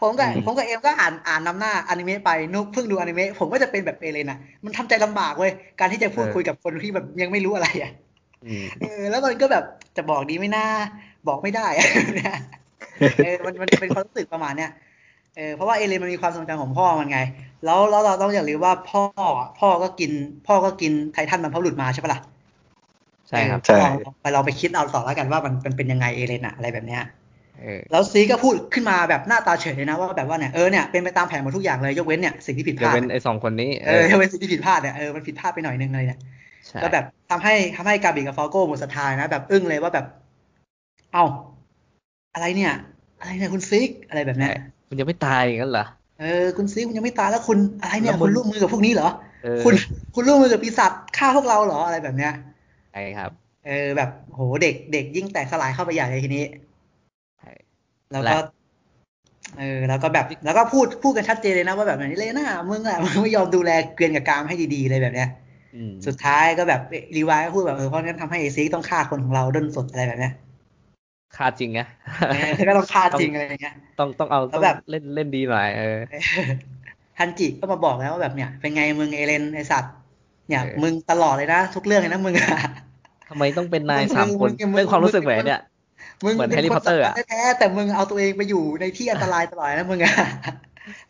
[0.00, 7.92] ผมกับผมกับเอ็มก็อ่านอ่านนำหน้าอนิเมะไป นุกเพิ่งดูอนิเมะ ผมก็จะเป็นแบบเอเลนอะ มันทำใจลำบากเว้ย การที่จะพูดคุยกับคนที่แบบยังไม่รู้อะไรอะ
[8.80, 9.64] เออแล้วมันก็แบบ
[9.96, 10.66] จะบอกดีไม่น่า
[11.28, 11.66] บอกไม่ได้
[13.24, 14.70] เออมันมันเป็นความรู้สึกประมาณเนี้ย
[15.36, 17.18] เออเพราะว่าเอเลนมันมีความทรงจำของพ่อมันไง
[17.64, 19.02] แล้วแล้วเราต้องอย่าลืมว่าพ่อ
[19.60, 20.10] พ่อก็กิน
[20.46, 22.20] พ่อก็กินไททันมันพหลุดมาใช่ปะล่ะ
[23.28, 23.78] ใช่ครับใช่
[24.20, 27.02] ไปเราไปคิดเอาต่อแล้วกันว่ามันเป็นเป็นยังไงเอเลนอะอะไรแบบเนี้ย
[27.90, 36.18] แล้วซีก็พูดขึ้นมาแบบหน้าตาเฉยเลยนะว่าแบบว่าเนี่ยเออเนี่ยเป็นไปตามแผนหมดทุกอย่างเลยยกเว้นเนี่ยสิ่งที่ผิดพลาดยกเว้นไอ้สองคนนี้เออยกเว้นสิ่งที่ผิดพลาดเนี่ยเออมันผิดพลาดไปหน่อยนึงเลยเนี่ย
[36.82, 40.06] ก็แบบทำให้ทำให้กาบิกับฟอโก้หมดศรัทธานะแบบอึ้งเลยว่าแบบ
[41.14, 41.26] เอ้า
[42.34, 42.72] อะไรเนี่ย
[43.20, 44.52] อะไรเนี่ยคุณซิกอะไรแบบเนี้ย
[44.88, 45.84] คุณยังไม่ตายงั้นเหรอ
[46.20, 49.08] เออคุณซิกคุณยังไม่ตายแล้วคุณอะไรเนี่ยคุณร่วมมือกับพวกนี้เหรอ
[49.64, 49.74] คุณ
[50.14, 52.32] คุณร่วมมือกับปีศาจฆ่าพวกเราเหรออะไรแบบเนี้ย
[52.92, 53.30] ใช่ครับ
[53.66, 56.44] เออแบบโหเด็กเด็กยิ่งแตกสลายเข้าไปใหญ่เลยทีนี้
[58.12, 58.38] แล้วก็
[59.58, 65.28] เออแล้วก็แบบแล้วก็พูดพูดกันชัดเจนเลยนะว่าแบบนี้เลยนะมึงอะมึงไม่ยอมดูแลเกวียนกับกามให้ดีๆเลยแบบเนี้ย
[66.06, 66.80] สุดท้ายก็แบบ
[67.16, 70.32] รีวายก็พูดแบบเออเพราะงั้นทำให้เอซีต้องฆ่าคนของเราด้นสดอะไรแบบเนี้ย
[71.36, 71.80] ฆ่าจริงไง
[72.68, 75.96] ก็ต้องฆ่าจริงอะไรเงี้ย ต้องต้องเอาต้องแบบเล่นเล่นดีหน่อยเออ
[77.18, 79.94] ฮันจิก็มาบอกแล้วว่าแบบเนี้ยเป็นไงมึงเอเลนไอสัตว์
[80.48, 82.48] เนี่ย มึงตลอดเลยนะ ทุกเรื่องเลยนะมึงอะ
[83.28, 85.60] ทำไมต้องเป็นนายสามคนเป็นความรู้สึกแหวนเนี่ย
[86.18, 90.14] เหมือนแฮร์รี่พอตเตอร์อะแท้แต่มึงเอาตัวเองไปอยู่ในที่อันตรายตลอดนะมึงอะ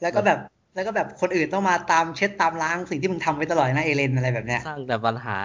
[0.03, 0.39] แล้วก็แบบ
[0.75, 5.37] แล้วก็แบบคนอื่นต้องมาตามเช็ดตามล้างสิ่งที่มึงทำไว้ตลอดนะเอเลนอะไรแบบเนี้ยสร้างแต่ปัญหา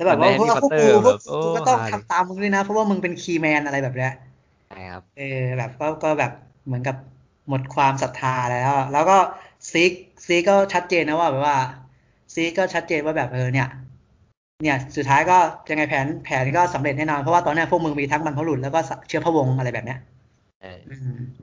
[0.00, 4.12] แล้วแบบว่าพวกพวกกูพวกกูก็ต้องทำตามมึงด้วยนะ เพราะว่ามึงเป็น key man อะไรแบบเนี้ย
[4.68, 6.32] ใช่ครับ เออแบบก็ก็แบบ
[6.66, 6.96] เหมือนกับ
[7.48, 9.16] หมดความศรัทธาแล้ว แล้วก็
[9.70, 9.92] ซีก
[10.26, 11.56] ซีก็ชัดเจนนะว่าแบบว่า
[12.34, 13.68] ซีก็ชัดเจนว่าแบบเออเนี่ย
[14.62, 15.38] เนี่ย สุดท้ายก็
[15.70, 19.98] ยังไงแผนแผนก็สำเร็จแน่นอนเพราะว่าตอนนี้พวกมึงมีทั้งบรรพบุรุษแล้วก็เชื้อพระวงศ์อะไรแบบเนี้ย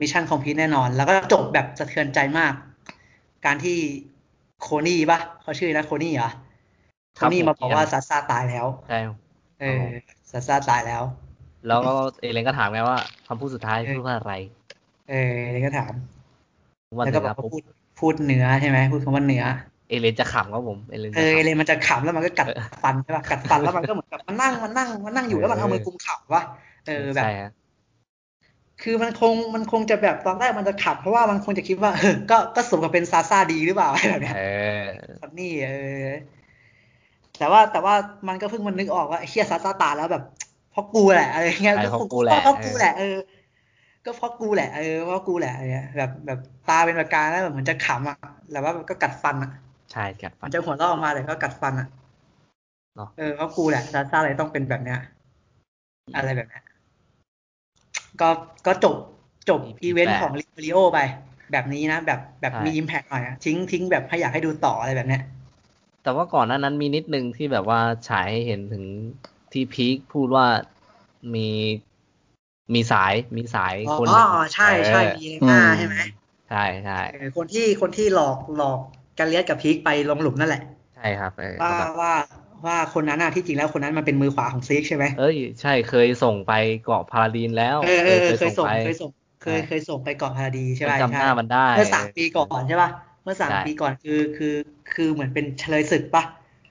[0.00, 2.52] mission complete แน่นอน แล้วก็จบแบบสะเทือนใจมาก
[3.46, 3.78] การที่
[4.60, 6.30] โคนี่ปะเขาชื่อนะโคนี่เหรอ
[7.18, 8.98] โคนี่มาบอกว่าซาซาตายแล้วใช่
[9.60, 9.82] เออ
[10.30, 11.02] ซาซาตายแล้ว
[11.66, 14.32] แล้วก็เอเลนก็ถามไงว่าคำพูดสุดท้ายพูดว่าอะไร
[15.10, 15.92] เออเอเลนก็ถาม
[17.04, 17.62] แล้วก็บอกพูด
[18.00, 19.44] พูดเนื้อใช่ไหมพูดคำว่าเนื้อ
[19.88, 22.46] เอเลนจะขำครับผมเอเลนเออเอเลนมันจะขำแล้วมันก็กัด
[22.82, 26.42] ฟันใช่ป่ะกัดฟันแล้วมันก็เหมือนกับมันนั่งมันนั่งมันนั่งอยู่แล้วมันเอามือกุมขำวะ
[26.86, 27.24] เออแบบ
[28.82, 34.42] คือมันคงมันคงจะแบบตอนแรกมันจะขำ เพราะว่ามันคงจะคิดว่าเออก็ก็สมกับเป็นซาซาดีหรือเปล่าอะไรแบบนี้เอ
[34.80, 34.82] อ
[35.38, 35.70] นี่เอ
[36.06, 36.08] อ
[37.38, 37.94] แต่ว่าแต่ว่า
[38.28, 40.24] มันก็เพิ่งมันนึกออกว่าเฮียซาซาตาแล้วแบบ
[40.72, 43.16] เพราะกูแหละอะไรเงี้ยก็เพราะกูแหละเพราะกูแหละเออ
[44.04, 48.16] ก็เพราะกูแหละเออเพราะกูแหละอะไรเงี้ยแบบแบบตาเป็นประกายแล้วแบบเหมือนจะขำอะ
[48.52, 49.50] แต่ว่ามันก็กัดฟันอะ
[49.92, 51.88] ใช่กัดฟันจะหัวเราะออกมาเลยก็กัดฟันอะ
[53.18, 54.98] เออเพราะกูแหละซาซาอะไรต้องเป็นแบบเนี้ย
[56.16, 56.64] อะไรแบบเนี้ย
[58.20, 58.28] ก็
[58.66, 58.96] ก็จบ
[59.48, 60.32] จบอีเวนต์ของ
[60.64, 60.98] ลิโอไป
[61.52, 65.22] แบบนี้นะ แบบแบบมีอิมแพกหน่อยทิ้งทิ้งแบบให้อยากให้ดูต่ออะไรแบบเนี้ย
[66.08, 68.84] แต่ว่าก่อนหน้านั้นมีนิดนึงที่แบบว่าฉายให้เห็นถึง
[69.52, 70.46] ที่พีคพูดว่า
[71.34, 71.48] มี
[72.74, 74.22] มีสายมีสายคนอ๋อ
[74.54, 75.96] ใช่ใช่มีหน้าใช่ไหม
[76.48, 77.00] ใช่ใช่
[77.36, 78.78] คนที่คนที่หลอกหลอก
[79.18, 80.62] กันเลียสกับพีคไปลงหลุมนั่นแหละ
[80.96, 81.32] ใช่ครับ
[81.62, 82.12] ว่าว่า
[82.66, 86.52] ว่าคนนั้นน่ะที่จริงแล้วคนนั้นมันเป็นมือขวาของซิกใช่ไหมเอ้ยใช่เคยส่งไป
[86.84, 89.10] เกาะพาราดีนแล้วเออเคยส่งเคยส่ง
[89.42, 94.54] เคยเคยส่งไปเกาะพาราดีใช่ไหมจำหน้ามันได้เมื่อสามปีก่อนใช่ป่ะเมื่อสามปีก่อนคือคือ
[94.94, 96.24] คือเหมือนเป็นเฉลยศึกป่ะ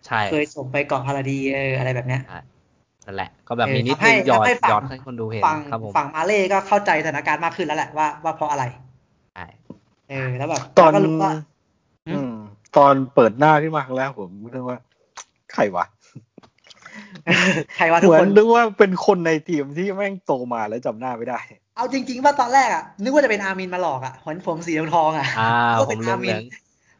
[0.05, 2.21] ใช่เคยส่งไปเกาะพาราดีเอออะไรแบบเนี้ย
[3.05, 8.63] นั่นแหละ ก็แบบมีนิดนึงหยอดหยอดให้คนดูเห็นครับผมฝั่งมาเล่ก็เข้าใจสถานการณ์มากขึ้นแล้วแหละว่าว่าเพราะอะไร
[9.33, 9.45] ใช่
[10.09, 10.91] เออแล้วแบบตอน
[12.09, 12.33] อืม
[12.77, 14.79] ตอนเปิดหน้าขึ้นมาครั้งแรกผมนึกว่า
[15.53, 15.85] ใครวะ
[17.77, 21.39] ใครวะทุกคนนึกว่าเป็นคนในทีมที่แม่งโตมาแล้วจำหน้าไม่ได้
[21.77, 25.27] เอาจริง ๆ ว่าตอนแรกอะนึกว่าจะเป็นอามินมาหลอกอะขนผมสีทองอะ
[25.79, 26.37] ก็เป็นอามิน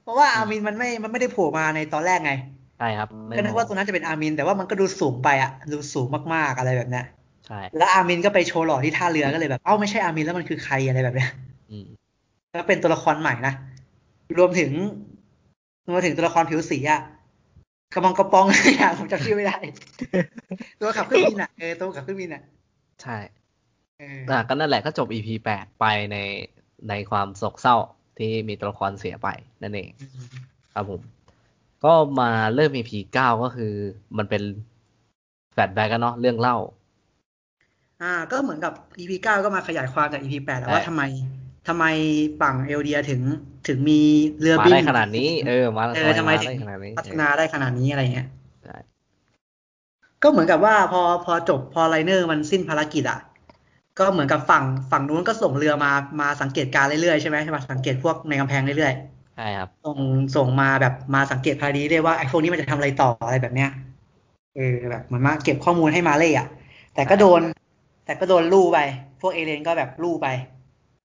[0.04, 2.34] เพราะว่าอามินมันไม่มันไม่ได้โผล่มาในตอนแรกไง
[2.80, 3.08] ใช่ครับ
[3.38, 7.06] ก็นึกว่าตัวนั้นจะเป็นอามิน แต่ว่ามันก็ดูสูงไปอะดูสูงมากๆอะไรแบบเนี้ย
[7.48, 11.30] ใช่แล้วอามินก็ไปโชว์หล่อที่ท่าเรือก็เลยแบบเอ้าไม่ใช่อามินแล้วมันคือใครอะไรแบบเนี้ย
[12.52, 13.54] แล้วเป็นตัวละครใหม่นะ
[14.38, 14.72] รวมถึง
[15.90, 17.02] รวมถึงตัวละครผิวสีอะ
[17.94, 19.58] กระบองกระปองอย่างผมจำชื่อไม่ได้
[20.82, 22.42] ตัวขับเครื่องบินอะเออตัวขับเครื่องบินอะ
[23.04, 23.18] ใช่
[24.30, 26.18] อ่าก็นั่นแหละก็จบ EP แปดไปใน
[26.90, 27.76] ในความโศกเศร้า
[28.18, 29.28] ที่มีตัวละครเสียไป
[29.64, 29.90] นั่นเอง
[30.74, 31.02] ครับผม
[31.84, 33.74] ก็มาเริ่ม EP เก้าก็คือ
[34.18, 34.44] มันเป็น
[35.54, 36.58] แฟลชแบ็กกันเนาะเรื่องเล่า
[38.02, 41.04] อ่า ก็เหมือนกับ EP เก้าก็มาขยายความจาก EP แปดว่าทำไม
[41.68, 41.86] ทำไม
[42.42, 43.22] ฝั่งเอลเดียถึง
[43.68, 44.02] ถึงมี
[44.40, 46.58] เรือบินได้ขนาดนี้ เออมาเออทำไมถึง
[47.00, 48.28] พัฒนาได้ขนาดนี้อะไรเงี้ย
[50.24, 53.20] ก็เหมือนกับว่าพอพอจบพอไลเนอร์มันสิ้นภารกิจอะ
[53.98, 58.94] ก็เหมือนกับฝั่งฝั่งนู้นก็ส่งเรือมามาสังเกตการณ์เรื่อยๆใช่ไหมใช่ปะสังเกตพวกในกำแพงเรื่อย
[59.34, 60.00] ใช่ครับๆส่ง
[60.36, 63.70] ส่งมาแบบมาสังเกตพาราดีด้วยว่าไอ้พวกนี้มันจะทำอะไรต่ออะไรแบบเนี้ย
[64.56, 66.48] เออแบบเหมือนมาเก็บข้อมูลให้มาเล่อะ
[66.94, 67.42] แต่ก็โดน
[68.06, 68.80] แต่ก็โดนลู่ไป
[69.22, 70.28] พวกเอเลนก็แบบลู่ไป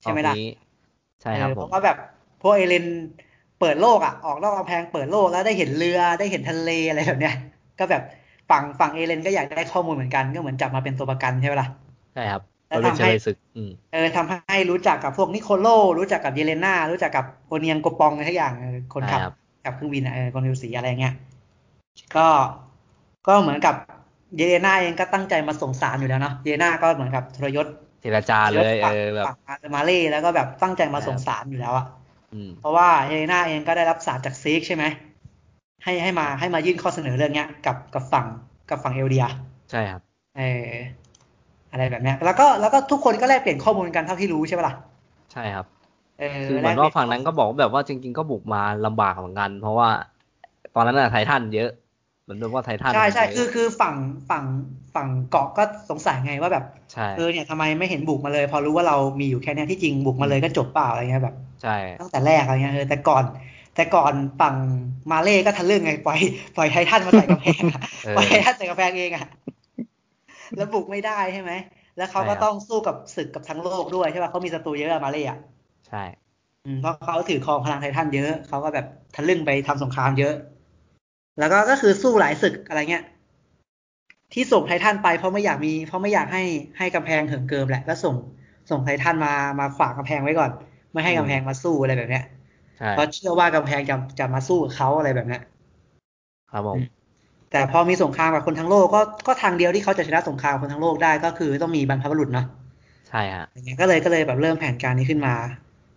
[0.04, 0.46] ใช่ไหมล่ะตอนนี้
[1.22, 1.98] ใช่ครับเออผเพมราะว่าแบบ
[2.42, 2.86] พวกเอเลน
[3.60, 7.36] เปิดโลกอะออกนอกกำแพงเปิดโลกแล้วได้เห็นเรือได้เห็นทะเลอะไรแบบเนี้ย
[7.80, 8.02] ก็แบบ
[8.50, 11.70] ฝั่งฝั่งเอเลนก็อยากได้ข้อมูลเหมือนกันก็เหมือนจับมาเป็นตัวประกันใช่ไหมล่ะ
[12.14, 15.68] ใช่ครับ แล้วมันเป็นทำเฉให้ลยศึกอืมเออทำให้รู้จักกับพวกนิโคลโล
[16.00, 21.14] รู้จักกับเยเลนารู้จักกับโอเนียงโกปองอะไรทุกอย่างเออคนขับใช่ครับขับเครื่องบินอะเออคนผิวสีอะไรเงี้ย
[22.16, 22.28] ก็
[23.28, 23.76] ก็เหมือนกับ
[24.38, 27.68] เยเลนาเองก็ตั้งใจมาส่งสารอยู่แล้วเนาะเยเลนาก็เหมือนกับทรยศ
[28.02, 29.36] เจรจาเลยเออแบบฝั่ง
[29.76, 31.86] มาเล่แล้วก็แบบตั้งใจมาครับส่งสารอยู่แล้วอะ
[32.34, 34.86] อืมเพราะว่าเฮเลนาเองก็ได้รับสารจากซีกใช่ไหม
[35.84, 38.28] ให้ให้มาให้มายื่นข้อเสนอเรื่องเนี้ยกับกับฝั่ง
[38.70, 39.26] กับฝั่งเอลเดีย
[39.70, 40.02] ใช่ครับ
[40.36, 41.01] เออ
[41.72, 44.76] อะไรแบบเนี้ยแล้วก็แล้วก็ทุกคนก็แลกเปลี่ยนข้อมูลกันเท่าที่รู้ใช่ปะล่ะ
[45.34, 45.66] ใช่ครับ
[46.20, 49.90] เออคือเหมือนแลกว่าเปลี่ยฝั่งนั้นก็บอกว่าแบบว่าจริง ๆ ก็บุกมาลำบากเหมือนกัน เพราะว่า
[50.76, 51.70] ตอนนั้นน่ะไททันเยอะ
[52.24, 53.96] เหมือนแบบว่าไททันใช่ใช่เยะคือคือฝั่ง
[54.30, 54.46] ฝั่ง
[54.96, 63.24] ฝั่งเกาะก็สงสัยไงว่าแบบใช่เออเนี่ยทำไมไม่เห็นบุกมาเลย พอรู้ว่าเรามีอยู่แค่เนี้ยที่จริงบุกมาเลยก็จบเปล่าอะไรเงี้ยแบบใช่ตั้งแต่แรกอะไรเงี้ยเออแต่ก่อน
[63.76, 64.56] แต่ก่อนฝั่ง
[65.12, 66.20] มาเล่ก็ทะลึ่งไงปล่อย
[66.56, 69.26] ปล่อยไททันมาใส่กำแพงอะเออปล่อยไททันใส่กำแพงเองอะ
[70.58, 71.52] แล้วบุกไม่ได้ใช่ไหม
[71.98, 75.38] แล้วเขาก็ใช่ครับต้องสู้กับศึกกับทั้งโลกด้วยใช่ป่ะเขามีศัตรูเยอะอะมาเล่อะ
[75.88, 76.04] ใช่
[76.66, 78.86] อืมเพราะเขาถือครองพลังไททันเยอะเขาก็แบบ
[79.16, 80.34] ทะลึ่งไปทำสงครามเยอะ
[81.40, 83.04] แล้วก็ก็คือสู้หลายศึกอะไรเงี้ย
[84.34, 86.44] ที่ส่งไททันไปเพราะไม่อยากมี เพราะไม่อยากให้
[86.78, 88.16] ให้กำแพงเหิมเกิมแหละก็ส่ง
[88.70, 90.52] ส่งไททันมามาขวางกำแพงไว้ก่อน
[90.94, 92.24] ไม่ให้กำแพงมาสู้อะไรแบบเนี้ย
[92.78, 95.42] ใช่เพราะเชื่อว่ากำแพงจะจะมาสู้กับเขาอะไรแบบเนี้ย
[96.52, 97.01] ครับผม
[97.52, 102.46] แต่พอมีสงครามกับคนทั้งโลกก็ก็ทางเดียวที่เขาจะชนะสงครามคนทั้งโลกได้ก็คือต้องมีบรรพบุรุษเนาะ
[103.08, 105.32] ใช่ฮะอย่างเงี้ยก็เลยก็เลยแบบเริ่มแผนการนี้ขึ้นมา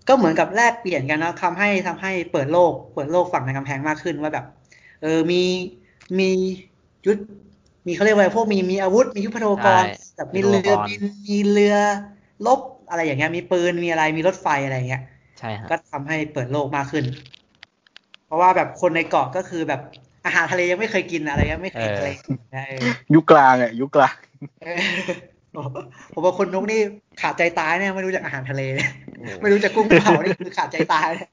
[0.09, 4.45] ก็เหมือนกับแลกเปลี่ยนกันนะทำให้ทำให้เปิดโลก เปิดโลกฝั่งในกำแพงมากขึ้นว่าแบบ
[5.01, 5.37] เออมี
[6.19, 6.25] มี
[7.07, 7.19] ยุทธ
[7.87, 9.71] มีเขาเรียกว่าพวกมีมีอาวุธมียุทธปโภครใช่
[10.17, 11.75] แบบมีเรือยุทโธปกรณ์บินมีเรือ
[12.47, 15.03] ลบอะไรอย่างเงี้ยมีปืนมีอะไรมีรถไฟอะไรอย่างเงี้ย
[15.39, 17.05] ใช่ฮะก็ทำให้เปิดโลกมากขึ้น
[18.27, 19.81] เพราะว่าแบบคนในเกาะก็คือแบบ
[20.27, 22.11] อาหารทะเลยังไม่เคยกินอะไรยังไม่เคยทะเล
[22.53, 22.77] เออ
[23.15, 24.17] ยุคกลางอะยุคกลาง
[24.63, 24.81] เออ
[26.13, 26.81] ผมว่าคนนุกนี่
[27.21, 31.31] ขาดใจตายเนี่ยไม่รู้จักอาหารทะเลเนี่ยโอ้โหไม่รู้จักกุ้งเผานี่คือขาดใจตายเนี่ย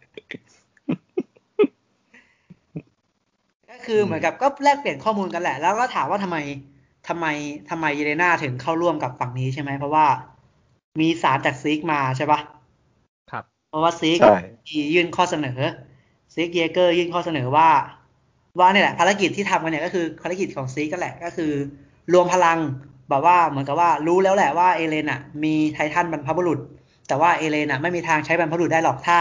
[3.70, 6.38] ก็คือเหมือนกับก็แลกเปลี่ยนข้อมูลกันแหละ แล้วก็ถามว่าทำไม
[7.08, 7.26] ทำไม
[7.70, 10.06] ทำไมเยเลนาถึงเข้าร่วมกับฝั่งนี้ใช่ไหมเพราะว่า
[11.00, 12.40] มีสารจากซิกมาใช่ปะ
[13.32, 14.40] ครับ เพราะว่าซิกใช่
[14.94, 15.60] ยื่นข้อเสนอ
[16.34, 17.70] ซิกเยเกอร์ยื่นข้อเสนอว่า
[18.60, 21.52] ว่าเนี่ยแหละภารกิจที่ทำกันเนี่ยก็คือภารกิจของซิกก็แหละก็คือ
[22.14, 22.58] รวมพลัง
[23.10, 26.60] แบบว่าเหมือนกับว่ารู้แล้วแหละว่าเอเลนอะ มีไททันบรรพบุรุษ
[27.08, 29.20] แต่ว่าเอเลนอะไม่มีทางใช้บรรพบุรุษได้หรอกถ้า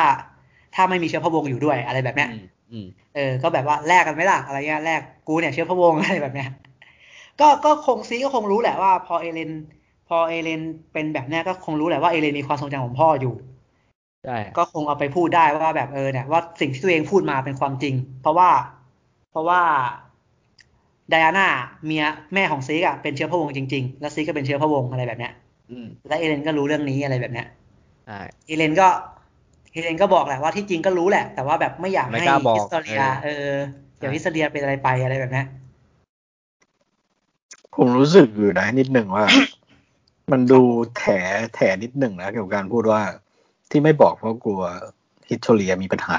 [0.74, 6.48] ถ้าไม่มีเชื้อพระวงศ์อยู่ด้วยอะไรแบบเนี้ยอืมอืมเออ ก็แบบว่าแลกกันไหมล่ะอะไรเงี้ยแลกกูเนี่ยเชื้อพระวงศ์อะไรแบบเนี้ย
[7.40, 9.50] ก็ก็คงซีก็คงรู้แหละว่า พอเอเลน
[10.08, 10.60] พอเอเลน
[10.92, 13.34] เป็นแบบเนี้ยก็คงรู้แหละว่าเอเลนมีความทรงจำของพ่ออยู่
[14.24, 18.48] ใช่ก็คงเอาไปพูดได้ว่าแบบเออเนี่ยว่าสิ่งที่ตัวเองพูดมาเป็นความจริง เพราะว่า
[19.30, 19.60] เพราะว่า
[21.10, 21.48] ไดอาน่า
[21.84, 22.04] เมีย
[22.34, 25.32] แม่ของซีกอะเป็นเชื้อพระวงศ์จริง ๆ แล้วซีกก็เป็นเชื้อพระวงศ์อะไรแบบเนี้ย
[25.70, 27.46] อืมและเอเลนก็รู้เรื่องนี้อะไรแบบเนี้ย
[28.06, 28.88] ใช่เอเลนก็
[29.72, 33.56] เอเลนก็บอกแหละว่าที่จริงก็รู้แหละ แต่ว่าแบบไม่อยากไม่ให้กล้าบอกฮิสโตเรียเออเออ
[33.96, 35.46] เดี๋ยวฮิสโตเรียเป็นอะไรไปอะไรแบบเนี้ย
[37.76, 39.24] ผมรู้สึกอยู่นะนิดหนึ่งว่า
[40.32, 40.60] มันดู
[40.98, 41.04] แถ
[41.54, 43.00] แถนิดหนึ่งนะเกี่ยวกับการพูดว่า
[43.70, 44.62] ที่ไม่บอกเพราะกลัว
[45.28, 46.16] ฮิตโชเลียมีปัญหา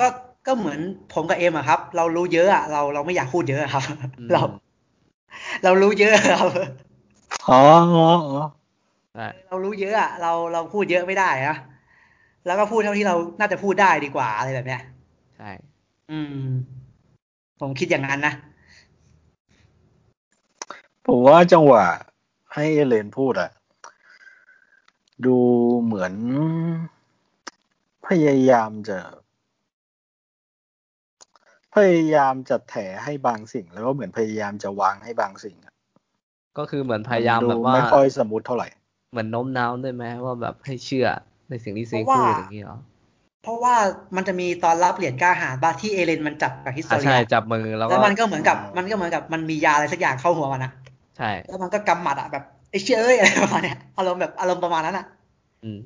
[0.00, 0.06] ก็
[0.46, 0.80] ก็เหมือน
[1.14, 3.82] ผมกับเอ็มอะครับ เรารู้เยอะอะเราเราไม่อยากพูดเยอะอะครับ
[4.18, 4.42] อืมเรา
[5.64, 6.48] เรารู้เยอะครับ
[7.48, 7.60] อ๋อ
[7.94, 8.44] อ๋ออ๋อ
[9.14, 11.56] ใช่เรารู้เยอะอะเราเราพูดเยอะไม่ได้นะ
[12.46, 14.82] แล้วก็พูดเท่าที่เราน่าจะพูดได้ดีกว่าอะไรแบบเนี้ย
[15.36, 15.50] ใช่
[16.10, 16.36] อืม
[17.60, 18.34] ผมคิดอย่างนั้นนะ
[21.06, 21.84] ผมว่าจังหวะ
[22.54, 23.50] ให้เอเลนพูดอะ
[25.26, 25.38] ดู
[25.82, 26.14] เหมือน
[28.06, 28.98] พยายามจะ
[31.76, 32.74] พยายามจะแถ
[33.04, 35.74] ให้บางสิ่ง แล้วก็เหมือนพยายามจะวางให้บางสิ่งอะ
[36.58, 38.68] ก็คือเหมือนพยายามนดูแบบว่าไม่ค่อย smooth เท่าไหร่
[39.10, 41.06] เหมือนโน้มน้าวด้วยไหมว่าแบบให้เชื่อ
[41.48, 42.78] ในสิ่งที่ซีเพราะว่าพูดอย่างนี้เหรอ
[43.42, 43.74] เพราะว่า
[44.16, 50.72] มันจะมีตอนรับเหรียญกล้าหาญปะที่เอเลนมันจับกับฮิสโตอ่าเรีใช่ยจับมือแล้วแล้ก็วมันก็เหมือนกับมันก็เหมือนกับมันมียาอะไรสักอย่างเข้าหัวมันนะ
[51.16, 55.06] ใช่ แล้วมันก็กำหมัดอะแบบไอ้เชื่อเอ้ยอะไรประมาณเนี้ยอารมณ์แบบอารมณ์ประมาณนั้นอะ
[55.62, 55.78] อืม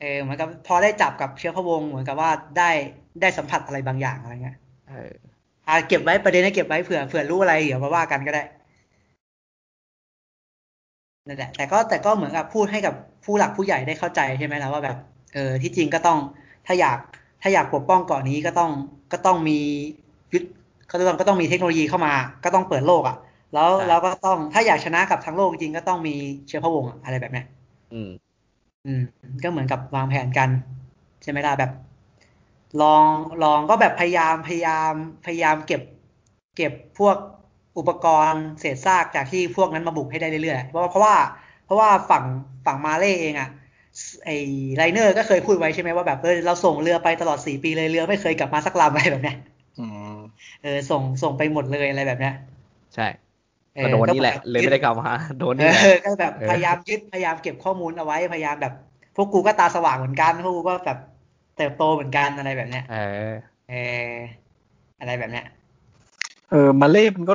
[0.00, 2.70] เออเหมือนกับพอได้จับกับเชื้อพระวงศ์เหมือนกับว่าได้
[3.20, 4.56] ได้สัมผัสอะไรบางอย่างอะไรเงี้ย
[4.88, 5.31] เออ
[5.68, 8.42] อ่าเก็บไว้ประเด็นนี้เก็บไว้เผื่อเผื่อรู้อะไรเดี๋ยวมาว่ากันก็ได้
[11.26, 12.94] นั่นแหละแต่ก็แต่ก็เหมือนกับพูดให้กับ
[13.24, 14.96] ผู้หลักผู้ใหญ่ได้เข้าใจใช่ไหมล่ะว่าแบบ
[15.34, 16.18] เออที่จริงก็ต้อง
[16.66, 16.98] ถ้าอยาก
[17.42, 18.70] ถ้าอยากปกป้องเกาะนี้ก็ต้อง
[19.12, 19.58] ก็ต้องมี
[20.32, 20.44] ยุทธ
[20.90, 23.16] ก็ต้องก็ต้องมีเทคโนโลยีเข้ามา ก็ต้องเปิดโลกอะ
[23.54, 26.14] แล้วใช่เราก็ต้องถ้าอยากชนะกับทั้งโลกจริงก็ต้องมี
[26.48, 27.46] เชื้อพระวงศ์อะอะไรแบบเนี้ย
[27.92, 28.10] อืม
[28.84, 29.00] อืม
[29.42, 30.50] ก็เหมือนกับวางแผนกัน
[31.22, 31.70] ใช่ไหมล่ะแบบ
[32.80, 33.04] ลอง
[33.44, 34.92] ลองก็แบบพยายามพยายาม
[35.24, 35.82] พยายามเก็บ
[36.56, 37.16] เก็บพวก
[37.78, 41.14] อุปกรณ์เศษซากจากที่พวกนั้นมาบุกให้ได้เรื่อยๆเพราะว่าเพราะว่า
[41.64, 42.24] เพราะว่าฝั่ง
[42.66, 43.48] ฝั่งมาเล่เองอะ
[44.24, 44.36] ไอ้
[44.76, 49.36] ไรเนอร์ก็เคยพูดไว้ใช่ไหมว่าแบบเออเราส่งเรือไปตลอดสี่ปีเลยเรือไม่เคยกลับมาสักลำอะไรแบบเนี้ย
[49.80, 50.16] อืม
[50.62, 52.34] เออส่งส่งไปหมดเลยอะไรแบบเนี้ย
[52.94, 53.06] ใช่
[53.76, 58.74] เออก็โดนนี่แหละ เลยไม่ได้กลับมาโดนนี่แหละเออก็แบบเออพยายามยึดพยายามเก็บข้อมูลเอาไว้พยายามแบบ
[59.16, 60.98] พวกกูก็ตาสว่างเหมือนกันพวกกูก็แบบ
[61.56, 63.32] เติบโตเหมือนกันอะไรแบบเนี้ย เออ
[63.68, 63.74] เอ
[64.12, 64.14] อ
[65.00, 65.46] อะไรแบบเนี้ย
[66.50, 67.34] เออ มาเล่มันก็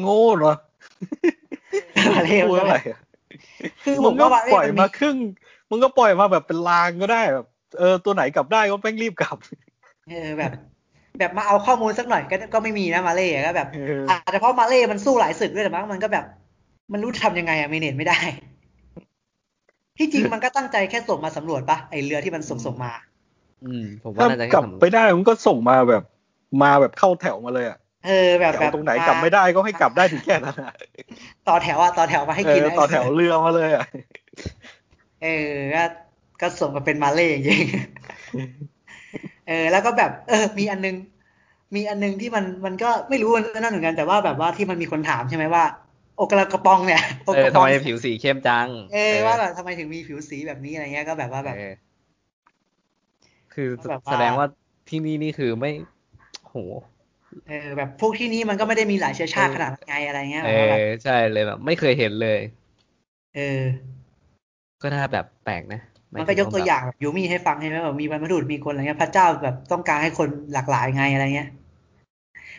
[0.00, 0.52] โง่เหรอ
[2.12, 2.98] มาเล่พูดก็อะไรแบบอะ
[3.84, 5.16] คือผมึมงก็ว่ามาเล่ปล่อยมันมามีครึ่ง
[5.70, 7.46] มึงก็ปล่อยมาแบบเป็นลางก็ได้แบบ
[7.78, 9.36] เออ ตัวไหนกลับได้ก็แม่งรีบกลับ
[10.06, 10.52] เออแบบ
[11.18, 16.24] แบบมาเอาข้อมูลสักหน่อยก็ก็ไม่มีนะมาเล่ก็แบบเอออาจจะเพราะมาเล่มันสู้หลายศึกด้วยแต่มั้งมันก็แบบ
[16.92, 18.18] มันรู้ทำยังไงอะเมเนจไม่ได้
[19.98, 22.92] ที่จริงมันก็ตั้งใจแค่ส่งมาสำรวจปะไอเรือที่มันส่งส่งมา
[23.64, 26.02] อืมผมว่าถ้าน่าจะกแค่ลับสำไปได้มึงก็ส่งมาแบบ
[26.62, 30.74] มาแบบเข้าแถวมาเลยอะเออแบบแถแบวบตรงไหนกลับไม่ได้ก็ให้กลับได้ถึงแค่นั้นอะ
[31.48, 33.86] ต่อแถวอะต่อแถวมาให้เอกินอนะต่อแถวเรือมาเลยอะ
[35.22, 35.84] เออก็
[36.40, 40.96] ก็ส่งมาเป็นมาเล่จริงๆเออ แล้วก็แบบ เออ มีอันนึง
[41.74, 45.64] มีอันนึงที่มันมันก็ไม่รู้มันนั่นเหมือนกันแต่ว่าแบบว่าที่มันมีคนถามใช่ไหมว่า
[46.16, 51.72] โอกระกระปองเนี่ยโอเอกอระปทำองไมผิวสีเข้มจัง เออว่าแบบทำไมถึงมีผิวสีแบบนี้อะไรเงี้ยก็แบบว่าแบบเออ
[53.56, 54.46] คือแบบว่าแสดงว่า
[54.88, 55.70] ที่นี่นี่คือไม่
[56.48, 56.56] โห
[57.48, 62.40] เออแบบพวกที่นี่มันก็ไม่ได้มีหลายเชื้อชาติขนาดนั้นไงอะไรเงี้ยเอแบบว่าแบบอใช่เลยแบบ ไม่เคยเห็นเลย
[63.34, 63.62] เออ
[64.82, 65.80] ก็น่าแบบแปลกนะ
[66.14, 71.48] หามันยก็ถึยกตัวแบบอย่างแบบยูมี่ให้ฟังใช่ไหมแบบมีบรรพบุรุษมีคนอะไรเงี้ยพระเจ้าแบบต้องการให้คนหลากหลายไงอะไรเงี้ย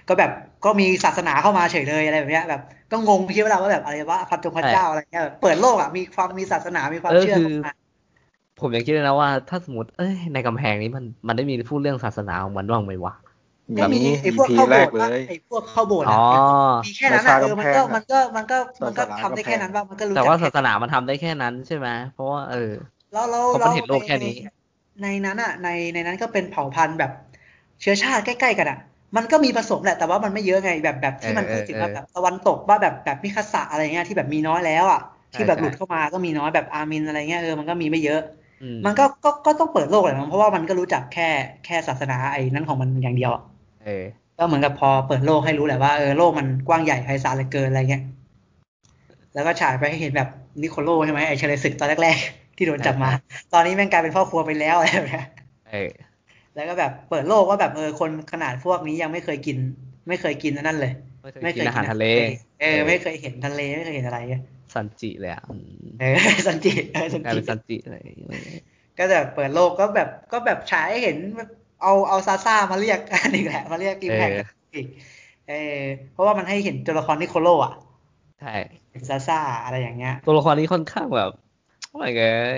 [0.07, 0.31] ก็แบบ
[0.65, 7.73] ก็มีศาสนาเข้ามาเฉยเลยอะไรแบบเนี้ยแบบก็งงคิดว่าว่าแบบอะไรว่าพระจงพระเจ้าอะไรเงี้ยแบบเปิดโลกอะมีความมีศาสนามีความเออเชื่อคือเข้ามา
[8.59, 13.13] ผมยังคิดเลยนะว่าถ้าสมมติเอ้ยในกำแพงนี้มันมันได้มีพูดเรื่องศาสนาของมันบ้างไหมวะ
[13.77, 16.21] ก็มีมีไอ้พวก EP เข้าโบแรสกถ์เลอะยไอ้พวกเข้าโบสถ์อ๋อะอ
[16.83, 18.55] มีแค่นั้นอะราชาเออมันกำแพก็งอะมันก็มันก็
[18.85, 22.57] มันก็ศาสนาทำได้แค่นั้นว่ามันก็รู้แต่จักว่าแค่ศาสนามันทำได้แค่นั้นใช่ไหมเพราะว่าเออ
[23.11, 24.29] แล้วแล้วเพราะมันเห็นโลกแค่นี้
[25.01, 27.11] ในนั้นอะ ในในนั้นก็เป็นเผ่าพันธุ์แบบ
[27.81, 28.77] เชื้อชาติใกล้ๆกันอะ
[29.15, 34.99] มันก็มีผสมแหละแต่ว่ามันไม่เยอะไงแบบแบบที่มันเออพูดถึงว่าเออแบบตะวันตกว่าแบบแบบมิคาสะอะไรเงี้ยที่แบบมีน้อยแล้วอะ
[35.33, 38.36] ที่แบบใช่หลุดเข้ามาก็มีน้อยแบบอามินอะไรเงี้ยเออมันก็มีไม่เยอะอื
[38.77, 41.29] มมันก็ก็ก็ต้องเปิดโลกแหละมั้งเพราะว่ามันก็รู้จักแค่
[41.65, 43.43] แค่ศาสนาไอ้นั้นของมันอย่างเดียวอะ
[43.83, 44.05] เออ
[44.37, 48.03] ก็เหมือนกับพอเปิดโลกให้รู้แหละว่าเออโลกมันกว้างใหญ่ไพศาลเหลือเกินอะไรเงี้ย
[49.33, 50.29] แล้วก็ฉายไปให้เห็นแบบ
[50.63, 53.11] นิโคโลใช่ไหมไอเชลศึกตอนแรกๆ ที่โดนจับมา
[53.53, 55.25] ตอนนี้แม่งกลายเป็นพ่อครัวไปแล้วอะไรแบบเนี้ย
[55.71, 55.89] เออ
[56.55, 59.57] แล้วก็แบบเปิดโลกว่าแบบเออคนขนาดพวกนี้ยังไม่เคยกิน
[60.07, 62.05] ไม่เคยกินอันนั่นเลย ไม่เคยกินอาหารทะเล
[62.61, 64.43] เออ ไม่เคยเห็นทะเลไม่เคยเห็นอะไรเงี้ย
[64.77, 66.15] ซันจิเลยอะอืมเออ
[66.47, 68.01] สันจิเออสันกลายจิเป็นซันจิเลย
[68.99, 71.49] ก็จะเปิดโลกก็แบบก็แบบฉายให้เห็นแบบ
[71.81, 74.29] เอาเอาซาซ่ามาเรียกอันนี้แหละมาเรียกกิมแพก
[74.75, 74.87] อีก
[75.49, 75.81] เออ
[76.13, 77.73] เพราะว่ามันให้เห็นตัวละครนิโคโลอะ
[78.41, 78.53] ใช่
[78.91, 81.31] เป็นซาซ่าอะไรอย่างเงี้ย ตัวละครนี้ค่อนข้างแบบ
[81.91, 82.23] โอ้ยเง
[82.53, 82.57] ย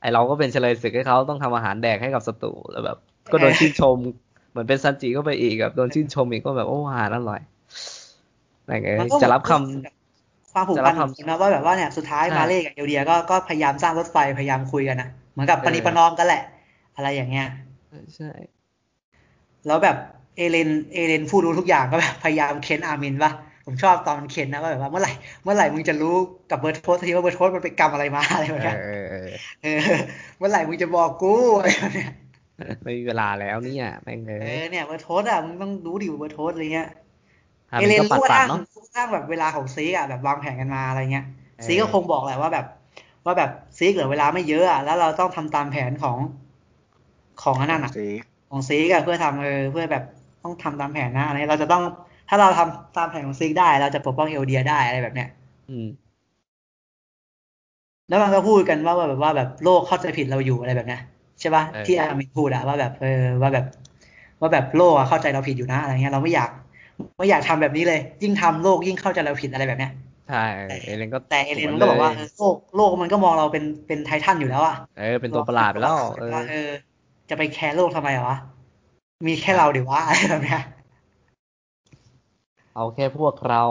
[0.00, 2.98] ไอเราก็เป็นเฉลยศึกให้เขาต้องทำอาหารแดกให้กับศัตรูแล้วแบบ
[3.32, 3.96] ก็โดนชื่นชม
[4.50, 7.40] เหมือนเป็นซันจิก็ไปอีกแบบโดนชื่นชมอีกก็แบบโอ้อาหารอร่อย
[8.62, 9.95] อะไรเงี้ยมันก็จะรับคำ
[10.56, 16.42] ความผูกจะรัพันบคำจริงๆนะว่าแบบว่าเนี่ยสุดท้ายใช่มาเล่กับเอลเดียก็ก็พยายามสร้างรถไฟพยายามคุยกันนะเหมือนกับเออประนีประนอมกันแหละ
[16.96, 17.48] อะไรอย่างเงี้ย
[18.16, 18.30] ใช่
[19.66, 19.96] แล้วแบบ
[20.36, 23.32] เอเลนเอเลนผู้รู้ทุกอย่างก็แบบพยายามเค้นอาร์มินปะ
[23.66, 25.12] ผมชอบตอนมันเค้นนะว่าแบบว่าเมื่อไหร่
[25.44, 26.14] เมื่อไหร่มึงจะรู้
[26.50, 29.28] กับเบิร์ดโพสทีว่าเบิร์ดโพสมันไปกรรมอะไรมาอะไรแบบเอเนี้ยอเออเออ
[29.62, 29.80] เออ
[30.38, 32.10] เมื่อไหร่มึงจะบอกกูอะไรแบบเนี้ย
[32.82, 37.05] ไม่มีเวลาแล้วเนี่ยแม่งเลเอยอเนี่ยเบิร์ดโพสอะมึงต้องรู้ดิว่าเบิร์ดโพสอะไรเงี้ยหา
[37.76, 41.24] เอมันเลนก็ปัดรู้กระปัดทั่งเนาะรู้กระทั่งแบบเวลาของซีกอะแบบวางแผนกันมาอะไรเงี้ย
[41.58, 42.66] เออซีกก็คงบอกแหละว่าแบบ
[43.24, 46.18] ว่าแบบซีกเหลือเวลาไม่เยอะอะแล้วเราต้องทำตามแผนของ
[47.42, 48.06] ของอันนั้นอะสี
[48.50, 50.02] ของซีกอะเพื่อทำเออเพื่อแบบ
[50.42, 51.82] ต้องทำตามแผนนะอะไรเราจะต้อง
[52.28, 55.28] ถ้าเราทำตามแผนของซีกได้เราจะปกป้องเอลเดียได้อะไรแบบเนี้ย
[55.68, 55.86] อืม
[58.08, 61.00] แล้วมันก็พูดกันว่าว่าแบบว่าแบบโลกเข้าใจผิดเราอยู่อะไรแบบเนี้ย
[61.40, 63.08] ใช่ป่ะเออที่อามินพูดอะว่าแบบเออ
[63.42, 63.64] ว่าแบบ
[64.40, 66.50] ว่าแบบโลกอะเข้าใจเราผิดอยู่นะอะไรเงี้ยเราไม่อยาก
[67.16, 69.92] ไม่อยากทำแบบนี้เลย ยิ่งทำโลกยิ่งเข้าใจเราผิดอะไรแบบเนี้ย
[70.28, 70.44] ใช่
[70.86, 76.70] เอเลนก็แต่เอเลนสวมันก็บอกว่าลเอยอโลกโลกมันก็มองเราเป็นเป็นไททันอยู่แล้วอะเออเป็นตัวประหลาดไปแล้วเออว่าเออ
[77.30, 78.38] จะไปแคร์โลกทำไมเหรอวะ
[79.26, 80.62] มีแค่เราเดี๋ยววะอะไรแบบเนี้ย
[82.74, 83.64] เอาแค่พวกเรา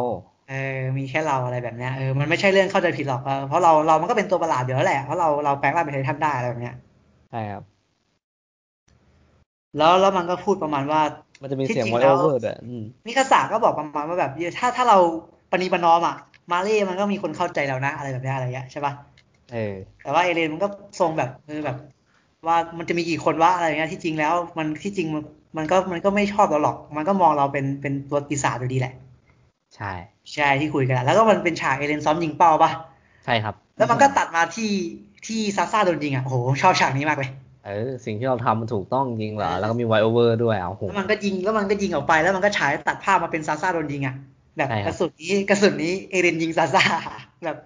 [0.49, 6.75] เออ มีแค่เราอะไรแบบเนี้ย เออ มันไม่ใช่เรื่องเข้าใจผิดหรอกเออเพราะเรา เรามันก็เป็นตัวประหลาดเดี๋ยวแหละ เพราะเรา เราแปลงร่างเป็นไททันได้อะไรแบบเนี้ย
[7.31, 7.63] ใช่ครับ
[9.77, 11.01] แล้ว แล้วมันก็พูดประมาณว่า
[11.45, 14.97] มันจะมีเสียง voice over ด้วยที่จริงแล้วอืมมิคาสะก็บอกประมาณว่าแบบถ้าถ้าเรา
[15.51, 16.15] ประนีประนอมอะ
[16.51, 18.93] มาเลย์มันก็มีคนเข้าใจเรานะ อะไรแบบเนี้ยอะไรเงี้ยใช่ปะ
[19.53, 20.67] เออแต่ว่าเอเลนมันก็
[20.99, 21.77] ทรงแบบเออแบบ
[22.47, 25.23] ว่ามันจะมีกี่คนวะอะไรเงี้ยที่จริงแล้วมันที่จริงมัน
[25.57, 28.93] มันก็มันก็ไม่ชอบเราหรอก มันก็มองเราเป็นเป็นตัวปีศาจอยู่ดีแหละ
[29.75, 29.91] ใช่
[30.33, 32.71] ใช่ที่คุยกันแล้วก็มันเป็นฉากเอเลนซ้อมยิงเป้าปะ
[33.25, 34.71] ใช่ครับ แล้วมันก็ตัดมาที่
[35.25, 37.31] ที่ซาซ่าโดนยิงอะโอ้โหชอบฉากนี้มากเลย
[37.65, 44.15] เออสิ่งที่เราทำมันถูกต้องจริงเหรอแล้วก็มีวโอเวอร์ด้วยเอาโหแล้วมันก็ยิงแล้วมันก็ยิงออกไปแล้วมันก็ฉายตัดภาพมาเป็นซาซ่าโดนยิงอะ
[44.57, 46.83] แบบใช่ครับระสุนนี้กระสุนนี้เอเรนยิงซาซ่า
[47.43, 47.57] แบบ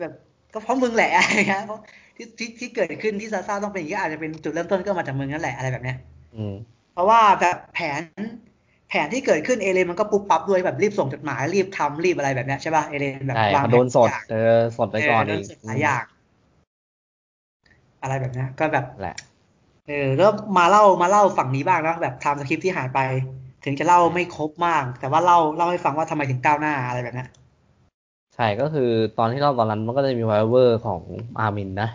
[0.00, 0.12] แบบ
[0.54, 1.80] ก็เพราะมึงแหละอะไรเงี้ยเพราะ
[2.16, 5.96] ที่ที่ที่เกิดขึ้นที่ซาซ่าต้องเป็นอย่างนี้ก็อาจจะเป็นจุดเริ่มต้นก็มาจากมึงนั่นแหละอะไรแบบเนี้ย
[6.36, 6.54] อืม
[6.92, 8.02] เพราะว่าแบบแผน
[8.88, 16.04] แผนที่เกิดขึ้นเอเลนมันก็ปุ๊บปั๊บด้วยแบบรีบส่งจดหมายรีบทำรีบอะไรแบบเนี้ยใช่ป่ะเอเลนแบบใช่เขาวางแผนด้นสดทุกอย่างเออสดไปก่อนเออด้นสดอีกหลายอย่าง
[18.04, 19.16] อะไรแบบเนี้ยก็แบบแหละ
[19.88, 23.00] เออแล้วมาเล่ามาเล่าฝั่งนี้บ้างนะแบบ time skip ที่หายไป
[23.64, 27.28] ถึงจะเล่าไม่ครบมาก แต่ว่าเล่าเล่าให้ฟังว่าทำไมถึงก้าวหน้าอะไรแบบเนี้ย
[28.34, 31.00] ใช่ก็คือตอนที่เล่าตอนนั้นมันก็จะมีไวโอเวอร์ของ
[31.38, 31.88] อามินนะ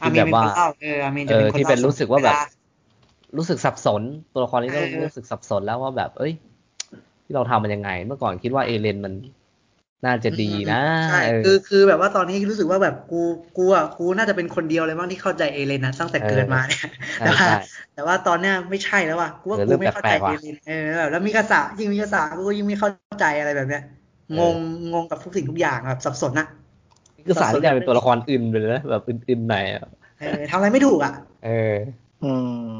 [0.00, 2.42] อาที่มีนแบบเป็นว่าคนเล่าเอออามีนเอจะเป็อนคนที่เป็นล่รู้สึกว่าแบบเล
[3.36, 4.02] รู้สึกสับสน
[4.32, 6.32] ตัวละครนี้ก็เออรู้สึกสับสนแล้วว่าแบบ เอ้ย
[7.24, 9.12] ที่เราทำมันยังไง เมื่อก่อนคิดว่าเอเลนมัน
[10.06, 13.22] น่าจะดีนะใช่เออคือคือแบบว่าตอนนี้รู้สึกว่าแบบกู
[13.58, 16.86] กูอะกูน่าจะเป็นคนเดียวเลยบ้างที่เข้าใจเอเลนนะตั้งแต่เกิดมาเนี่ย
[17.18, 17.58] ใช่แต่ว่าใช่
[17.94, 23.82] แต่ว่าตอนเนี้ยไม่ใช่แล้วว่ะกูว่าเออกูเริ่มไม่เข้าใจแปลกๆว่ะเอเลนเออแบบแล้วมิคาสะยิ่งมิคาสะกูก็ยิ่งไม่เข้าใจอะไรแบบเนี้ย
[24.36, 24.56] เอองง
[24.94, 26.46] งงกับทุกสิ่งทุกอย่างแบบสับสนอะ
[27.26, 29.84] คือสารที่กลายเป็นตัวละครอื่นไปเลยนะแบบอื่นๆหน่อยอะ
[30.20, 31.12] เออทำอะไรไม่ถูกอะ
[31.44, 31.74] เออ
[32.24, 32.32] อื
[32.70, 32.72] ม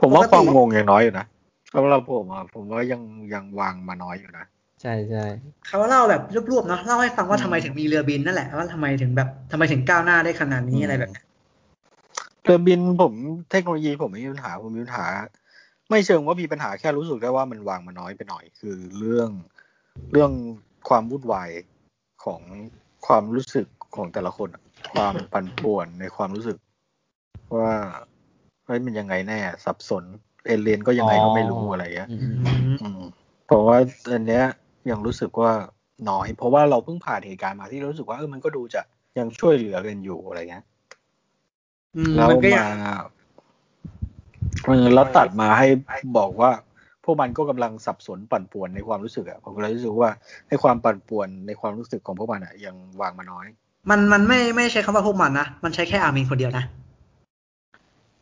[0.00, 1.26] ผมว่าปกติความงงยังน้อยอยู่นะ
[1.74, 3.02] สำหรับผมอะผมว่ายัง
[3.34, 4.44] ยังวางมาน้อยอยู่นะ
[4.82, 5.24] ใช่ใช่
[5.66, 11.24] เขาเล่าแบบรวบๆเนาะเล่าให้ฟังว่าอืมทำไมถึงมีเรือบินนั่นแหละว่าทำไมถึงแบบทำไมถึงก้าวหน้าได้ขนาดนี้อะไรแบบเนี้ย
[12.42, 13.14] เรือบินผม
[13.50, 15.06] เทคโนโลยีผมไม่มีปัญหาผมมีปัญหา
[15.90, 19.30] ไม่เชิงว่ามีปัญหาแค่รู้สึกได้ว่ามันวางมาน้อยไปหน่อย คือเรื่อง
[20.12, 20.30] เรื่อง
[20.88, 21.50] ความวุ่นวาย
[22.24, 22.40] ของ
[23.06, 26.58] ความรู้สึกของแต่ละคนอะความปั่นป่วนในความรู้สึก
[27.56, 27.70] ว่า
[28.66, 30.04] เฮ้ยมันยังไงแน่ สับสน
[30.46, 33.00] เอเลียนก็ยังไงก็ไม่รู้อะไรเงี้ยอืมอือืมมอืม
[33.46, 33.78] เพราะว่า
[34.12, 34.44] อันเนี้ย
[34.90, 35.52] ยังรู้สึกว่า
[36.10, 38.82] น้อย เพราะว่าเราเพิ่งผ่านเหตุการณ์มาที่รู้สึกว่าเออมันก็ดูจะ
[39.18, 40.64] ยังช่วยเหลือกันอยู่อะไรเงี้ย
[41.96, 42.72] อืมแล้วมันก็ยัมาง
[44.66, 45.68] เออแล้วตัดมาให้
[46.18, 46.50] บอกว่า
[47.04, 50.10] พวกมันก็กำลังสับสนปั่นป่วนในความรู้สึกอะผมก็เลยรู้สึกว่า
[50.48, 53.46] ให้ความปั่นป่วนในความรู้สึกของพวกมันอะยังวางมาน้อย
[53.90, 56.64] มันมันไม่ไม่ใช้คำว่าพวกมันนะมันใช้แค่อามินคนเดียวนะ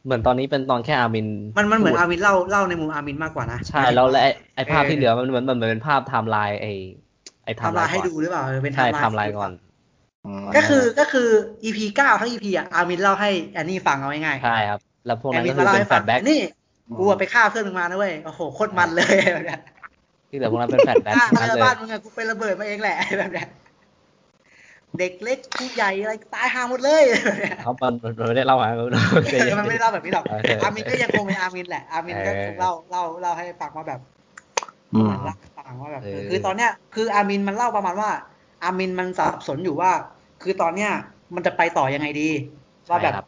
[0.04, 1.26] เหมือนตอนนี้เป็นตอนแค่อามิน
[1.58, 6.72] มันมันเหมือนพูดอามินเล่าเล่าในมุมอามินมากกว่านะ ใช่แล้วและไอ้ไอ้ภาพเออที่เหลือมันเหมือนมันเหมือนเป็นภาพไทม์ไลน์ไอ้
[7.44, 9.52] ไอ้ไทม์ทำไลลายน์ให้ก่อนดูหรือเปล่าเออเป็นใช่ไทไทม์ไลน์ก่อน
[10.56, 11.28] ก็คือก็คือ
[11.64, 16.40] EP เก้าทั้ง EP อะอามินเล่าให้แอนนี่ฟังเอาง่ายๆใช่ครับ แล้วพวกแอนั้นมิก็นคืมาอเล่าเป็นให้แฟลฟังชแบ็กนี่
[16.98, 19.60] กูอะไปฆ่าเพื่อนมึงมานะเว้ยโอ้โหโคตรมันเลยแบบเนี้ย
[20.30, 23.48] ที่เหลือพวกนั้นเป็นแฟลชแบ็กฆ่าทั้งนั้นเพื่อนเลยบ้านมึงอะกูไประเบิดมาเองแหละแบบเนี้ย
[24.98, 28.68] เด็กเล็กผู้ใหญ่อะไรตายห่าหมดเลยแบบเนี้ยเขามันมันไม่ได้เล่ามา
[29.30, 34.00] ใจเย็มันไม่ได้เล่าแบบนี้หรอกโเคอามินก็ยังคงเป็นอามินแหละอามินก็คงเล่าเล่าเล่าให้ฟังว่าแบบ
[34.94, 38.10] อืมเหมือนเล่าให้ฟังว่าแบบเออคือตอนเนี้ยคืออามินมันเล่าประมาณว่า
[38.62, 39.90] อามินมันสับสนอยู่ว่า
[40.42, 40.90] คือตอนเนี้ย
[41.34, 42.28] มันจะไปต่อยังไงดี
[42.90, 43.26] ว่าแบบใช่ครับ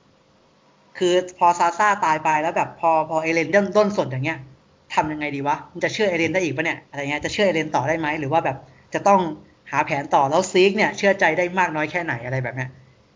[0.98, 4.38] คือพอซาซ่าตายไปแล้วแบบพอพอเอเลนด้นด้นสดอย่างเงี้ย
[4.94, 8.56] ทำยังไงดีวะมันจะเชื่อเอเลนได้อีกปะเนี่ยอะไรเงี้ยจะเชื่อเอเลนต่อได้ไหมหรือว่าแบบ
[8.94, 9.20] จะต้อง
[9.72, 12.70] หาแผนต่อแล้วซีกเนี่ยเชื่อใจได้มากน้อยแค่ไหนอะไรแบบเนี้ย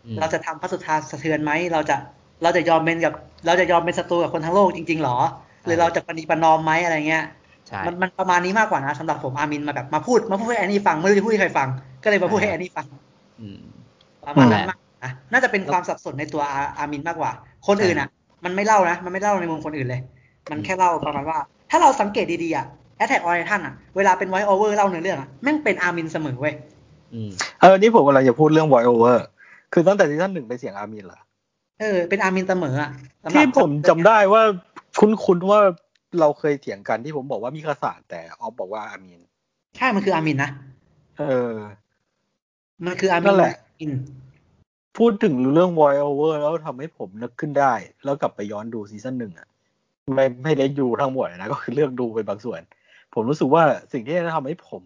[0.05, 1.97] อืมเราจะทำพระสุธาสะเทือนไหมเราจะ
[2.43, 3.13] เราจะยอมเป็นกับ
[3.45, 5.17] เราจะยอมเป็นศัตรูกับคนทั้งโลกจริงๆหรอ
[5.65, 7.23] หรือเราจะปณีประนอมไหมอะไรเงี้ย
[7.67, 11.67] ใช่มันมันประมาณนี้มากกว่านะสำหรับผมอามินมาแบบมาพูดมาพูดให้แอนนี่ฟังไม่รู้จะพูดให้ใครฟัง
[12.03, 12.85] ก็เลยมาพูดให้แอนนี่ฟัง
[13.41, 13.59] อืม
[14.27, 17.31] ประมาณนั้นอืมมากนะน่าจะเป็นความสับสนในตัวอาอามินมากกว่า
[17.67, 18.07] คนอื่นอะ
[18.45, 20.01] มันไม่เล่านะมันไม่เล่าในมุมคนอื่นเลย
[20.49, 21.37] มันแค่เล่าประมาณว่า
[21.69, 22.65] ถ้าเราสังเกตดีๆอะ
[23.01, 26.53] Attack on Titan อะเวลาเป็นไวโอเวอร์เล่าเนื้อเรื่องอะแม่งเป็นอามินเสมอเว้ย
[27.13, 27.29] อืม
[27.61, 29.19] เออนี่ผมกำลังจะพูดเรื่อง voice over
[29.73, 31.19] คือตั้งแต่ซีซั่นหนึ่งเป็นเสียงอาร์มินเหรอ
[31.81, 32.91] เออเป็นอามินเสมออะ
[33.23, 34.41] สำหรับที่ผมจำได้ว่า
[34.99, 35.59] คุ้นๆว่า
[36.19, 39.21] เราเคยเถียงกันที่ผมบอกว่ามีคาสาแต่ออฟบอกว่าอาร์มิน
[39.77, 40.51] ใช่มันคืออามินนะ
[41.19, 41.53] เออ
[42.85, 43.91] มันคืออามินั่นนแหละอิน
[44.97, 49.47] พูดถึงเรื่อง voice over แล้วทำให้ผมนึกขึ้นได้ แล้วกลับไปย้อนดูซีซั่นหนึ่งอะ
[50.15, 52.61] ไม่ไม่ได้ดูทั้งหมดนะ ก็คือเลือกดูเป็นบางส่วน
[53.19, 53.63] ผมรู้สึกว่า
[53.93, 54.83] สิ่งที่ทำให้ผม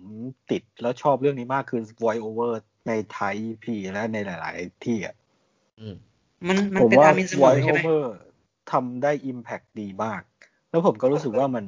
[0.52, 2.52] ติดแล้วชอบเรื่องนี้มากคือ voice over
[2.88, 5.16] ในไทยพีและในหลาย ๆ ที่อะ
[5.80, 5.95] อืม
[6.48, 8.03] มันมันผมเป็นว่าอามินเสมอ voice ใช่ไหม over
[8.72, 10.22] ทำได้ impact ดีมาก
[10.70, 11.64] แล้วผมก็รู้สึกว่ามัน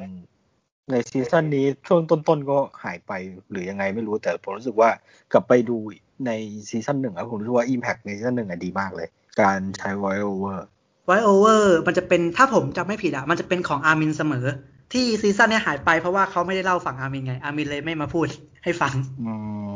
[0.92, 3.12] ในซีซั่นนี้ช่วงต้น ๆ ก็หายไป
[3.50, 4.90] หรือยังไงไม่รู้แต่ผมรู้สึกว่า
[5.34, 5.78] กลับไปดู
[6.26, 6.32] ใน
[6.70, 9.08] ซีซั่นหนึ่งแล้วผมรู้สึกว่า Impact ในซีซั่นหนึ่งอะดีมากเลย
[9.42, 10.60] การใช้ Voice Over
[11.06, 14.46] ไวโอเวอร์มันจะเป็นถ้าผมจำไม่ผิดอะมันจะเป็นของอาร์มินเสมอ
[14.94, 18.28] ที่ซีซั่นเนี้ยหายไปเพราะว่าเขาไม่ได้เล่าฝั่งอาร์มินไง อาร์มินเลยไม่มาพูด
[18.64, 19.30] ให้ฟังอื
[19.68, 19.72] ม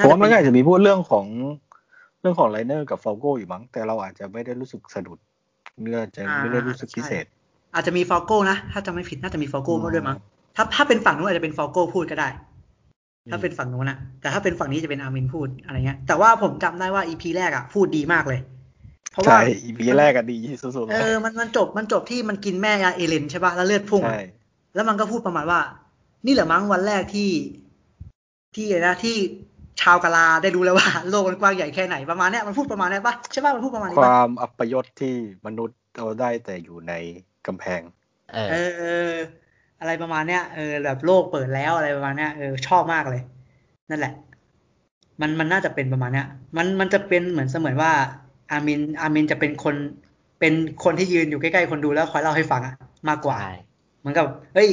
[0.00, 1.26] ผมจะว่ามันเป็นก็อาจจะมีพูดเรื่องของ
[2.20, 5.18] เรื่องของไลเนอร์กับฟอลโกอยู่มั้ง แต่เราอาจจะไม่ได้รู้สึกสะดุด
[5.80, 7.24] เนื้อจะไม่ได้รู้สึกพิเศษ
[7.74, 10.18] อาจจะมีฟอลโก้นะ ถ้าจำไม่ผิดน่าจะมีฟอลโก้ด้วยมั้ง
[10.56, 12.28] ถ้าถ้าเป็นฝั่งนู้นอาจจะเป็นฟอลโก้พูดก็ได้
[13.30, 18.40] ถ้าเป็นฝั่งนู้นนะแต่ถ้าเป็นฝั่งนี้จะเป็นอาร์มินพูดอะไรเงี้ยแต่ว่าผมจำได้ว่า EP แรกอะพูดดีมากเลย
[19.12, 24.14] เพราะว่าใช่ EP แรกอะดีสุดๆเลเออมันมันจบมันจบที่มันกินแม่ยาเอเลนใช่ป่ะแล้วเลือดพุ่งอะใช่
[24.74, 25.60] แล้วมันก็พูดประมาณว่า
[26.26, 27.30] นี่แหละมั้งวันแรกที่
[28.54, 29.16] ที่อะไรนะที่
[29.82, 35.14] ชาวกาลาได้รู้แล้วว่า โลกมันกว้างใหญ่แค่ไหนประมาณเนี้ยมันพูดประมาณเนี้ยปะใช่ป่ะมันพูดประมาณนี้คปะวามอัปยศที่
[35.46, 36.92] มนุษย์เอาได้แต่อยู่ใน
[37.46, 37.80] กำแพง
[38.32, 39.14] เออเออเออ
[39.80, 43.22] อะไรประมาณเนี้ยเออแบบโลกเปิดแล้วอะไรประมาณเนี้ยเออชอบมากเลย
[43.90, 44.14] นั่นแหละ
[45.20, 46.26] มันมันน่าจะเป็นประมาณเนี้ย
[46.56, 47.92] มันมันจะเป็นเหมือนเสมือนว่า
[48.50, 49.76] อามินอามินจะเป็นคน
[50.40, 50.52] เป็น
[50.84, 52.74] คนที่ยืนอยู่ใกล้ๆคนดูแล้วคอยเล่าให้ฟังอะ
[53.08, 53.67] มากกว่าใช่เห
[54.08, 54.68] มือนกับเฮ้ย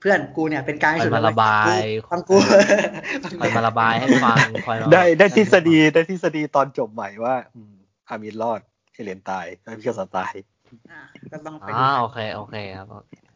[0.00, 1.76] เพื่อนกูเนี่ยเป็นกลางที่สุดคอยมาระบาย
[2.10, 2.36] ฟังกู
[3.24, 7.74] ฟังคอยมาระบายให้ฟังคอยมาได้ได้ทฤษฎีได้ทฤษฎีตอนจบใหม่ว่าอืม
[8.08, 8.60] อามินรอด
[8.94, 10.32] เฮเลนตายแล้วพี่ก็สตาย
[10.90, 11.00] อะ
[11.32, 12.86] ก็ต้องไปอ่าดูโอเคโอเคครับ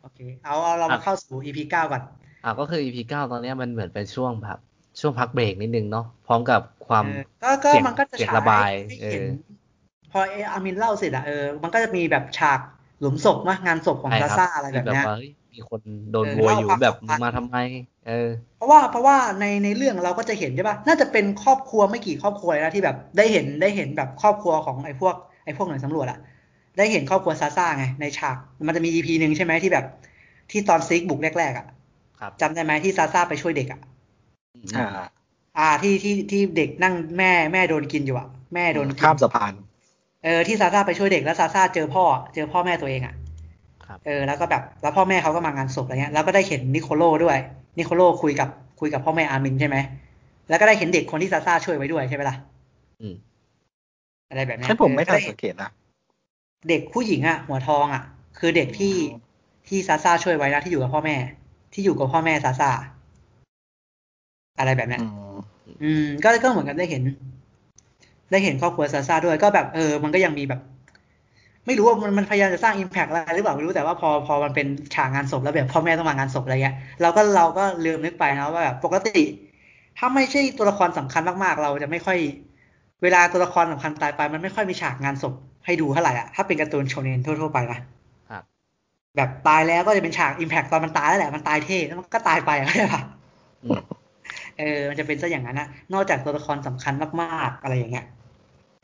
[0.03, 2.03] โอเคเอาเอาเรามาเข้าสู่ EP เก้าก่อน
[2.45, 4.59] อ่าก็คือ EP เก้าตอนเนี้ยมันเหมือนเป็นช่วงแบบ
[5.01, 9.29] ช่วงพักเบรกนิดนึงเนาะพร้อมกับความเออก็ก็เสียงมันก็จะเสียงฉายระบายให้เห็นเออ
[10.13, 12.61] พอเออามินเล่าเสร็จอะเออมันก็จะมีแบบฉาก
[13.01, 15.81] หลุมศพนะงานศพของใช่ซาครับซ่าอะไรแบบที่เนี้ยว่าเฮ้ย มีคน
[16.13, 17.57] โดนเออโวยอยู่เล่าความแบบสัมพันธ์มาทำไม
[18.07, 18.29] เออ
[18.59, 25.15] เพราะว่าเพราะว่าในในเรื่องเราก็จะเห็นใช่ปะน่าจะเป็นครอบครัวไม่กี่ครอบครัวเลยนะที่แบบได้เห็นได้เห็นแบบครอบครัวของไอ้พวก
[25.45, 26.19] ไอ้พวกหน่วยสำรวจอะ
[26.79, 28.37] ได้เห็นครอบครัวซาซ่าไงในฉาก
[28.67, 29.87] มันจะมี EP หนึ่งใช่ไหมที่แบบ
[30.51, 31.67] ที่ตอนซิกบุกแรกๆอะ
[32.21, 33.81] ครับจำได้ไหมที่ซาซ่าไปช่วยเด็กอะ
[34.77, 34.89] อ่า
[35.59, 39.53] อ่าที่ที่ที่เด็กนั่งแม่แม่โดนกินอยู่อะแม่โดนกินข้ามสะพาน
[40.25, 42.05] เออที่ซาซ่าไปช่วยเด็กแล้วซาซ่าเจอพ่อ
[42.35, 43.24] เจอพ่อแม่ตัวเองอะครับ
[44.07, 47.39] เออแล้วก็แบบแล้วพ่อแม่เขาก็มางานศพอะไรเงี้ยแล้วก็ได้เห็นนิโคโลด้วย
[47.79, 48.49] นิโคโลคุยกับ
[48.81, 49.77] คุยกับพ่อแม่อามินใช่ไหม
[50.49, 52.37] แล้วก็ได้เห็นเด็กคนที่ซาซ่าช่วยไว้ด้วยใช่ไหมล่ะ
[53.01, 53.15] อืม
[54.29, 55.71] อะไรแบบเนี้ยฉันผมไม่ทันเออสังเกตนะ
[56.69, 58.03] เด็กผู้หญิงอะหัวทองอะ
[58.39, 59.19] คือเด็กที่อ๋อ
[59.69, 61.17] ที่ซาซ่าช่วยไว้นะที่อยู่กับพ่อแม่
[61.73, 62.71] ที่อยู่กับพ่อแม่ซาซ่า
[64.59, 65.39] อะไรแบบเนี้ยอืม
[65.83, 67.03] อืม ก็ก็เหมือนกันได้เห็น
[68.31, 70.61] ได้เห็นครอบครัวซาซ่าด้วยก็แบบเออ มันก็ยังมีแบบ
[71.67, 79.25] ไม่รู้ว่ามันมันพยายามจะสร้างอิมแพกอะไรหรือเปล่าไม่รู้แต่ว่าพอพอมันเป็นฉากงานศพแล้วแบบพ่อแม่ต้องมางานศพอะไรเงี้ยเราก็เราก็ลืมนึกไปนะว่าแบบปกติ
[79.99, 82.19] ถ้าไม่ใช่ตัวละครสำคัญมากๆ เราจะไม่ค่อย
[83.03, 85.35] เวลาตัวละครสำคัญตายไป มันไม่ค่อยมีฉากงานศพ
[85.65, 87.79] ให้ดูเท่าไหร่อะถ้าเป็นการ์ตูนโชเนนทั่วๆไปนะ
[88.31, 88.43] ครับ
[89.17, 93.03] แบบตายแล้วก็จะเป็นฉาก impact ตอนมันตายแล้วแหละมันตายเท่แล้วมันก็ตายไปอะเข้าใจปะ
[93.65, 93.81] อืม
[94.59, 98.05] เออ มันจะเป็นซะอย่างนั้นนะนอกจากตัวละครสำคัญมากๆอะไรอย่างเงี้ย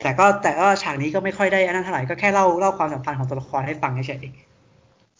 [0.01, 4.25] แต่ก็แต่ก็ฉากนี้ก็ไม่ค่อยได้อันนั้นเท่าไหร่ก็แค่เล่าเล่าความสัมพันธ์ของตัวละครให้ฟังเฉย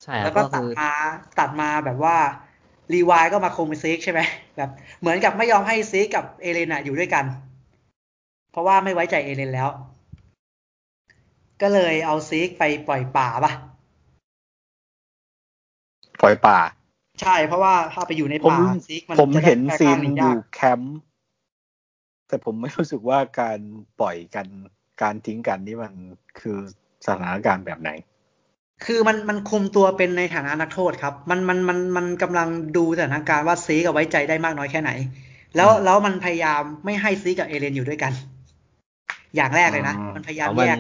[0.04, 0.92] ใช่ๆครัแล้วก็ก็ตัดคือมา
[1.40, 2.16] ตัดมาแบบว่า
[2.94, 4.20] รีวายก็มาคุมซิกใช่ไหม
[4.58, 7.26] แบบเหมือนกับไม่ยอมให้ซิกกับเอเลนอะอยู่ด้วยกัน
[8.52, 9.70] เพราะว่าไม่ไว้ใจเอเลนแล้ว
[11.62, 13.52] ก็เลยเอาซิกไปปล่อยป่าป่ะ
[16.22, 16.60] ปล่อยป่า
[17.22, 20.98] ใช่เพราะว่าถ้าไปอยู่ในผมป่าซิกมันผมจะได้เห็นแค่ซีนข้างหอยู่ยากแคมป์
[22.32, 23.60] แต่ผมไม่รู้สึกว่าการ
[24.00, 24.48] ปล่อยกัน
[25.02, 25.94] การทิ้งกันนี่มัน
[26.40, 26.58] คือ
[27.06, 27.92] สถานการณ์แบบไหน
[28.86, 32.48] คือมันมันคุมตัวเป็นในฐานะนักโทษครับ มันมันมันมันกำลัง
[32.78, 34.92] ดูสถานการณ์ว่าซีกับไว้ใจได้มากน้อยแค่ไหน
[35.56, 38.14] แล้วอืมแล้วมันพยายามไม่ให้ซีกับเอเลนอยู่ด้วยกัน
[39.36, 40.78] อย่างแรกเลยนะอืมมันพยายามเพราะแยมันก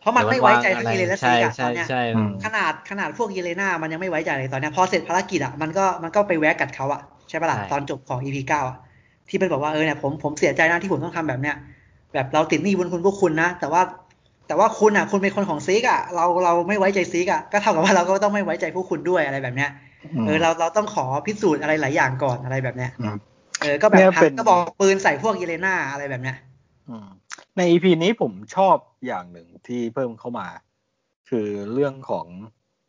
[0.00, 8.76] เพราะมันไม่ไว้ใจทั้งดี๋เอยวเลนและใช่ซีอะตใช่อนเนี้ยใช่อืมขนาดขนาดพวกเยเลนามันยังไม่ไว้ใจเลยตอนเนี้ยพอเสร็จภารกิจอะมันก็มันก็ไปแวะกัดเขาอะใช่ปะล่ะใช่ตอนจบของ EP เก้าอะ
[9.30, 11.56] ที่มันบอกว่าเออเนี่ยผมผมเสียใจนะที่ผมต้องทำแบบเนี้ย
[12.14, 13.82] แบบเราติดหนี้บุญคุณพวกคุณนะแต่ว่า
[14.46, 19.70] แต่ว่าคุณอะคุณเป็นคนของซิกอะเราเราไม่ไว้ใจซิกอะก็เท่ากับว่าเราก็ต้องไม่ไว้ใจพวกคุณด้วยอะไรแบบเนี้ย
[20.26, 23.16] เออเราเราต้องขอพิสูจน์อะไรหลายอย่างก่อนอะไรแบบเนี้ยอืม
[23.60, 26.36] เออก็แบบเนี่ยหัเป็นนก็บอกปืนใส่พวกเยเลนาอะไรแบบเนี้ย
[26.88, 27.08] อืม
[27.56, 28.76] ในอีพีนี้ผมชอบ
[29.06, 30.48] อย่างหนึ่งที่เพิ่มเข้ามา
[31.28, 32.26] คือเรื่องของ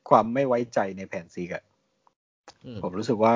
[0.09, 1.63] ความไม่ไว้ใจในแผนซีกอะ
[2.65, 3.33] อืมผมรู้สึกว่า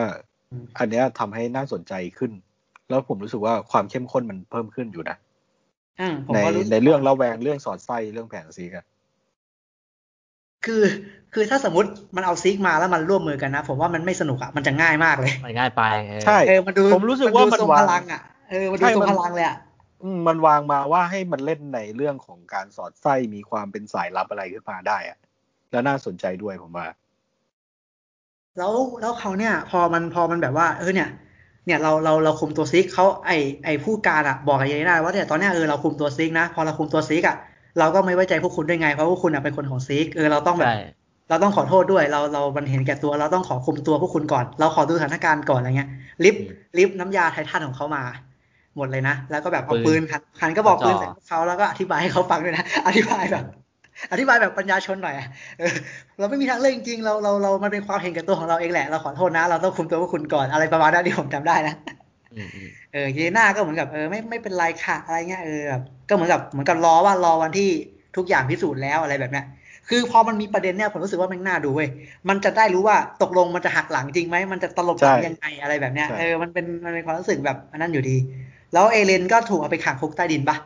[0.52, 2.32] อืมอันเนี้ยทำให้น่าสนใจขึ้น
[2.90, 5.18] แล้วผมรู้สึกว่าความเข้มข้นมันเพิ่มขึ้นอยู่นะ
[6.00, 8.86] อืมผมในก็รู้สึกในเรื่องระแวงเรื่องสอดไส้เรื่องแผนซีกอะ
[10.66, 10.84] คือ
[11.34, 19.58] คือถ้าสมมติมันเอาซิกมาแล้วมันร่วมมือกันนะ ผมว่ามันไม่สนุกอะมันจะง่ายมากเลยมันง่ายไปเออใช่เออมันดูผมรู้สึกว่ามันทรงวาพงลังอะเออมันดูใช่ทรงมันพลังเลยอะ
[20.04, 25.18] อืมมันวางมาว่าให้มันเล่นในเรื่องของการสอดไส้มีความเป็นสายลับอะไรขึ้นมาได้อะ
[25.72, 26.88] แล้วน่าสนใจด้วยผมว่า
[28.58, 31.10] แล้วแล้วเขาเนี่ย พอมันพอมันแบบว่า เออเนี่ย
[31.66, 33.32] เนี่ยเราเราเราคุมตัวซิกเขาไอ
[33.66, 37.36] ไอผู้การอะบอกกับเยน่าว่าเนี่ยตอนเนี้ยเออเราคุมตัวซิกนะพอเราคุมตัวซิกอะ
[37.80, 40.80] เราก็ไม่ไว้ใจพวกคุณด้วยไงเพราะพวกคุณอะเป็นคนของซิกเออเราต้องแบบใช่
[41.30, 45.90] เราต้องขอโทษด้วย เราเรามันเห็นแก่ตัว เราต้องขอคุมตัวพวกคุณก่อน เราขอดูสถานการณ์ก่อนอะไรเงี้ย
[46.24, 46.44] ลิฟต์
[46.78, 48.04] ลิฟต์น้ำยาไททันของเขามา
[48.78, 53.44] หมดเลยนะ แล้วก็แบบเอาปืนหันหันกระบอกปืนใส่พวกเขาแล้วก็อธิบายให้เขาฟังด้วยนะ อธิบายแบบ
[54.12, 55.28] อธิบายแบบปัญญาชนหน่อยอะ
[55.60, 55.74] เออ
[56.20, 61.76] เราไม่มีทางเลือกจริงๆเราเราเรามันเป็นความเห็นแก่ตัวของเราเองแหละ เราขอโทษนะ เราต้องคุมตัวพวกคุณก่อนอะไรประมาณนั้นที่ผมจำได้นะ
[62.36, 67.70] อืมอืมเออเยเลน่าก็เหมือนกับเออไม่ไม่เป็นไรค่ะอะไรเงี้ยเออแบบก็เหมือนกับเหมือนกับรอว่ารอวันที่
[68.18, 69.46] ทุกอย่างพิสูจน์แล้วอะไรแบบเนี้ย
[69.90, 71.90] คือพอมันมีประเด็นเนี่ยผมรู้สึกว่ามันน่าดูเว้ย
[72.30, 78.18] มันจะได้รู้ว่าตกลงมันจะหักหลังจริงไหม มันจะตลบหลังใช่ยังไงอะไรแบบเนี้ยใช่เออ มันเป็นมันเป็นความรู้สึกแบบอันนั้นอยู่ดี
[78.74, 80.58] แล้วเอเลนก็ถูกเอาไปขังคุกใต้ดินปะ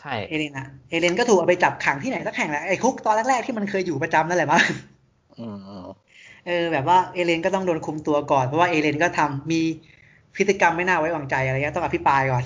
[0.00, 4.62] ใช่เอเลนอะเอเลนก็ถูกเอาไปจับขังที่ไหนสักแห่งแหละไอ้คุกตอนแรกๆที่มันเคยอยู่ประจำนั่นแหละมั้ง
[5.38, 5.86] อืมอืม
[6.46, 9.60] เออแบบว่าเอเลนก็ต้องโดนคุมตัวก่อนเพราะว่าเอเลนก็ทำมี
[10.36, 12.44] พฤติกรรมไม่น่าไว้วางใจอะไรเงี้ยต้องอภิปรายก่อน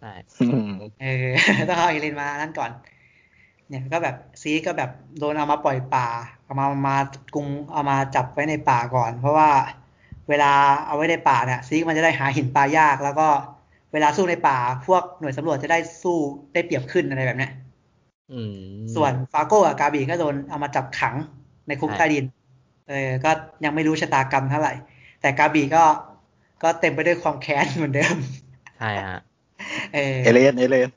[0.00, 0.70] ใช่อืม
[1.02, 1.26] เออ
[1.68, 2.70] ต้องเอาเอเลนมานั่นก่อน
[3.68, 6.08] เนี่ยก็แบบซีก็แบบโดนเอามาปล่อยป่า
[6.44, 6.96] เอามามา
[7.34, 9.50] กรุงเอามาจับไว้ในป่าก่อน เพราะว่า
[10.28, 10.52] เวลา
[10.86, 13.28] เอาไว้ในป่าเนี่ยซีมันจะได้หาหินปลายากแล้วก็
[13.92, 16.18] เวลาสู้ในป่า พวกหน่วยสำรวจจะได้สู้
[16.54, 17.52] ได้เปรียบขึ้นอะไรแบบเนี้ย
[18.30, 18.52] อืม
[18.94, 21.14] ส่วนฟาโก้กับกาบีก็โดนเอามาจับขัง
[21.66, 22.24] ในคุกใช่ใต้ดิน
[22.88, 23.30] เออ ก็
[23.64, 24.72] ยังไม่รู้ชะตากรรมเท่าไหร่
[25.20, 25.84] แต่กาบีก็
[26.62, 28.16] ก็เต็มไปด้วยความแค้นเหมือนเดิม
[28.76, 29.18] ใช่ฮะ
[29.92, 30.90] เออเอเลนเอเลน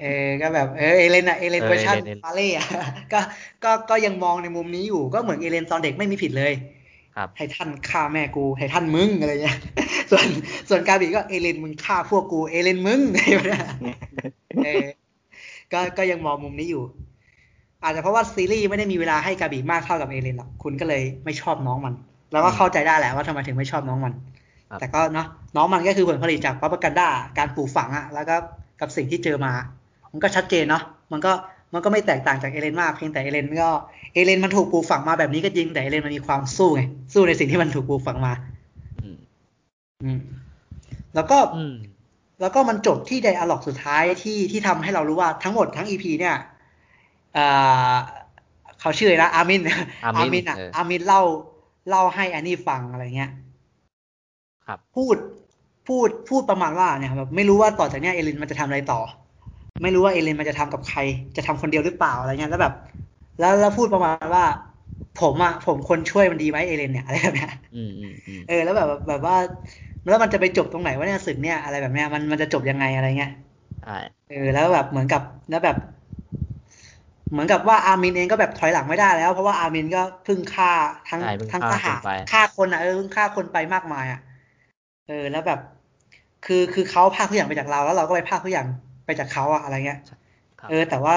[0.00, 2.66] เออ ก็แบบ เออ เอเลนอะเอเลนเออเวอร์ชันเอเลนฟาเล่อะ
[3.12, 3.20] ก็
[3.64, 6.81] ก็ ก็ยังมองในมุมนี้อยู่ ก็เหมือนเอเลนตอนเด็กไม่มีผิดเลยครับ
[7.36, 9.58] ให้ท่านฆ่าแม่กู ให้ท่านมึงอะไรเงี้ย
[10.10, 10.26] ส่วน
[10.68, 13.62] ส่วนกาบีก็เอเลนมึงฆ่าพวกกู เอเลนมึงอะไรแบบเนี้ย
[14.64, 14.86] เออ
[15.72, 16.84] ก็ก็ยังมองมุมนี้อยู่
[17.82, 21.94] อาจจะเพราะว่าซีรีส์ไม่ได้มีเวลาให้กาบีมากเท่ากับเอเลนหรอกคุณก็เลยไม่ชอบน้องมัน
[22.32, 24.14] แล้วก็เข้าใจได้แหละว่าทำไมถึงไม่ชอบน้องมัน
[24.70, 25.26] ครับแต่ก็เนาะ
[25.56, 27.08] น้องมันก็คือผลผลิตจากป r o ปกันด้า
[27.38, 28.36] การปลูกฝังอะแล้วก็
[28.80, 29.52] กับสิ่งที่เจอมา
[30.12, 30.82] มันก็ชัดเจนเนาะ
[31.12, 31.32] มันก็
[31.72, 33.70] มันก็ไม่แตกต่างจากเอเลนมากเพียงแต่เอเลนก็
[34.14, 36.82] เอเลนมันถูกปลูกฝังมาแบบนี้ก็จริงแต่เอเลนมันมีความสู้ไง
[37.12, 38.32] สู้ในสิ่งที่มันถูกปลูกฝังมา
[39.02, 39.16] อืม
[40.02, 40.18] อืม
[41.14, 41.74] แล้วก็อืม
[42.40, 46.36] แล้วก็มันจบที่ dialogue สุดท้ายที่ที่ทำให้เรารู้ว่าทั้งหมดทั้ง EP เนี่ย
[47.36, 47.94] อ่า
[48.80, 49.60] เขาชื่ออะไรนะอามิน
[50.16, 51.22] อามินอะเออออามินเล่า
[51.88, 53.30] เล่าให้แอนนี่ฟังอะไรเงี้ย
[54.66, 55.16] ครับ พูด
[55.88, 59.00] พูดพูดประมาณว่าเนี่ยแบบไม่รู้ว่าต่อจากเนี้ยเอลินมันจะทำอะไรต่อ
[59.82, 60.98] ไม่รู้ว่าเอลินมันจะทำกับใคร
[61.36, 62.74] จะทำคนเดียวหรือเปล่าอะไรเงี้ยแล้วแบบ
[63.42, 64.44] แล้วแล้วพูดประมาณว่า
[65.20, 69.36] ผมอะผมคนช่วยมันดีไหมเอเลนเนี่ยอะไรแบบเนี้ยอืมอืมอืมเออ แล้วแบบแบบว่า
[70.08, 73.30] แล้วมันจะไปจบตรงไหนวะเนี่ยศึกเนี่ยอะไรแบบเนี้ยมันมันจะจบยังไงอะไรเงี้ย
[73.82, 73.96] ใช่
[74.28, 75.76] เออ แล้วแบบเหมือนกับแล้วแบบ
[77.30, 80.72] เหมือนกับว่าอามินเองก็แบบถอยหลังไม่ได้แล้ว เพราะว่าอามินก็เพึ่งฆ่า
[81.08, 84.20] ทั้งใช่เพิ่งทั้งฆ่าทหารคนไปฆ่าคนอะเออเพิ่งฆ่าคนไปมากมายอะ
[85.06, 85.58] เออ แล้วแบบ
[86.42, 88.66] คือคือเขาพากทุกอย่างไปจากเราแล้วเราก็ไปพากทุกอย่าง
[89.06, 89.98] ไปจากเขาอะอะไรเงี้ย
[90.60, 91.14] ครับเออ แต่ว่า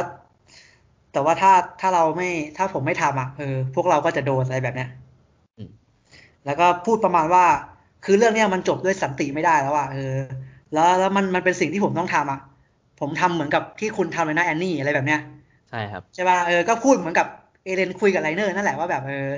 [1.15, 4.89] แต่ว่าถ้าถ้าเราไม่ถ้าผมไม่ทำอะเออพวกเราก็จะโดนอะไรแบบเนี้ย
[5.57, 5.69] อืม
[6.45, 7.43] แล้วก็พูดประมาณว่า
[8.05, 10.15] คือเรื่องเนี้ยมันจบด้วยสันติไม่ได้แล้วอะเออ
[10.73, 12.39] แล้วแล้วมันมันเป็นสิ่งที่ผมต้องทำอะ
[12.99, 15.19] ผมทำเหมือนกับที่คุณทำเลยนะแอนนี่อะไรแบบเนี้ย
[15.69, 17.27] ใช่ครับใช่ป่ะเออก็พูดเหมือนกับ
[17.65, 19.29] เอเลนคุยกับไลเนอร์นั่นแหละว่าแบบเออ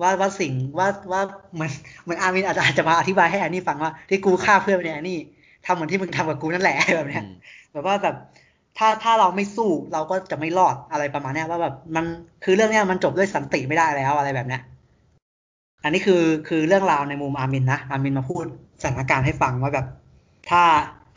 [0.00, 1.20] ว่าว่าสิ่งว่าว่า
[1.54, 1.70] เหมือน
[2.02, 5.18] เหมือนอาร์มินอาจจะอาจจะมาอธิบายให้แอนนี่ฟังว่าที่กูฆ่าเพื่อนเนี่ยแอนนี่
[5.66, 7.32] ทำเหมือนที่มึงทำกับกูนั่นแหละแบบเนี้ยอืม
[7.72, 8.14] แบบว่าแบบ
[8.78, 12.04] ถ้าถ้าเราไม่สู้เราก็จะไม่รอดอะไรประมาณนี้ว่าแบบมัน
[12.44, 14.62] คือเรื่องเนี้ยมันจบด้วยสันติไม่ได้แล้วอะไรแบบเนี้ย
[15.84, 18.44] อันนี้คือคือเรื่องราวในมุมอาร์มินนะอาร์มินมาพูด
[18.82, 19.86] สถานการณ์ให้ฟังว่าแบบ
[20.50, 20.62] ถ้า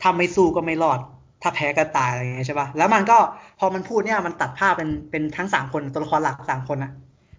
[0.02, 0.98] ถ้าไม่สู้ก็ไม่รอด
[1.42, 3.18] ถ้าแพ้ก็ตายอะไรอย่างเงี้ยใช่ป่ะแล้วมันก็
[3.58, 6.92] พอมันพูดเนี่ยมันตัดภาพเป็นเป็นทั้งสามคนตัวละครหลักสามคนอะ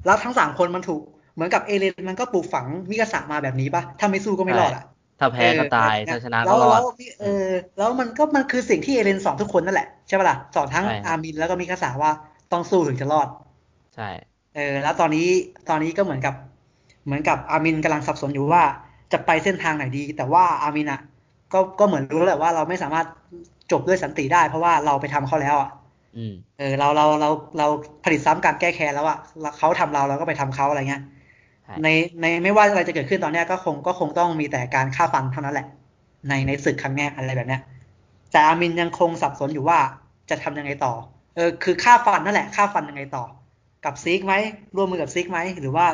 [0.05, 1.01] แล้วทั้งสามคนมันถูก
[1.33, 4.83] เหมือนกับเอเลนมันก็ปลูกฝังมิกาสะมาแบบนี้ป่ะถ้าไม่สู้ก็ไม่รอดอะ
[5.19, 6.83] ถ้าแพ้ก็ตายเออถ้าชนะก็รอดแล้วแล้ว
[7.19, 7.27] เออ
[7.77, 12.11] แล้วมันก็มันคือสิ่งที่เอเลนสอนทุกคนนั่นแหละ ใช่ป่ะล่ะสอนทั้งใช่ครับอาร์มินแล้วก็มิกาสะว่า
[12.51, 13.27] ต้องสู้ถึงจะรอด
[13.93, 14.03] ใช่
[14.55, 15.27] เออ แล้วตอนนี้
[15.69, 16.33] ตอนนี้ก็เหมือนกับ
[17.05, 18.63] เหมือนกับอาร์มินกำลังสับสนอยู่ว่า
[19.11, 20.99] จะไปเส้นทางไหนดี แต่ว่าอาร์มินอะ
[21.53, 23.07] ก็ก็เหมือนรู้แล้วแหละว่าเราไม่สามารถ
[23.71, 25.69] จบด้วยสันติได้ เพราะว่าเราไปทำเขาแล้วอะ
[26.15, 27.67] อืมเออเราเราเราเรา
[28.05, 31.01] ผลิตซ้ำการแก้แค้นแล้วอะแล้วเขาทำเราเราก็ไปทำเขาอะไรเงี้ย
[31.67, 31.87] ใช่ใน
[32.21, 35.67] ในไม่ว่าอะไรจะเกิดขึ้นตอนเนี้ยก็คงก็คงต้องมีแต่การฆ่าฟันเท่านั้นแหละ
[36.27, 37.61] ในในศึกครั้งเนี้ยอะไรแบบเนี้ย
[38.31, 39.79] แต่อามินยังคงสับสนอยู่ว่า
[40.29, 40.93] จะทำยังไงต่อ
[41.35, 43.23] เออคือฆ่าฟันนั่นแหละฆ่าฟันยังไงต่อ
[43.85, 44.33] กับซิกไหม
[44.75, 45.85] ร่วมมือกับซิกไหมหรือว่า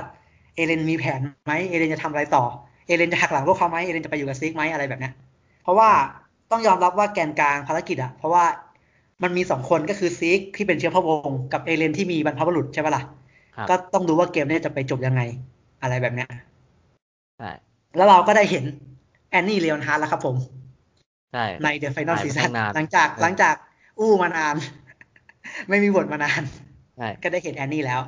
[0.56, 2.46] เอเลนมีแผนไหมเอเลนจะทำอะไรต่อ
[2.88, 5.14] เอเลนจะหักหลังพวกเขาไหมเอเลนจะไปอยู่กับซิกไหมอะไรแบบเนี้ย
[5.62, 5.90] เพราะว่า
[6.52, 8.46] ต้องยอมรับว่าแกนกลางภารกิจอะเพราะว่า
[9.24, 13.04] มันมีสองคนก็คือซิกที่เป็นเชื้อพระวงศ์กับเอเลนที่มีบรรพบุรุษใช่ปะล่ะ
[13.56, 15.22] ครับก็ต้องดูว่าเกมเนี้จะไปจบยังไง
[15.84, 16.30] อะไรแบบเนี้ย
[17.38, 17.52] ใช่
[17.96, 18.64] แล้วเราก็ได้เห็น
[19.30, 20.36] แอนนี่เล o อนฮาร์ดแล้วครับผม
[21.34, 23.56] ใช่ใน The Final หายไปซีซั่นตั้งนานหลังจากเออหลังจาก
[24.00, 24.56] อู้มานาน
[25.70, 26.42] ไม่มีบทมานาน
[26.98, 28.02] ใช่ก็ได้เห็นแอนนี่แล้ว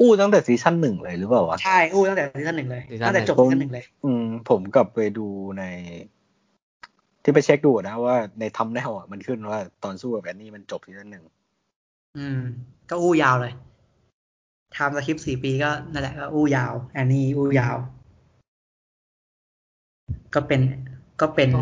[0.00, 5.26] อู้ตั้งแต่ซีซั่นหนึ่งเลยหรือเปล่าวะใช่อู้ตั้งแต่ซีซั่นหนึ่งเลยซีซั่นตั้งแต่จบหนึ่งซีซั่นหนึ่งเลย อืม ผมกลับไปดู
[5.58, 5.64] ใน
[7.22, 11.24] ที่ไปเช็คดูนะว่าในทำแนวอะมันขึ้นว่าตอนสู้กับแอนนี่มันจบซีซั่นหนึ่ง
[12.18, 12.40] อืม
[12.90, 13.52] ก็อู้ยาวเลย
[14.76, 17.76] ทำสคริปต์สี่ปีก็นั่นแหละก็อู้ยาวแอนนี่อู้ยาว
[20.34, 20.60] ก็เป็น
[21.20, 21.60] ก็เป็นก็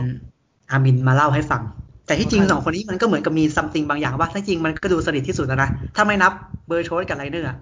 [0.71, 1.63] อามินมาเล่าให้ฟัง
[2.07, 6.33] แต่ที่จริงสองคนนี้มันก็เหมือนกับมี something บางอย่างว่าถ้าจริงมันก็ดูสนิทที่สุดแล้วนะ ถ้าไม่นับ
[6.69, 7.57] เบอร์โทสกับไรเนอร์อะ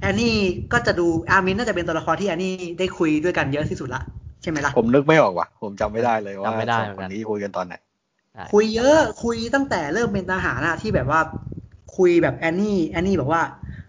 [0.00, 0.34] แอนนี่
[0.72, 4.02] ก็จะดูอามินน่าจะเป็นตัวละครที่แอนนี่ได้คุยด้วยกันเยอะที่สุดละ
[4.42, 7.74] ใช่ไหมล่ะ ผมนึกไม่ออกว่ะ ผมจำไม่ได้เลยว่าจำไม่ได้เหมือนกันคนนี้คุยกันตอนไหน
[8.34, 11.20] ใช่คุยเยอะคุยตั้งแต่เริ่มเป็นทหารอะที่แบบว่า
[11.96, 13.42] คุยแบบแอนนี่แอนนี่บอกว่า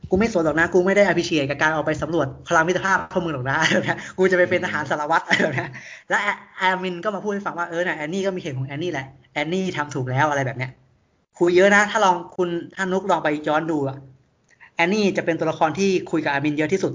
[0.10, 5.70] กูไม่สนหรอกนะ กูไม่ได้อภิเชษกับการออกไปสำรวจพลังมิตรภาพพวกมึงหรอกนะอะไรแบบเนี้ยกูจะไปเป็นทหารสารวัตรอะไรแบบเนี้ย
[6.10, 6.28] และแอ
[6.58, 10.72] แอมินก็มาพูดให้ฟังว่าเออเนี่ยแอนนี่ก็มีเหตุของแอนนี่แหละแอนนี่ทำถูกแล้วอะไรแบบเนี้ย
[11.40, 13.98] คุยเยอะนะ ถ้าลองคุณถ้านุกลองไปย้อนดูอะ
[14.76, 16.94] แอนนี่จะเป็นตัวละครที่คุยกับอามินเยอะที่สุด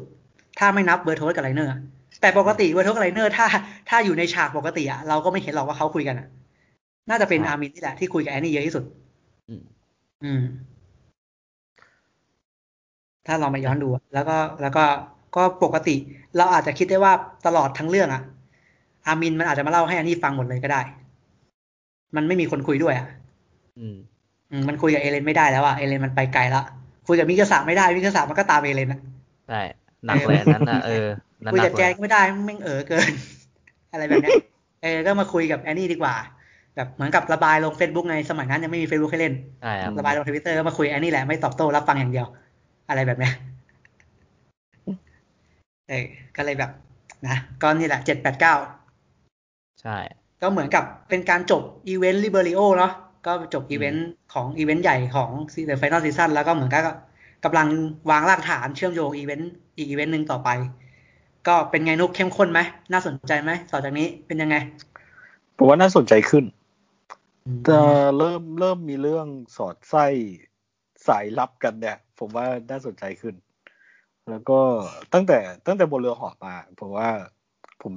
[0.58, 1.80] ถ้าไม่นับเบอร์โทสกับไลเนอร์อะ
[2.20, 3.46] แต่ปกติเบอร์โทสกับไลเนอร์ถ้า
[3.88, 6.26] ถ้าอยู่ในฉากปกติอะเราก็ไม่เห็นหรอกว่าเขาคุยกันอะ
[7.08, 8.84] น่าจะเป็นอามินนี่แหละที่คุยกับแอนนี่เยอะที่สุด
[9.48, 9.62] อืม
[10.24, 10.40] อืม
[13.26, 14.84] ถ้าเรามาย้อนดูอะแล้วก็แล้วก็
[15.36, 15.96] ก็ปกติ
[16.36, 17.12] เราอาจจะคิดได้ว่า
[17.46, 18.22] ตลอดทั้งเรื่องอะ
[19.06, 20.80] อามินมันอาจจะมาเล่าให้อันนี้ฟังหมดเลยก็ได้
[22.16, 23.06] มันไม่มีคนคุยด้วยอะ
[23.78, 23.96] อืม
[24.50, 26.62] อืมมันคุยกับเอเลนไม่ได้แล้วอะเอเลนมันไปไกลละ
[27.06, 29.00] คุยกับมิกาสะไม่ได้มิกาสะมันก็ตามเอเลนนะ
[29.48, 29.60] ใช่
[30.06, 31.06] หนักเลยอันนั้นน่ะเออ
[31.44, 33.10] นั่นคุยหนักับกแจเลงยก็ไม่ได้แม่งเออเกิน
[33.92, 34.36] อะไรแบบเนี้ย
[34.82, 36.14] เออก็มาคุยกับแอนนี่ดีกว่า
[36.76, 42.26] แบบเหมือนกับระบายลงเฟซบุ๊กในสมัยนั้นยังไม่มีเฟซบุ๊กให้เล่นใช่ครับระบายลงทวิตเตอร์ก็มาคุยแอนนี่แหละไม่ตอบโต้รับฟังอย่างเดียว
[42.90, 43.34] อะไรแบบเนี้ย
[45.88, 46.04] เออ
[46.36, 46.70] ก็เลยแบบ
[47.26, 48.54] นะก็นี่แหละเจ็ดแปดเก้า
[49.82, 49.96] ใช่
[50.42, 52.92] ก็เหมือนกับเป็นการจบอีเวนต์ลิเบอริโอเนาะ
[53.26, 55.30] ก็จบอีเวนต์ของอีเวนต์ใหญ่ของ
[55.66, 56.82] The Final Season แล้วก็เหมือนกับ
[57.44, 57.68] กำลัง
[58.10, 60.48] วางรากฐานเชื่อมโยงอีเวนต์อีกอีเวนต์หนึ่งต่อไป
[61.48, 62.60] ก็เป็นไงนุกเข้มข้นไหม
[62.92, 64.56] น่าสนใจไหมต่อจากนี้เป็นยังไง
[65.56, 66.44] ผมว่าน่าสนใจขึ้น
[67.46, 67.80] อืมจะ
[68.18, 69.26] เริ่มเริ่มมีเรื่อง
[69.56, 70.06] สอดไส้
[71.06, 73.34] สายลับกันเนี่ย ผมว่าน่าสนใจขึ้น
[74.30, 74.60] แล้วก็
[75.14, 77.08] ตั้งแต่ตั้งแต่บนเรือเหอมาผมว่า
[77.82, 77.94] ผม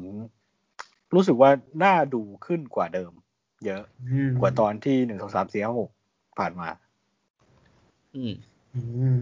[1.15, 1.51] รู้สึกว่า
[1.83, 3.11] น่าดูขึ้นกว่าเดิม
[3.65, 5.89] เยอะอืมกว่าตอนที่หนึ่งสองสามสี่ห้าหก
[6.39, 6.69] ผ่านมา
[8.15, 8.33] อืม
[8.75, 8.81] อื
[9.15, 9.17] ม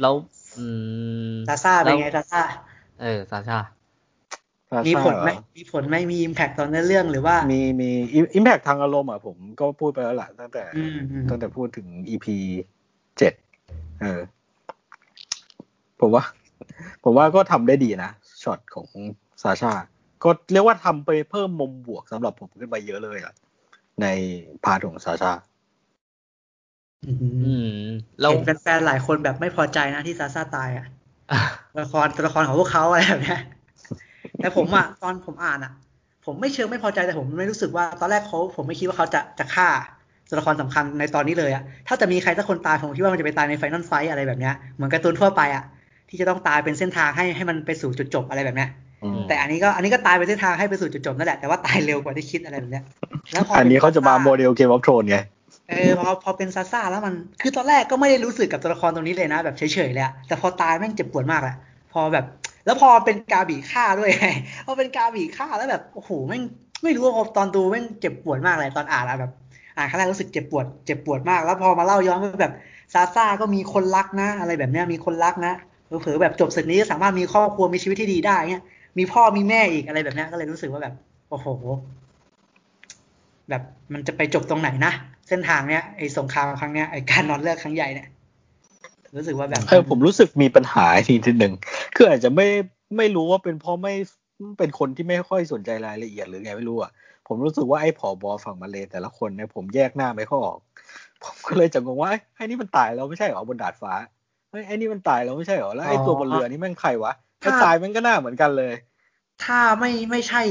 [0.00, 0.14] แล้ว
[0.58, 0.66] อื
[1.32, 2.42] มซาซ่าเป็นไงแล้วซาซ่า
[3.00, 3.60] เออซาชา
[4.88, 7.90] มีผลไหมเหรอมีผลไหมมีอิมแพคตอนเนื้อเรื่องหรือว่า มีมี
[8.34, 12.26] อิมแพกทางอารมณ์อะผมก็พูดไปแล้วแหละตั้งแต่อืมอืมตั้งแต่พูดถึง EP
[12.56, 12.66] เจ็ด
[14.00, 14.20] เออ
[16.00, 16.24] ผมว่า
[17.04, 18.10] ผมว่าก็ทำได้ดีนะ
[18.42, 18.88] ช็อตของ
[19.42, 19.72] ซาชา
[20.24, 23.34] ก็เรียกว่าทำไปเพิ่มมุมบวกสำหรับผมขึ้นไปเยอะเลยอะ
[24.02, 24.06] ใน
[24.64, 25.32] part ของซาชา
[27.06, 27.84] อืมอืม
[28.20, 30.86] แล้วเห็นแฟนๆหลายคนแบบไม่พอใจนะที่ซาซ่าตายอะ
[31.80, 33.40] ละครตัวละครของพวกเขาอะไรแบบเนี้ย
[34.38, 35.72] แต่ผมอะตอนผมอ่านอะ
[36.24, 39.68] ผมไม่เชิงไม่พอใจแต่ผมไม่รู้สึกว่าตอนแรกเขาผมไม่คิดว่าเขาจะจะฆ่า
[40.30, 45.64] ตัวละครสำคัญในตอนนี้เลยอะถ้าจะมีใครสักคนตายผมคิดว่ามันจะไปตายใน Final Fight อะไรแบบเนี้ยเหมือนการ์ตูนทั่วไปอะ
[46.08, 48.68] ที่จะต้องตายเป็นเส้นทางให้ให้มันไปสู่จุดจบอะไรแบบเนี้ย
[49.04, 52.84] อืมแต่อันนี้ก็อันนี้ก็ตายเป็นเส้นทางให้ไปสู่จุดจบนั่นแหละแต่ว่าตายเร็วกว่าที่คิดอะไรแบบเนี้ย
[53.32, 55.18] แล้วพออัอันนี้เขาจะมาโมเดลเกมออฟโทนไง
[55.70, 61.56] เออพอพอเป็นซาซ่าแล้วมันคือตอนแรกก็ไม่ได้รู้สึกกับตัวละครตรงนี้เลยนะ แบบเฉยๆเลยอะแต่พอตายแม่งเจ็บปวดมากแหละ
[61.92, 62.24] พอแบบ
[62.66, 64.10] แล้วพอเป็นกาบีฆ่าด้วย
[64.66, 66.42] พอเป็นกาบีฆ่าแล้วแบบโอ้โหแม่ง
[66.82, 69.32] ไม่รู้ว่าพอตอนดูแม่งเจ็บปวดมากเลยตอนอ่านอะแบบ
[69.80, 72.52] อ่านครั้งแรกรู้สึกเจ็บปวดเจ็บปวดมาก แล้วพอมาเล่าย้อนว่าแบบ
[72.94, 75.52] ซาซ่าก็มีคนรักนะ อะไรแบบเนี้ยมีคนรักนะ
[76.00, 78.64] เผลอแบบจบศึกนี้สามารถมีครอบครัวมีชีวิตที่ดีได้เงี้ย
[78.98, 80.94] มีพ่อมีแม่อีกอะไรแบบเนี้ยก็เลยรู้สึกว่าแบบ
[81.30, 81.46] โอ้โห
[83.48, 83.62] แบบ
[83.92, 84.92] มันจะไปจบตรงไหนนะ
[85.28, 88.08] เส้นทางเนี้ยไอ้สงครามครั้งเนี้ยไอ้การนอนเลือกครั้งใหญ่เนี่ย
[89.16, 91.54] รู้สึกว่าแบบเออผมรู้สึกมีปัญหาทีนิดหนึ่ง
[91.96, 92.48] คืออาจจะไม่
[92.96, 93.94] ไม่รู้ว่าเป็นเพราะไม่
[94.58, 96.90] เป็นคนที่ไม่ค่อยสนใจรายละเอียดหรือไงไม่รู้อะ
[97.32, 100.58] ผมรู้สึกว่าไอ้ผอบอฝั่งมาเลแต่ละคนเนี่ยผมแยกหน้าไม่ค่อยออก
[101.24, 103.92] ผมก็เลยจะงงว่าเอ้ยไอ้นี่มันตายแล้วไม่ใช่เหรอบนดาดฟ้า
[104.50, 108.74] เฮ้ยไอ้นี่มันตายแล้วไม่ใช่เหรอแล้วไอ้ตัวบนเรือนี่แม่งใครวะไอ้ตายมันก็หน้าเหมือนกันเลย
[109.44, 110.42] ถ้าไม่ไม่ใช่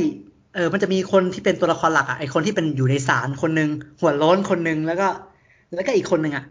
[0.55, 3.69] เออ มันจะมีคนที่เป็นตัวละครหลักอะไอคนที่เป็นอยู่ในศาลคนหนึ่ง
[3.99, 5.07] หัวโล้นคนหนึ่งแล้วก็
[5.75, 6.45] แล้วก็อีกคนหนึ่งอะ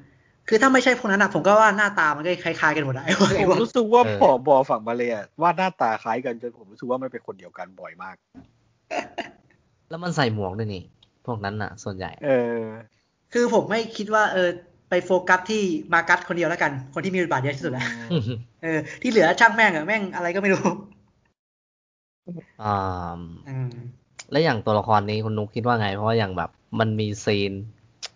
[0.48, 8.16] คือถ้าไม่ใช่พวกนั้นอะผมก็ว่าหน้าตามันก็คล้ายๆกันหมดอะไอ้พวกผไอ้มพวกรู้สึกว่าเออผอบอฝั่งมาเลยอะวาดหน้าตาคล้ายกันจนผมรู้สึกว่ามันเป็นคนเดียวกันบ่อยมาก
[9.88, 10.82] แล้วมันใส่หมวกด้วยนี่
[11.26, 12.60] พวกนั้นน่ะ ส่วนใหญ่ เออ
[13.32, 14.48] คือผมไม่คิดว่า เออ
[14.90, 15.62] ไปโฟกัสที่
[15.92, 17.86] มากัสคนเดียวแล้วกัน คนที่มีบทบาทเยอะที่สุดแล้ว
[18.62, 20.66] เออ ที่เหลือช่างแม่งอะแม่งอะไรก็ไม่รู้
[22.62, 23.70] อ่าอืม
[24.30, 27.52] แล้วอย่างตัวละครนี้คุณนุกคิดว่าไง เพราะว่าอย่างแบบ มันมีซีน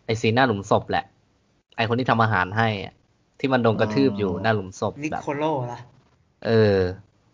[0.05, 1.05] ไอซีนหน้าหลุมศพแหละ
[1.77, 2.95] ไอคนที่ทำอาหารให้อะ
[3.41, 5.81] ที่มันโดนกระทืบอยู่หน้าหลุมศพนิแบบโคโลล่ะ
[6.47, 6.77] เออ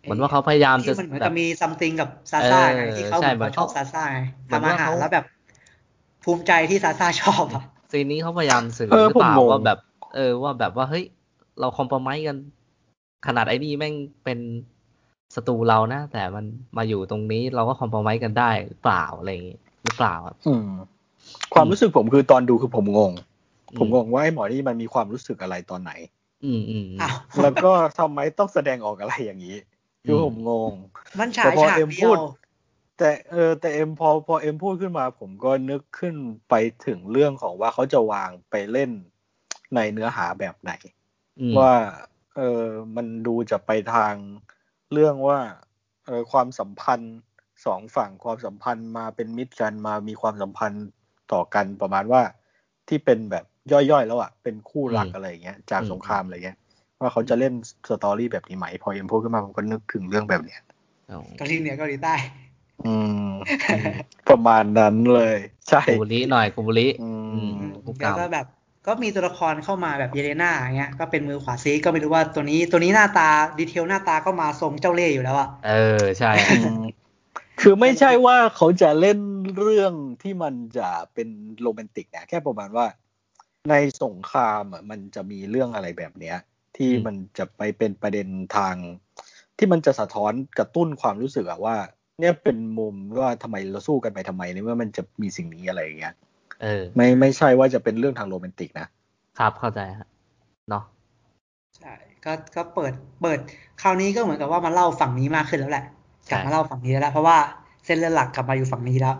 [0.02, 5.24] เหมือนว่าเขาพยายามจะที่มันเหมือนแบกับบมีซัมติงกับซาซ่าไงเออที่เขาใช่เหมือนเขาชอบเหมือนซาซ่าไงเหมือนทำอาว่าหารเขาแล้วแบบ
[6.24, 9.78] ภูมิใจที่ซาซ่าชอบอะซีนนี้เขาพยายามสื่อเออหรือเปล่าผมงงว่าแบบ
[10.14, 11.04] เออว่าแบบว่าเฮ้ย
[11.60, 12.36] เราคอม p r o ไม e กัน
[13.26, 13.94] ขนาดไอ้นี่แม่ง
[14.24, 14.38] เป็น
[15.34, 16.44] ศัตรูเรานะ แต่มัน
[16.76, 20.68] มาอยู่ตรงนี้เราก็คอม p r o ไม e กันได้หรือเปล่าอะไรอย่างงี้หรือเปล่าครับอืม
[21.54, 23.12] ความรู้สึกผมคือตอนดูคือผมงง
[23.70, 25.92] อืมผมงงว่าไอ้หมอนี่มันมีความรู้สึกอะไรตอนไหน
[26.44, 29.56] อืมอืมอืมอ้าวแล้วก็ทำไมต้องแสดงออกอะไรอย่างนี้
[30.08, 30.72] คือมผมงง
[31.18, 32.18] มันฉายแต่พอฉากเอ็มเดีพูยวด
[32.98, 36.14] แต่เออแต่เอ็มพอพอเอ็มพูดขึ้นมา ผมก็นึกขึ้น
[36.48, 36.54] ไป
[36.86, 38.90] ถึงเรื่องของว่าเขาจะวางไปเล่น
[39.74, 40.72] ในเนื้อหาแบบไหน
[41.40, 41.72] อืมว่า
[42.36, 42.64] เออ
[42.96, 44.14] มันดูจะไปทาง
[44.92, 45.38] เรื่องว่า
[46.06, 47.16] เออความสัมพันธ์
[47.66, 50.84] สองฝั่งความสัมพันธ์มาเป็นมิตรกันมามีความสัมพันธ์
[51.32, 52.22] ต่อกันประมาณว่า
[52.88, 56.58] ที่เป็นแบบย่อยๆแล้วอะเป็นคู่รักอืมอะไรอย่างเงี้ยจากอืมสงครามอะไรเงี้ย
[57.00, 57.52] ว่าเขาจะเล่น
[57.88, 60.60] สตอรี่แบบนี้ไหม พอเอ็มพูดขึ้นมาผมก็นึกถึงเรื่องแบบเนี้ย
[61.10, 62.14] อ๋อเกาหลีเหนือเกาหลีใต้
[62.86, 62.94] อื
[63.28, 63.28] ม
[63.70, 63.94] อืม
[64.28, 65.36] ประมาณนั้นเลย
[65.68, 68.46] ใช่กูบุริหน่อยกูบุริอืมอืมอืมผู้แล้วกำก็แบบ
[68.86, 76.82] ก็มีตัวละครเข้ามาแบบเยเลนาอย่างเงี้ยก็เป็นมือขวาซีก็ไม่รู้ว่าตัวนี้ตัวนี้หน้าตาดีเทลหน้าตาก็มาทรงเจ้าเล่ห์อยู่แล้วอะเออใช่อืม
[77.60, 79.18] คือไม่ใช่ว่าเขาจะเล่น
[79.58, 79.92] เรื่อง
[80.22, 81.28] ที่มันจะเป็น
[81.60, 82.86] โรแมนติกนะแค่ประมาณว่า
[83.70, 86.36] ในสงครามอะมันจะมีเรื่องอะไรแบบเนี้ย
[86.78, 88.74] ที่อืมมันจะไปเป็นประเด็นทาง
[89.58, 91.76] ที่มันจะสะท้อนกระตุ้นความรู้สึกอะว่า
[92.20, 96.14] เนี่ยเป็นมุมว่าทำไมเราสู้กันไปทำไมในเมื่อมันจะมีสิ่งนี้อะไรอย่างเงี้ย
[96.62, 98.86] เออ ไม่ไม่ใช่ว่าจะเป็นเรื่องทางโรแมนติกนะ
[99.38, 100.08] ครับเข้าใจฮะ
[100.68, 100.84] เนาะ
[101.78, 101.94] ใช่
[102.24, 102.92] ก็ก็เปิด
[103.22, 103.38] เปิด
[103.82, 105.84] คราวนี้ก็เหมือนกับว่ามาเล่าฝั่งนี้มากขึ้นแล้วแหละ
[106.30, 107.38] กลับมาเล่าฝั่งนี้แล้ว เพราะว่า
[107.84, 109.16] เส้นเรื่องหลักกลับมาอยู่ฝั่งนี้แล้ว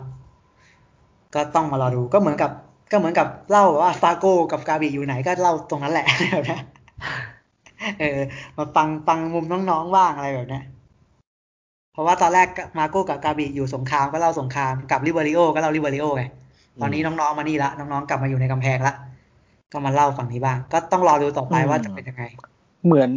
[1.35, 2.51] ก็ต้องมารอดูก็เหมือนกับ
[2.91, 6.61] ก็เหมือนกับเล่าว่าฟาโก้กับกาบีอยู่ไหนก็เล่าตรงนั้นแหละแบบเนี้ย
[7.99, 8.19] เออ
[8.57, 10.63] มาฟังฟังมุมน้องๆบ้างอะไรแบบเนี้ย
[11.93, 12.47] เพราะว่าตอนแรก
[12.77, 16.23] มาโก้กับกาบีอยู่สงครามก็เล่าสงครามกับริเบริโอก็เล่าริเบริโอไง
[16.81, 18.93] ตอนนี้น้องๆมานี่ละน้องๆกลับมาอยู่ในกำแพงละ
[19.71, 22.23] ก็มาเล่าฝั่งนี้บ้าง ก็ต้องรอดูต่อไปว่าจะเป็นยังไง
[22.85, 23.11] เหมือน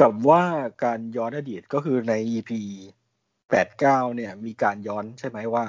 [0.00, 0.42] กับว่า
[0.84, 2.50] การย้อนอดีตก็คือใน EP
[3.50, 5.64] แปดเก้าเนี่ย มีการย้อนใช่ไหมว่า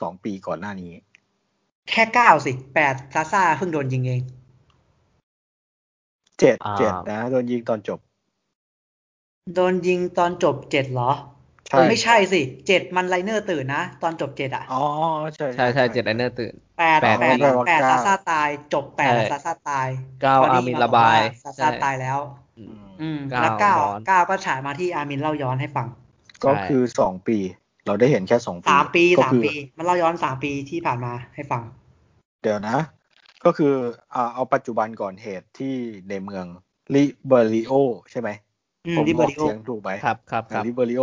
[0.00, 0.92] สองปีก่อนหน้านี้
[1.90, 4.22] แค่เก้าสิแปดซาซ่าเพิ่งโดนยิงเอง
[6.40, 7.98] เจ็ดอ่าเจ็ดนะ โดนยิงตอนจบ
[9.54, 11.10] โดนยิงตอนจบเจ็ดเหรอ
[11.68, 14.82] ใช่เออไม่ใช่สิเจ็ดมันไลเนอร์ตื่นนะ ตอนจบเจ็ดอะ อ๋อ
[15.34, 19.88] ใช่ใช่ใช่เจ็ดไลเนอร์ตื่นแปดแปดแปดแปลว่าแปดเก้าซาซ่าตาย จบแปดใช่ซาซ่าตาย
[20.22, 22.18] เก้าครวนี้อามินบกระบายว่ซาซ่าใช่ตายแล้ว
[22.58, 25.86] อืมอืมเก้าแล้วเก้าย้อนเก้าก็ฉายมาที่อามินเล่าย้อนให้ฟัง
[26.44, 27.38] ก็คือสองปี
[27.86, 31.62] เราได้เห็นแค่สองปีสามปีก็สามคือปี มันเล่าย้อนสามปีที่ผ่านมาให้ฟัง
[32.42, 32.76] เดี๋ยวนะ
[33.46, 33.74] ก็คือ
[34.14, 35.74] อ่าเอาปัจจุบันก่อนเหตุที่
[36.10, 36.44] ในเมือง
[36.94, 37.72] ลิเบอริโอ
[38.10, 38.28] ใช่ไหม
[38.86, 41.02] อืมผมลิบเบออกริโอเสียงถูกไหมครับครับครับลิเบอริโอ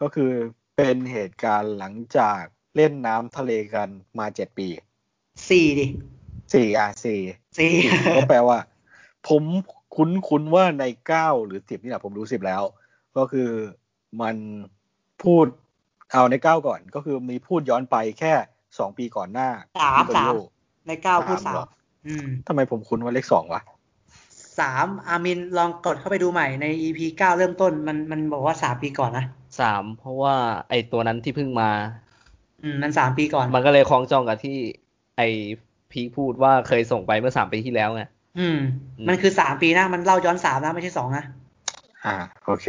[0.00, 0.30] ก็คือ
[0.76, 2.40] เป็นเหตุการณ์หลังจาก
[2.76, 3.88] เล่นน้ำทะเลกัน
[4.18, 4.68] มาเจ็ดปี
[5.48, 5.86] สี่ดิ
[6.54, 7.20] สี่อะสี่
[7.58, 8.58] สี่สี่ก็แปลว่า
[9.28, 9.42] ผม
[9.96, 12.62] คุ้นคุ้นว่าในเก้าหรือสิบนี่แหละผมรู้สิบแล้ว
[13.16, 13.50] ก็คือ
[14.22, 14.36] มัน
[15.22, 15.46] พูด
[16.10, 18.32] เอาในเก้าก่อน ก็คือมีพูดย้อนไปแค่
[18.78, 19.48] สองปีก่อนหน้า
[19.80, 21.66] สามลิเบอริสาม โอในเก้าพูดสาสามมเหรอ
[22.06, 23.62] อืมทำไมผมคุ้นว่าเลขสองวะ
[24.60, 29.24] สามอามินลองกดเข้าไปดูใหม่ใน EP เก้าเริ่มต้น มันมันบอกว่าสามปีก่อนนะ
[29.60, 30.34] สามเพราะว่า
[30.70, 31.70] ไอตัวนั้นที่เพิ่งมา
[32.62, 34.56] อืมมันสามปีก่อน มันก็เลยคล้องจองกับที่
[35.16, 35.22] ไอ
[35.92, 38.02] พีคพูดว่าเคยส่งไปเมื่อสามปีที่แล้วไง
[38.38, 38.58] อืม
[38.98, 41.24] อืม มันคือสามปีนะ มันเล่าย้อนสามนะไม่ใช่สองนะ
[42.04, 42.16] อ่า
[42.46, 42.66] โอเค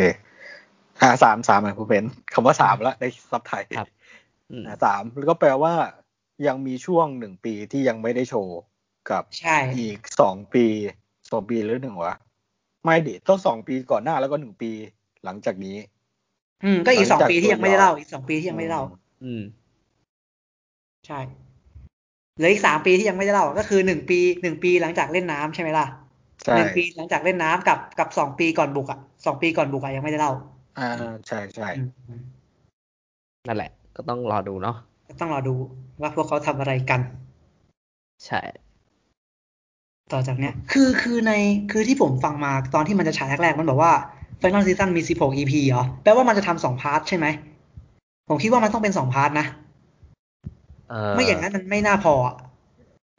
[1.02, 3.88] อ่าสามสามอะผมเป็นคำว่าสามแล้วในซับไทยครับ
[4.52, 5.74] อืมอ่าสามแล้วก็แปลว่า
[6.48, 8.60] ยังมีช่วงหนึ่งปีที่ยังไม่ได้โชว์
[9.10, 10.66] กับใช่อีกสองปี
[11.32, 12.16] สองปีหรือหนึ่งวะ
[12.84, 14.72] ไม่ดิต้องสองปีก่อนหน้าแล้วก็หนึ่งปี
[15.26, 15.78] หลังจากนี้
[16.64, 18.84] อืม ก็อีกสองหลังจากปีที่ยังไม่ได้ตัวย้อนเล่า อีกสองปีที่ยังไม่ได้เล่า
[19.24, 19.44] อืม
[21.08, 21.20] ใช่
[22.38, 25.86] เหลืออีกสามปีที่ยังไม่ได้เล่า ก็คือหนึ่งปีหนึ่งปีหลังจากเล่นน้ำใช่ไหมล่ะ
[26.46, 30.34] ใช่หนึ่งปีหลังจากเล่นน้ำกับกับสองปีก่อนบุกอะสองปีก่อนบุกอะยังไม่ได้เล่า
[30.80, 30.90] อ่า
[31.28, 32.22] ใช่ใช่อืมอืม
[33.48, 34.76] นั่นแหละ ก็ต้องรอดูเนาะ
[35.10, 35.56] ก็ต้องรอดู
[36.02, 37.02] ว่าพวกเขาทำอะไรกัน
[38.26, 38.42] ใช่
[40.14, 41.34] ต่อจากเนี้ย คือคือใน
[41.72, 43.94] คือที่ผมฟังมาตอนที่มันจะฉายแรกๆมันบอกว่า
[44.42, 47.26] Final Season มี 16 EP เหรอ แปลว่ามันจะทำสอง part ใช่ไหม
[48.30, 49.46] ผมคิดว่ามันต้องเป็นสอง part นะ
[50.90, 52.36] เออไม่อย่างนั้นมันไม่น่าพออะ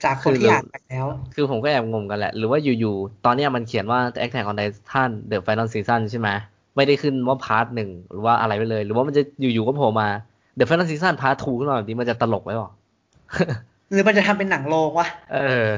[0.04, 6.28] จากคนคือที่เราอ่านไปแล้ว คือผมก็แอบงงกันแหละ หรือว่าอยู่ๆ ตอนเนี้ยมันเขียนว่า Attack on Titan The Final Season ใช่ไหม
[6.76, 10.08] ไม่ได้ขึ้นว่า part หนึ่งหรือว่าอะไรไปเลย หรือว่ามันจะอยู่ๆ ก็โผล่มา
[10.58, 12.70] The Final Season Part Two ขึ้นมาแบบนี้มันจะตลกไหมวะ
[13.92, 15.68] หรือมันจะทำเป็นหนังโรงวะเออ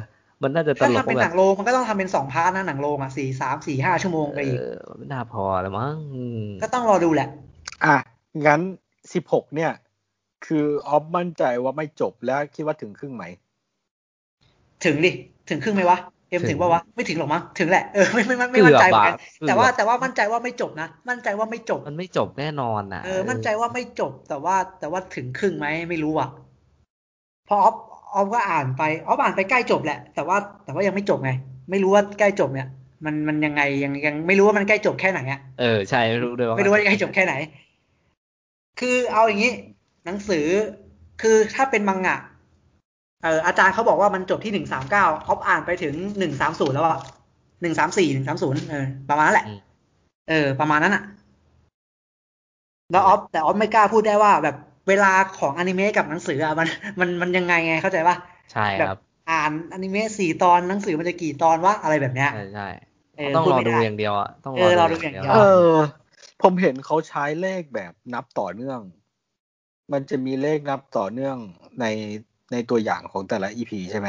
[0.42, 7.28] มันน่าจะตลกว่าแบบ ถ้าทำเป็นหนังโรงมันก็ต้องทำเป็นสอง part นะหนังโรงอะสี่สามสี่ห้าชั่วโมงไปเออีกอไม่น่าพอแล้วมั้งอืมก็ต้องรอดูแหละ
[7.84, 7.96] อะ
[8.46, 8.60] งั้น
[9.12, 9.72] สิบหกเนี่ย
[10.46, 13.24] คือออฟมั่นใจว่าไม่จบแล้วคิดว่าถึงครึ่งไหม
[14.84, 15.10] ถึงดิ
[15.48, 15.98] ถึงครึ่งไหมวะ
[16.28, 26.28] เอ็มถึงปะวะไม่ถึงหรอกมั้งถึงแหละเออไม่ไม่ไม่ไม่มั่นใจเหมือนกันเกือบอะแต่ว่าเกือบแต่ว่ามั่นใจว่าไม่จบนะ มั่นใจว่าไม่จบ มันไม่จบแน่นอนนะเออมั่นใจว่าไม่จบแต่ว่าแต่ว่าถึงครึ่งไหมไม่รู้อะ
[27.46, 27.76] เพอออฟ
[28.14, 31.30] ออฟก็อ่านไปออฟอ่านไปใกล้จบแหละ แต่ว่าแต่ว่ายังไม่จบไง
[31.70, 32.68] ไม่รู้ว่าใกล้จบเนี่ย
[33.05, 37.34] มันมันยังไงยังยังไม่รู้ว่ามันใกล้จบแค่ไหนอะเออใช่ไม่รู้ด้วยว่าไม่รู้ว่าใกล้จบแค่ไหน
[38.80, 39.52] คือเอาอย่างนี้
[40.05, 40.46] หนังสือ
[41.22, 42.16] คือถ้าเป็นมังงะ
[43.24, 47.01] เอออาจารย์เขาบอกว่ามันจบที่หนึ่งสามเก้าออฟอ่านไปถึงหนึ่งสามศูนย์แล้วอะ
[47.62, 49.59] หนึ่งสามสี่หนึ่งสามศูนย์เออประมาณนั้นแหละอืม
[50.28, 51.02] เออ ประมาณนั้นอะ
[52.92, 54.56] แล้วออฟแต่ออฟไม่กล้าพูดได้ว่า แบบ
[54.88, 56.68] เวลาของอนิเมะกับหนังสืออะมัน
[57.01, 58.16] มันมันยังไงไงเข้าใจปะ
[58.52, 58.98] ใช่ครับ
[59.30, 62.68] อ่านอนิเมะสี่ตอนหนังสือมันจะกี่ตอนวะอะไรแบบเนี้ยใช่ใช่
[63.16, 65.70] เออต้องพูดรอไม่ดูได้อย่างเดียวอะต้องเออรอดูอย่างเดียวเออ
[66.42, 68.80] ผมเห็นเขาใช้เลขแบบนับต่อเนื่อง
[69.92, 71.36] มันจะมีเลขนับต่อเนื่อง
[71.80, 71.86] ใน
[72.53, 74.09] ในตัวอย่างของแต่ละอีพีใช่ไหม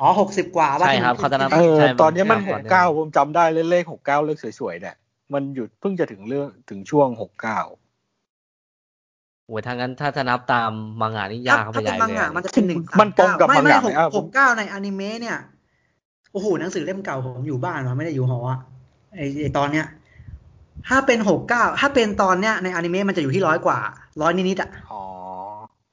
[0.00, 4.96] อ๋อหกสิบกว่าว่าใช่ที่ครับมันเขาจะนับเออใช่ตอนนี้มันใช่หกเก้าผมจำได้เลยเลขหกเก้าเลขสวยๆเนี่ย
[5.32, 7.60] มันหยุดเพิ่งจะถึงเรื่องถึงช่วงหกเก้า
[9.46, 10.70] โอ้ยถ้างั้นถ้าจะนับตาม
[11.00, 15.36] มังงะนี่ยากเข้าไปถ้าใหเป็ญ่นมังเลยงะอะมันจะเป็นหนึ่งมันตรงกับไม่มังไม่งะหไหมกอะหกเก้าในอนิเมะเนี่ย
[16.32, 18.58] โอ้โหหนังสือเล่มเก่าผมอยู่บ้านมาไม่ได้อยู่หออะ
[19.16, 19.86] ไอไอตอนเนี้ย
[20.88, 23.78] ถ้าเป็นหกเก้าถ้าเป็นตอนเนี้ยในอนิเมะมันจะอยู่ที่ร้อยกว่า
[24.22, 25.02] ร้อยนิดๆอะอ๋อ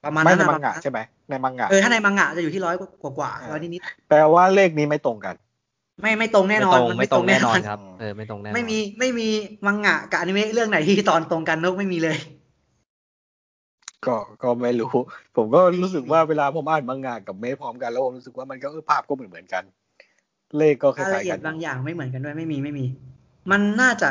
[0.04, 0.98] ประมาณไม่นั้นในอะมังงะใช่ไหม
[1.30, 9.28] ในมังงะเออถ้าในมังงะจะอยู่ที่ร้อยกว่ากว่าร้อยนิดแปลว่าเลขนี้ไม่ตรงกันๆไม่ไม่ตรงแน่นอนไม่มันตรงไม่ตรงแน่นอนแครับเออไม่ตรงแน่นอนไม่มีไม่มี
[9.66, 12.16] มังงะกับอนิเมะเรื่องไหนที่ตอนตรงกันนกไม่มีเลย
[14.06, 14.92] ก็ก็ไม่รู้
[15.36, 19.64] ผมก็รู้สึกว่าเวลาผมอ่านมังงะกับเมสพร้อมกันแล้วผมรู้สึกว่ามันก็เออภาพก็เหมือนเหมือนกัน
[20.56, 22.86] เลขก็ครายล้าละยเอีๆยกัดนบางอย่างไม่เหมือนกันด้วยไม่มีไม่มี
[23.50, 24.10] มันน่าจะ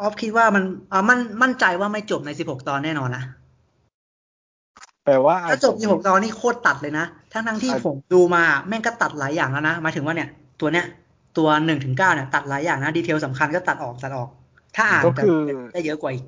[0.00, 3.24] ออฟคิดว่ามันอ่ามันมั่นใจว่าไม่จบในสิบหกตอนแน่นอนนะ
[5.08, 10.28] แปลว่าถ้าจบยี่หกตอนนี่โคตรตัดเลยนะ ทั้งทั้งๆที่อะผมดูมาแม่งก็ตัดหลายอย่างแล้วนะหมายถึงว่าเนี่ย
[10.60, 10.86] ตัวเนี้ย
[11.38, 14.28] ตัวหนึ่งถึงเก้าเนี่ยตัดหลายอย่างนะดีเทลสำคัญก็ตัดออกตัดออก
[14.76, 15.40] ถ้าอ่านก็จะคือ
[15.72, 16.24] ได้เยอะกว่าอีก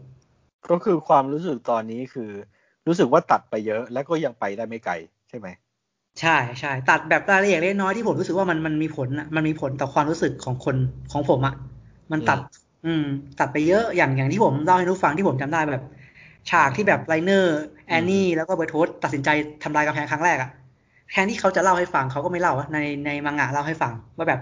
[0.71, 2.31] ก็คือความรู้สึกตอนนี้คือ
[2.87, 4.95] รู้สึกว่าตัดไปเยอะแล้วก็ยังไปได้ไม่ไกล
[5.29, 5.49] ใช่ไหม
[6.21, 10.77] ใช่ใช่ตัดแบบรายละเอียดเล็กน้อยที่ผมรู้สึกว่ามันมันมีผลนะมันมีผลต่อความรู้สึกของคน
[11.13, 11.55] ของผมอะ
[12.13, 12.39] มันตัด
[12.87, 13.05] อืม
[13.41, 15.85] ตัดไปเยอะอย่างอย่างที่ผมเล่าให้นุกฟังที่ผมจำได้แบบ
[16.51, 17.59] ฉากที่แบบไลเนอร์
[17.91, 19.29] แอนนี่แล้วก็เบอร์โทลท์ตัดสินใจ
[19.63, 20.51] ทำลายกำแพงครั้งแรกอะ
[21.11, 24.41] แทนที่เขาจะเล่าให้ฟังเขาก็ไม่เล่าอะในในมังงะเล่าให้ฟังว่าแบบ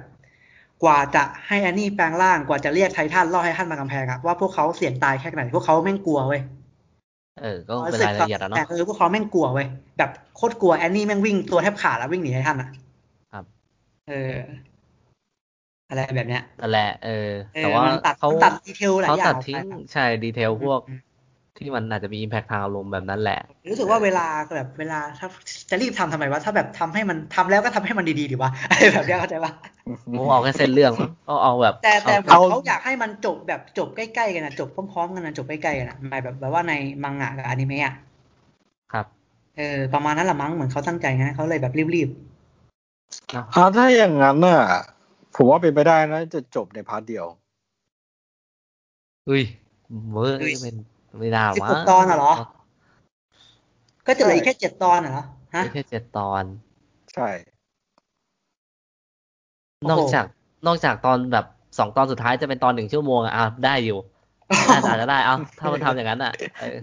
[0.83, 6.43] กว่าจะให้แอนนี่แปลงร่างกว่าจะเรียกไททันล่อให้ท่านมากำแพงอะว่าพวกเขาเสี่ยงตายแค่ไหน พวกเขาแม่งกลัวเว้ย
[7.41, 9.67] เออ ก็เป็นรายละเอียดอะเนาะแต่เออพวกเขาแม่งกลัวเว้ย
[9.99, 12.69] แบบโคตรกลัวแอนนี่แม่งวิ่งตัวแทบขาดแล้ววิ่งหนีไททันอะ
[13.33, 13.45] ครับ
[14.09, 14.35] เออ
[15.89, 21.01] อะไรแบบเนี้ยนั่นแหละเออเออแต่ว่ามันตัดเขามันตัด detail หลายเขาอย่างตัดออกไปทิ้งครับใช่ detail พวกอืม
[21.59, 24.27] ที่มันอาจจะมี impact ทางอารมณ์แบบนั้นแหละ รู้สึกว่าเวลา
[24.57, 25.29] แบบเวลาถ้า
[25.71, 29.53] จะรีบทำทำไมวะถ้าแบบทำให้มันทำแล้วก็ทำให้มันดีๆดีวะอะไรแบบเนี้ยเข้าใจปะ
[30.19, 36.73] ผมเอาแค่เส้นเรื่องมั้งก็เอาแบบ แต่แต่เอาเขาอยากให้มันจบแบบจบใกล้ๆกันนะจบพร้อมๆกันนะจบใกล้ๆกันนะหมายแบบแบบว่าใน
[37.03, 37.95] มังงะกับอนิเมะอะ
[38.93, 39.07] ครับ
[39.57, 42.11] เออประมาณนั้นละมั้งเหมือนเขาตั้งใจนะเขาเลยแบบรีบ
[43.33, 44.61] เนาะอ่าถ้าอย่างนั้นน่ะ
[45.35, 47.27] ผมว่าเป็นไปได้นะจะจบใน part เดียว
[49.29, 49.43] อุ้ย
[50.11, 50.77] เมื่อเป็น
[51.19, 52.33] ไม่น่าๆสิบวะหกตอนน่ะเหรอ
[54.07, 55.25] ก็จะเหลืออีกแค่เจ็ดตอนน่ะเหรอ
[55.55, 56.45] ฮะไม่แค่เจ็ดตอน
[57.15, 57.29] ใช่
[59.81, 60.25] โอ้โหนอกจาก
[60.67, 61.47] นอกจากตอนแบบ
[61.79, 63.99] สองตอนสุดท้ายจะเป็นตอนหนึ่งชั่วโมงอะอะได้อยู่
[64.69, 66.77] น่าจะอาจจะได้ เอาถ้ามันทำอย่างนั้นอะเออ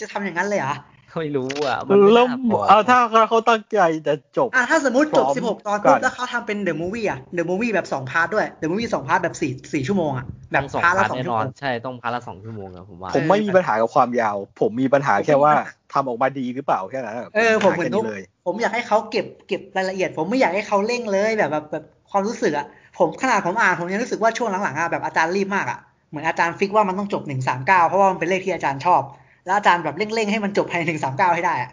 [0.00, 0.74] จะทำอย่างนั้นเลยเหรอ
[1.18, 9.20] ไม่รู้อะ มันไม่แล้วน่าพอเอาถ้าเขาตั้งใจจะจบ อะถ้าสมมติจบพร้อมสิบหกตอนกัปุ๊บนแล้วเขาทำเป็น the movie อะ the movie แบบสอง part ด้วย the movie สอง part
[9.24, 15.52] แบบสี่สี่ชั่วโมงอะ แบต้บองสองพาร์ทพาละร์ทสองแน่ชั่วนโมอนงใช่ต้องพาร์ทละสองชั่วโมงอะผมว่า ผมไม่มีปัญหากับความยาว ผมมีปัญหาแค่ว่า
[15.92, 22.66] ทำออกมาดีหรือเปล่าแค่นั้นอะเออผมเหมือนแค่นุกนี้เลยผมอยากให้เขาเก็บเก็บรายละเอียด ผมไม่อยากให้เขาเร่งเลยแบบแบบแบบความรู้สึกอะ
[22.98, 25.78] ผมขนาดผมอ่านผมยังรู้สึกว่าช่วงหลังๆอะแบบอาจารย์รีบมากอะ
[26.10, 29.02] เหมือนอาจารย์ฟิกว่ามันต้องจบหนึ่งสามเก้าเพราะว่ามันเป็นเลขที่อาจารย์ชอบ
[29.46, 31.70] แล้วอาจารย์แบบเร่งๆให้มันจบภายในหนึ่งสามเก้าให้ได้อะ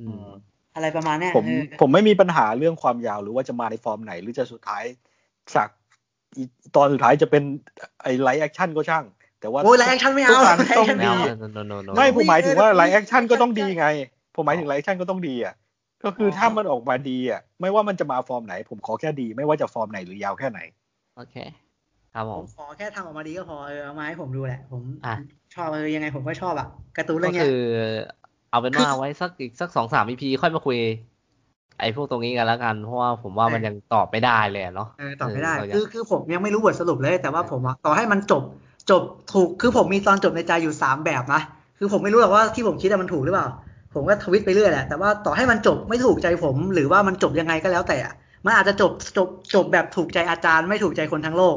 [0.00, 0.28] อืม
[0.74, 4.84] อะไรประมาณเนี้ยผมเออผมไม่มีปัญหาเรื่องความยาวหรือว่าจะมาในฟอร์มไหน หรือจะสุดท้าย
[5.54, 5.68] จาก
[6.36, 6.42] อี
[6.76, 7.42] ตอนสุดท้ายจะเป็น
[8.02, 9.04] ไอ้ live action ก็ช่าง
[9.40, 13.86] แต่ว่าโอ้ย live action ไม่เอาต้องการ live action ไม่ไม่เอาเอา no no no ไม่ผมหมายถึงว่าเออ live action ก็ต้องดีใช่ไง
[14.34, 15.54] ผมหมายถึง live action ก็ต้องดีอะ
[16.04, 20.60] ก็คือเออถ้ามันออกมาดีอะ ไม่ว่ามันจะมาฟอร์มไหน ผมขอแค่ดี ไม่ว่าจะฟอร์มไหนหรือยาวแค่ไหน
[21.16, 21.36] โอเค
[22.12, 25.14] ครับผผมมขอแค่ทำออกมาดีก็พอเออเอามาให้ผมดูแหละ ผมอะ
[25.54, 26.66] ชอบเออยังไงผมก็ชอบอะ
[26.96, 27.48] ก็การ์ตูนเรื่องเนี้ยคือ
[28.48, 30.76] เอาเป็นคือว่าไว้สักอีกสักสองสาม EP ค่อยมาคุย
[31.78, 38.42] ไอ้พวกตรงนี้กันแล้วกัน เพราะว่าผมว่ามันยังตอบไม่ได้เลยอะเนาะเออตอบไม่ได้เออเรายังคือคือผมยังไม่รู้บทสรุปเลย แต่ว่าผมอะต่อให้มันจบ
[38.90, 39.02] จบ
[39.32, 41.40] ถูกคือผมมีตอนจบในใจอยู่สามแบบนะ
[41.78, 43.46] คือผมไม่รู้หรอกว่าที่ผมคิดอะมันถูกหรือเปล่า
[43.94, 48.14] ผมก็ทวิตไปเรื่อยแหละแต่ว่าต่อให้มันจบไม่ถูกใจผม หรือว่ามันจบยังไงก็แล้วแต่อะ
[48.44, 51.56] มันอาจจะจบจบจบแบบถูกใจอาจารย์ไม่ถูกใจคนทั้งโลก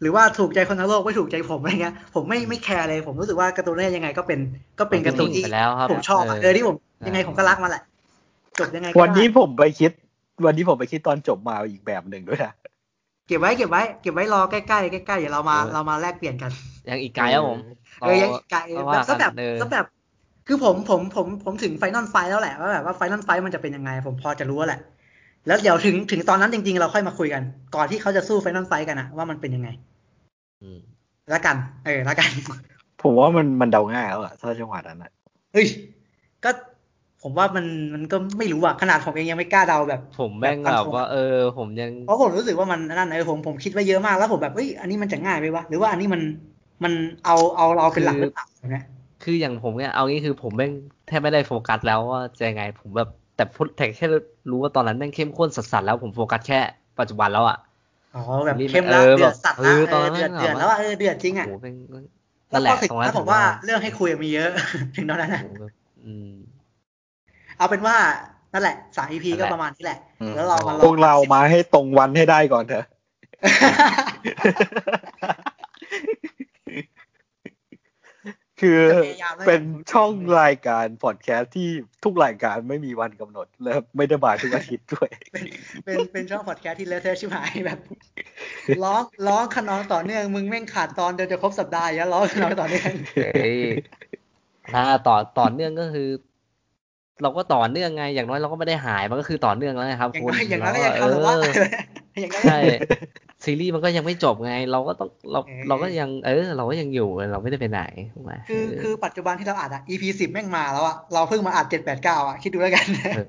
[0.00, 4.38] หรือว่าถูกใจคนทั้งโลกไม่ถูกใจผมอะไรเงี้ยผมไม่ไม่แคร์เลย ผมรู้สึกว่าการ์ตูนเรื่องยังไงก็เป็น
[4.78, 6.76] ก็เป็นการ์ตูนที่ไปแล้วครับผมชอบอะเออเออที่ผม
[7.06, 7.82] ยังไงผมก็รักมันแหละ
[8.58, 9.90] จบยังไงก็วันนี้ได้ผมไปคิด
[10.46, 12.52] วันนี้ผมไปคิดตอนจบมาอีกแบบหนึ่งด้วยนะ
[13.28, 16.50] เก็บไว้เก็บไว้เก็บไว้รอใกล้ๆใกล้ๆเดี๋ยวเรามาเรามาแลกเปลี่ยนกัน
[16.88, 17.58] ยังอีกไกลครับผม
[18.00, 19.86] เออยังอีกไกลก็แบว่าก็แบบกันเออก็แบบ
[20.46, 24.80] คือผมผมผมผมถึง final fight แล้วแหละว่าแบบว่า final fight มันจะเป็นยังไง ผมพอจะรู้แล้วแหละ
[25.46, 27.42] แล้วเดี๋ยวถึงถึงตอนนั้นจริง ๆ เราค่อยมาคุยกัน
[27.74, 29.68] ก่อนที่เขาจะสู้ final fight กันอะว่ามันเป็นยังไง
[30.62, 30.80] อืม
[31.30, 32.30] แล้วกัน เออแล้วกัน
[33.02, 35.10] ผมว่ามันมันเดาง่ายแล้วอะถ้าจังหวะนั้นอะ
[35.52, 35.66] เฮ้ย
[36.44, 36.50] ก็
[37.22, 46.22] ผมว่ามันมันก็ไม่รู้อะขนาดผมเองยังไม่กล้าเดาแบบ ผมแม่งแบบแบบฟันธงว่า เออ ผมยังเพราะผมรู้สึกว่ามันนั่นเออผมผมคิดไว้เยอะมากแล้วผมแบบเอ้ยอันนี้มันจะง่ายไปวะหรือว่าอันนี้มัน
[46.84, 46.92] มัน
[47.24, 48.84] เอาเอาเราเป็นหลักหรือเปล่าเนี่ย
[49.22, 50.72] คืออย่างผมเนี่ยเอางี้คือผมแม่ง
[51.08, 54.06] แทบไม่ได้โฟกัสแล้วว่าจะยังไงผมแบบ แต่พูดแต่แค่
[54.50, 56.60] รู้ว่าตอนนั้นแม่งเข้มข้นสัสๆแล้วผมโฟกัสแค่
[56.98, 57.58] ปัจจุบันแล้วอะ
[58.14, 61.74] อ๋อแบบรีบเข้มแล้วเออเดือดสัตว์แล้วเออเอตอนอนั้นเดือดแม่งเดือดแบบแล้วอะเออเดือดจริงโอ้อะโหแม่ง
[62.50, 64.50] แล้นั่วนแหละก็ถึงตรงนั้นแล้วผมว่าเรื่องให้คุยมีเยอะ
[64.96, 65.72] ถึงตอนนั้นนะโอ้โหแบบ
[66.04, 66.34] อืม
[67.58, 67.96] เอาเป็นว่า
[68.52, 69.98] นั่นแหละสาม EP นั่นแหก็ละประมาณนี้แหละ
[70.34, 72.84] แล้วเรามาลพอวงกเรามาให้ตรงวันให้ได้ก่อนเถอะ
[78.60, 79.62] คือจะพยายามแล้วกันเป็น
[79.92, 81.68] ช่องรายการพอดแคสต์ที่
[82.04, 85.44] ทุกรายการไม่มีวันกำหนด และไม่ได้มาทุกอาทิตย์ด้วย เป็น
[85.84, 87.78] เป็นเป็นช่องพอดแคสต์ที่เลอะเทอะชิบหายแบบ
[88.84, 93.58] ร้องร้องขนองต่อเนื่องมึงแม่งขาดตอนเดียวจะครบสัปดาห์อย่างเงี้ยร้องขนองต่อเนื่องเฮ้ย
[94.72, 96.08] ถ้าต่อต่อเนื่องก็คือ
[97.22, 102.58] เราก็ต่อเนื่องไงอย่างน้อยเราก็ไม่ได้หายมันก็คือต่อเนื่องแล้วนะครับอย่างคุณน้อยอย่างน้อยก็เรยังทำแบบว่าเอออ ย่างน้อยใช่
[103.44, 107.82] ซีรีส์มันก็ยังไม่จบไง เราก็ต้องเราเออเราก็ยังเออ เราก็ยังอยู่เราไม่ได้ไปไหน
[108.12, 112.86] ถูกไหมคือเคือปัจจุบันที่เราอัดอะ EP สิบแม่งมาแล้วอะเราเพิ่งมาอัดเจ็ดแปดเก้าอะคิดดูแล้วกัน
[113.16, 113.26] เออ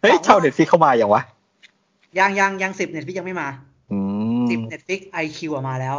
[0.00, 1.22] เฮ้ยเช่าเน็ตฟลิกเข้ามาอย่างวะ
[2.18, 3.48] ยังยังยังสิบเน็ตฟิกยังไม่มา
[3.92, 3.98] อื
[4.42, 5.96] มสิบเน็ตฟิกไอคิวอะมาแล้ว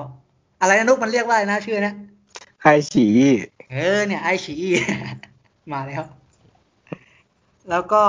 [0.62, 1.94] อะไรนะนุกมันเรียกว่าอะไรนะชื่อนะ
[2.62, 3.06] ไฮฉี
[3.72, 4.56] เออเนี่ยไอชี
[5.74, 6.04] มาแล้ว
[7.70, 8.04] แล้วก็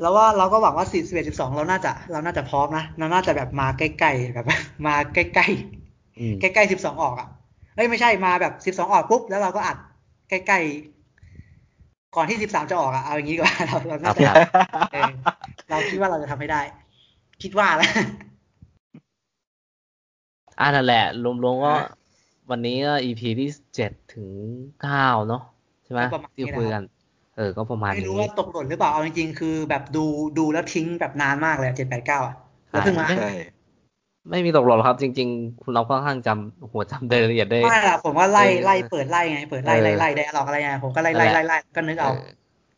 [0.00, 4.46] แล้วว่าเราก็หวังว่าสี่สิบเอ็ดสิบสองเราน่าจะ เราน่าจะพร้อมนะเราน่าจะแบบมาใกล้ๆแบบ
[4.86, 7.28] มาใกล้ๆอืมใกล้ๆสิบสองออกอะ
[7.74, 9.76] เอ้ยไม่ใช่มาแบบสิบสองออกปุ๊บแล้วเราก็อัด
[10.28, 14.38] ใกล้ๆก่อนที่สิบสามจะออกอะเอาอย่างนี้ดีกว่าเราเราครัน่าบจะครับ
[14.92, 15.10] เออ
[15.68, 16.60] เราคิดว่าเราจะทำให้ได้
[17.42, 17.90] คิดว่าแล้ว
[20.58, 21.80] อ่านั่นแหละรวมๆก็อะ
[22.50, 24.30] วันนี้ก็ EP ที่เจ็ดถึง
[24.80, 25.42] เก้าเนาะ
[25.84, 26.82] ใช่ไหมก็ประมาณนี้ที่คุยกัน
[27.36, 30.04] เออ ก็ประมาณไม่รู้นี้ว่าตกหล่นหรือเปล่า เอาจริงๆ คือแบบดู
[30.38, 32.34] ดูแล้วทิ้งแบบนานมากเลยเจ็ดแปดเก้าอะ
[32.70, 33.28] แล้วเพิ่งมาใช่ใช่
[34.30, 42.08] ไม่มีตกหล่นหรอกครับ จริง ๆ คุณเราค่อนข้างจำหัวจำรายละเอียดได้ไม่ละผมว่าไล่เออไล่เปิดไล่ไง เปิดไล่เออไล่ไล่ไดอะล็อกอะไรไงผมก็ไล่ไล่นั่นแหไล่ละไล่ก็นึกเอาเออ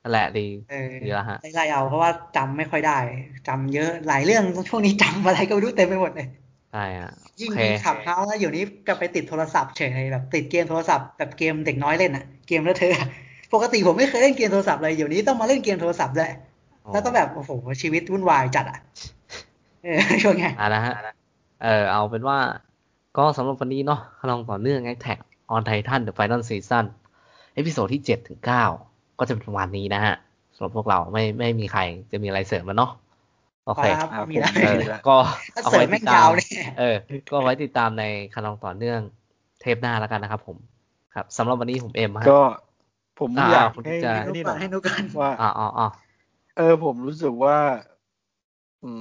[0.03, 2.99] นั่นแหละดีเออดีแล้วฮะไล่ไล่เอาเพราะว่าจำไม่ค่อยได้
[3.47, 6.27] จำเยอะหลายเรื่องช่วงนี้จำอะไรก็ไม่รู้เต็มไปหมดเลย
[6.71, 7.09] ใช่อะ
[7.41, 13.01] โอยิ่งเคยิ่งขับเฮาส์แล้วอยู่นี้ก็ไปติดโทรศัพท์เฉยแบบติดเกมโทรศัพท์แบบเกมเด็กน้อยเล่นอะ เกมแล้วเธอะ
[13.53, 16.31] ปกติผมไม่เคยเล่นเกมโทรศัพท์เลยเดี๋ยวนี้ต้องมาเล่นเกมโทรศัพท์ด้วย
[16.93, 17.51] แล้วก็แบบโอ้โห
[17.83, 18.79] ชีวิตวุ่นวายจัดอะ
[19.85, 20.95] เออช่วงเนี้ยอ่านะฮะ
[21.63, 22.39] เออเอาเป็นว่า
[23.19, 24.01] ก็สำหรับวันนี้เนาะ
[24.31, 25.19] คะนองต่อเนื่อง Attack
[25.51, 26.85] on Titan The Final Season
[27.55, 28.65] episode ที่เจ็ดถึงเก้า
[29.19, 30.15] ก็จะเป็นประมาณนี้นะฮะ
[30.57, 31.81] สำหรับพวกเราไม่ไม่มีใคร
[32.13, 32.91] จะมีอะไรเสริมแล้วเนาะ
[33.67, 35.17] โอเคครับอะมีแล้วผมเออก็
[35.55, 36.47] ถ้าเอาเสริไว้มแม่ติงดตายามวเลย
[36.79, 36.97] เออ
[37.31, 38.05] ก็ไว้ติดตามใน
[38.35, 39.01] คะนองต่อเนื่อง
[39.61, 40.57] เทปหน้าแล้วกันนะครับผม
[41.15, 42.41] ครับสำหรับวันนี้ผมเอ็มฮะก็
[43.19, 45.87] ผมอ่าอยากคุณให้จะให้นุกนี่หก่น่ออนยให้นุกก่อนว่าอ่าอ๋ออ๋อ
[46.57, 47.57] เออ ผมรู้สึกว่า
[48.85, 48.93] อื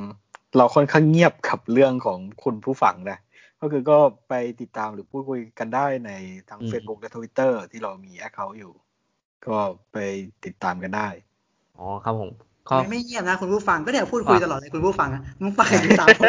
[0.00, 0.02] ม
[0.56, 3.18] เราค่อนข้างเงียบกับเรื่องของคุณผู้ฟังนะ
[3.60, 3.98] ก็คือก็
[4.28, 6.10] ไปติดตามหรือพูดคุยกันได้ใน
[6.50, 8.72] ทั้ง Facebook และ Twitter ที่เรามีแอคเคาท์อยู่
[9.46, 9.58] ก็
[9.92, 9.96] ไป
[10.44, 11.08] ติดตามกันได้
[11.78, 12.30] อ๋อครับผม
[12.68, 16.28] ก็ไม่ไม่เงียบนะคุณผู้ฟังก็เนี่ยพูดคุยตลอดเลยคุณผู้ฟังอะมึงฟังกันอยู่สามคน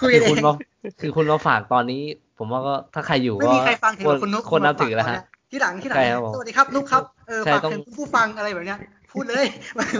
[0.00, 0.52] คุยคืกัอนเอคุณงมา
[1.00, 2.02] คือคุณมาฝากตอนนี้
[2.38, 8.78] ผมว่าก็ถ้าใครอยู่ไม่ก็มีใครฟังถึงควรกับคุณนุกควรนับมาฝากถือแล้วฮะตนเนี้ย ที่หลังที่หลังใช่ครับผมสวัสดีครับนุกครับ เออใช่ฝากต้องถึงคุณผู้ฟังอะไรแบบเนี้ย
[9.12, 9.46] พูดเลย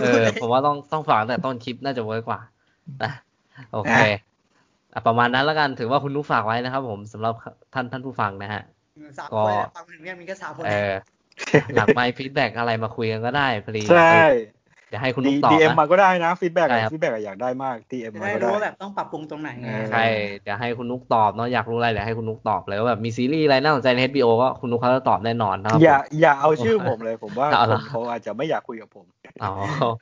[0.01, 2.39] เอพูดอเลยผมว่าต้องต้องฝากตั้งแต่ต้นคลิปน่าจะเวิร์กกว่า
[3.03, 3.11] นะ
[3.73, 4.19] โอเคอะ
[4.93, 7.33] อะประมาณนั้นแล้วกันถือว่าคุณนุกฝากไว้นะครับผมสำหรับ
[7.73, 8.61] ท่านท่านผู้ฟังนะฮะ
[9.19, 10.93] สามก็คนเลยฟังถึงเนี่ยมีแค่สามคนเออ
[11.75, 14.11] หลังไมค์ฟีดแบ็กอะไรมาคุยกันก็ได้พอดีใช่
[14.91, 20.03] เดี๋ยวให้คุณนุดีกตอบดีเอ็มนะมาก็ได้นะ feedback ได้ครับ feedback อยากได้มาก DM จะมาได้ก็รู้ได้ว่าแบบต้องปรับปรุงตรงไหนไงเออใช่
[20.43, 29.05] เดี๋ยวให้คุณนุกตอบเนาะอยากรู้อะไรเดี๋ยวให้คุณนุกตอบเลยว่าแบบมีซีรีส์อะไรน่าสนใจใน HBO ก็คุณนุกเขาจะตอบแน่นอนนะครับอย่าอย่าเอาชื่อผมเลยผมว่าเอาเหรอคนเขาอาจจะไม่อยากคุยกับผม
[29.43, 29.53] อ๋อ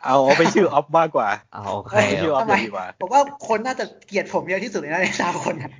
[0.05, 5.71] เอาเอาไปชื่อออฟมากกว่าเอาโอเคเอ้ยชื่อออฟทำไมเลยดีกว่าผมว่าคนน่าจะเกลียดผมเยอะที่สุดเลยนะในสามคนอะ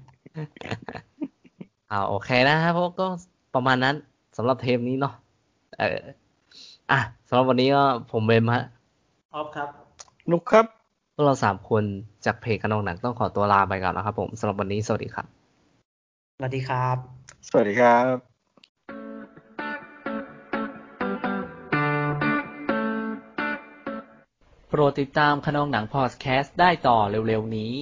[1.90, 3.08] เอาโอเคนะครับพวกก็
[3.56, 3.96] ประมาณนั้น
[4.38, 5.14] สำหรับเทปนี้เนาะ
[5.80, 6.00] เออ
[6.92, 8.64] อะสำหรับวันนี้ก็ผมเบมฮะ
[9.34, 9.70] ออฟครับ
[10.32, 10.66] นุกครับ
[11.14, 11.84] พวกเราสามคน
[12.26, 15.26] จากเพจกระนองหนังต้องขอตัวลาไปก่อนนะครับผมสำหรับวันนี้สวัสดีครับ
[16.38, 16.98] สวัสดีครับ
[17.48, 18.16] สวัสดีครับ
[24.70, 26.98] โปรดติดตามขนองหนังพอดแคสต์ได้ต่อ
[27.28, 27.74] เร็วๆนี้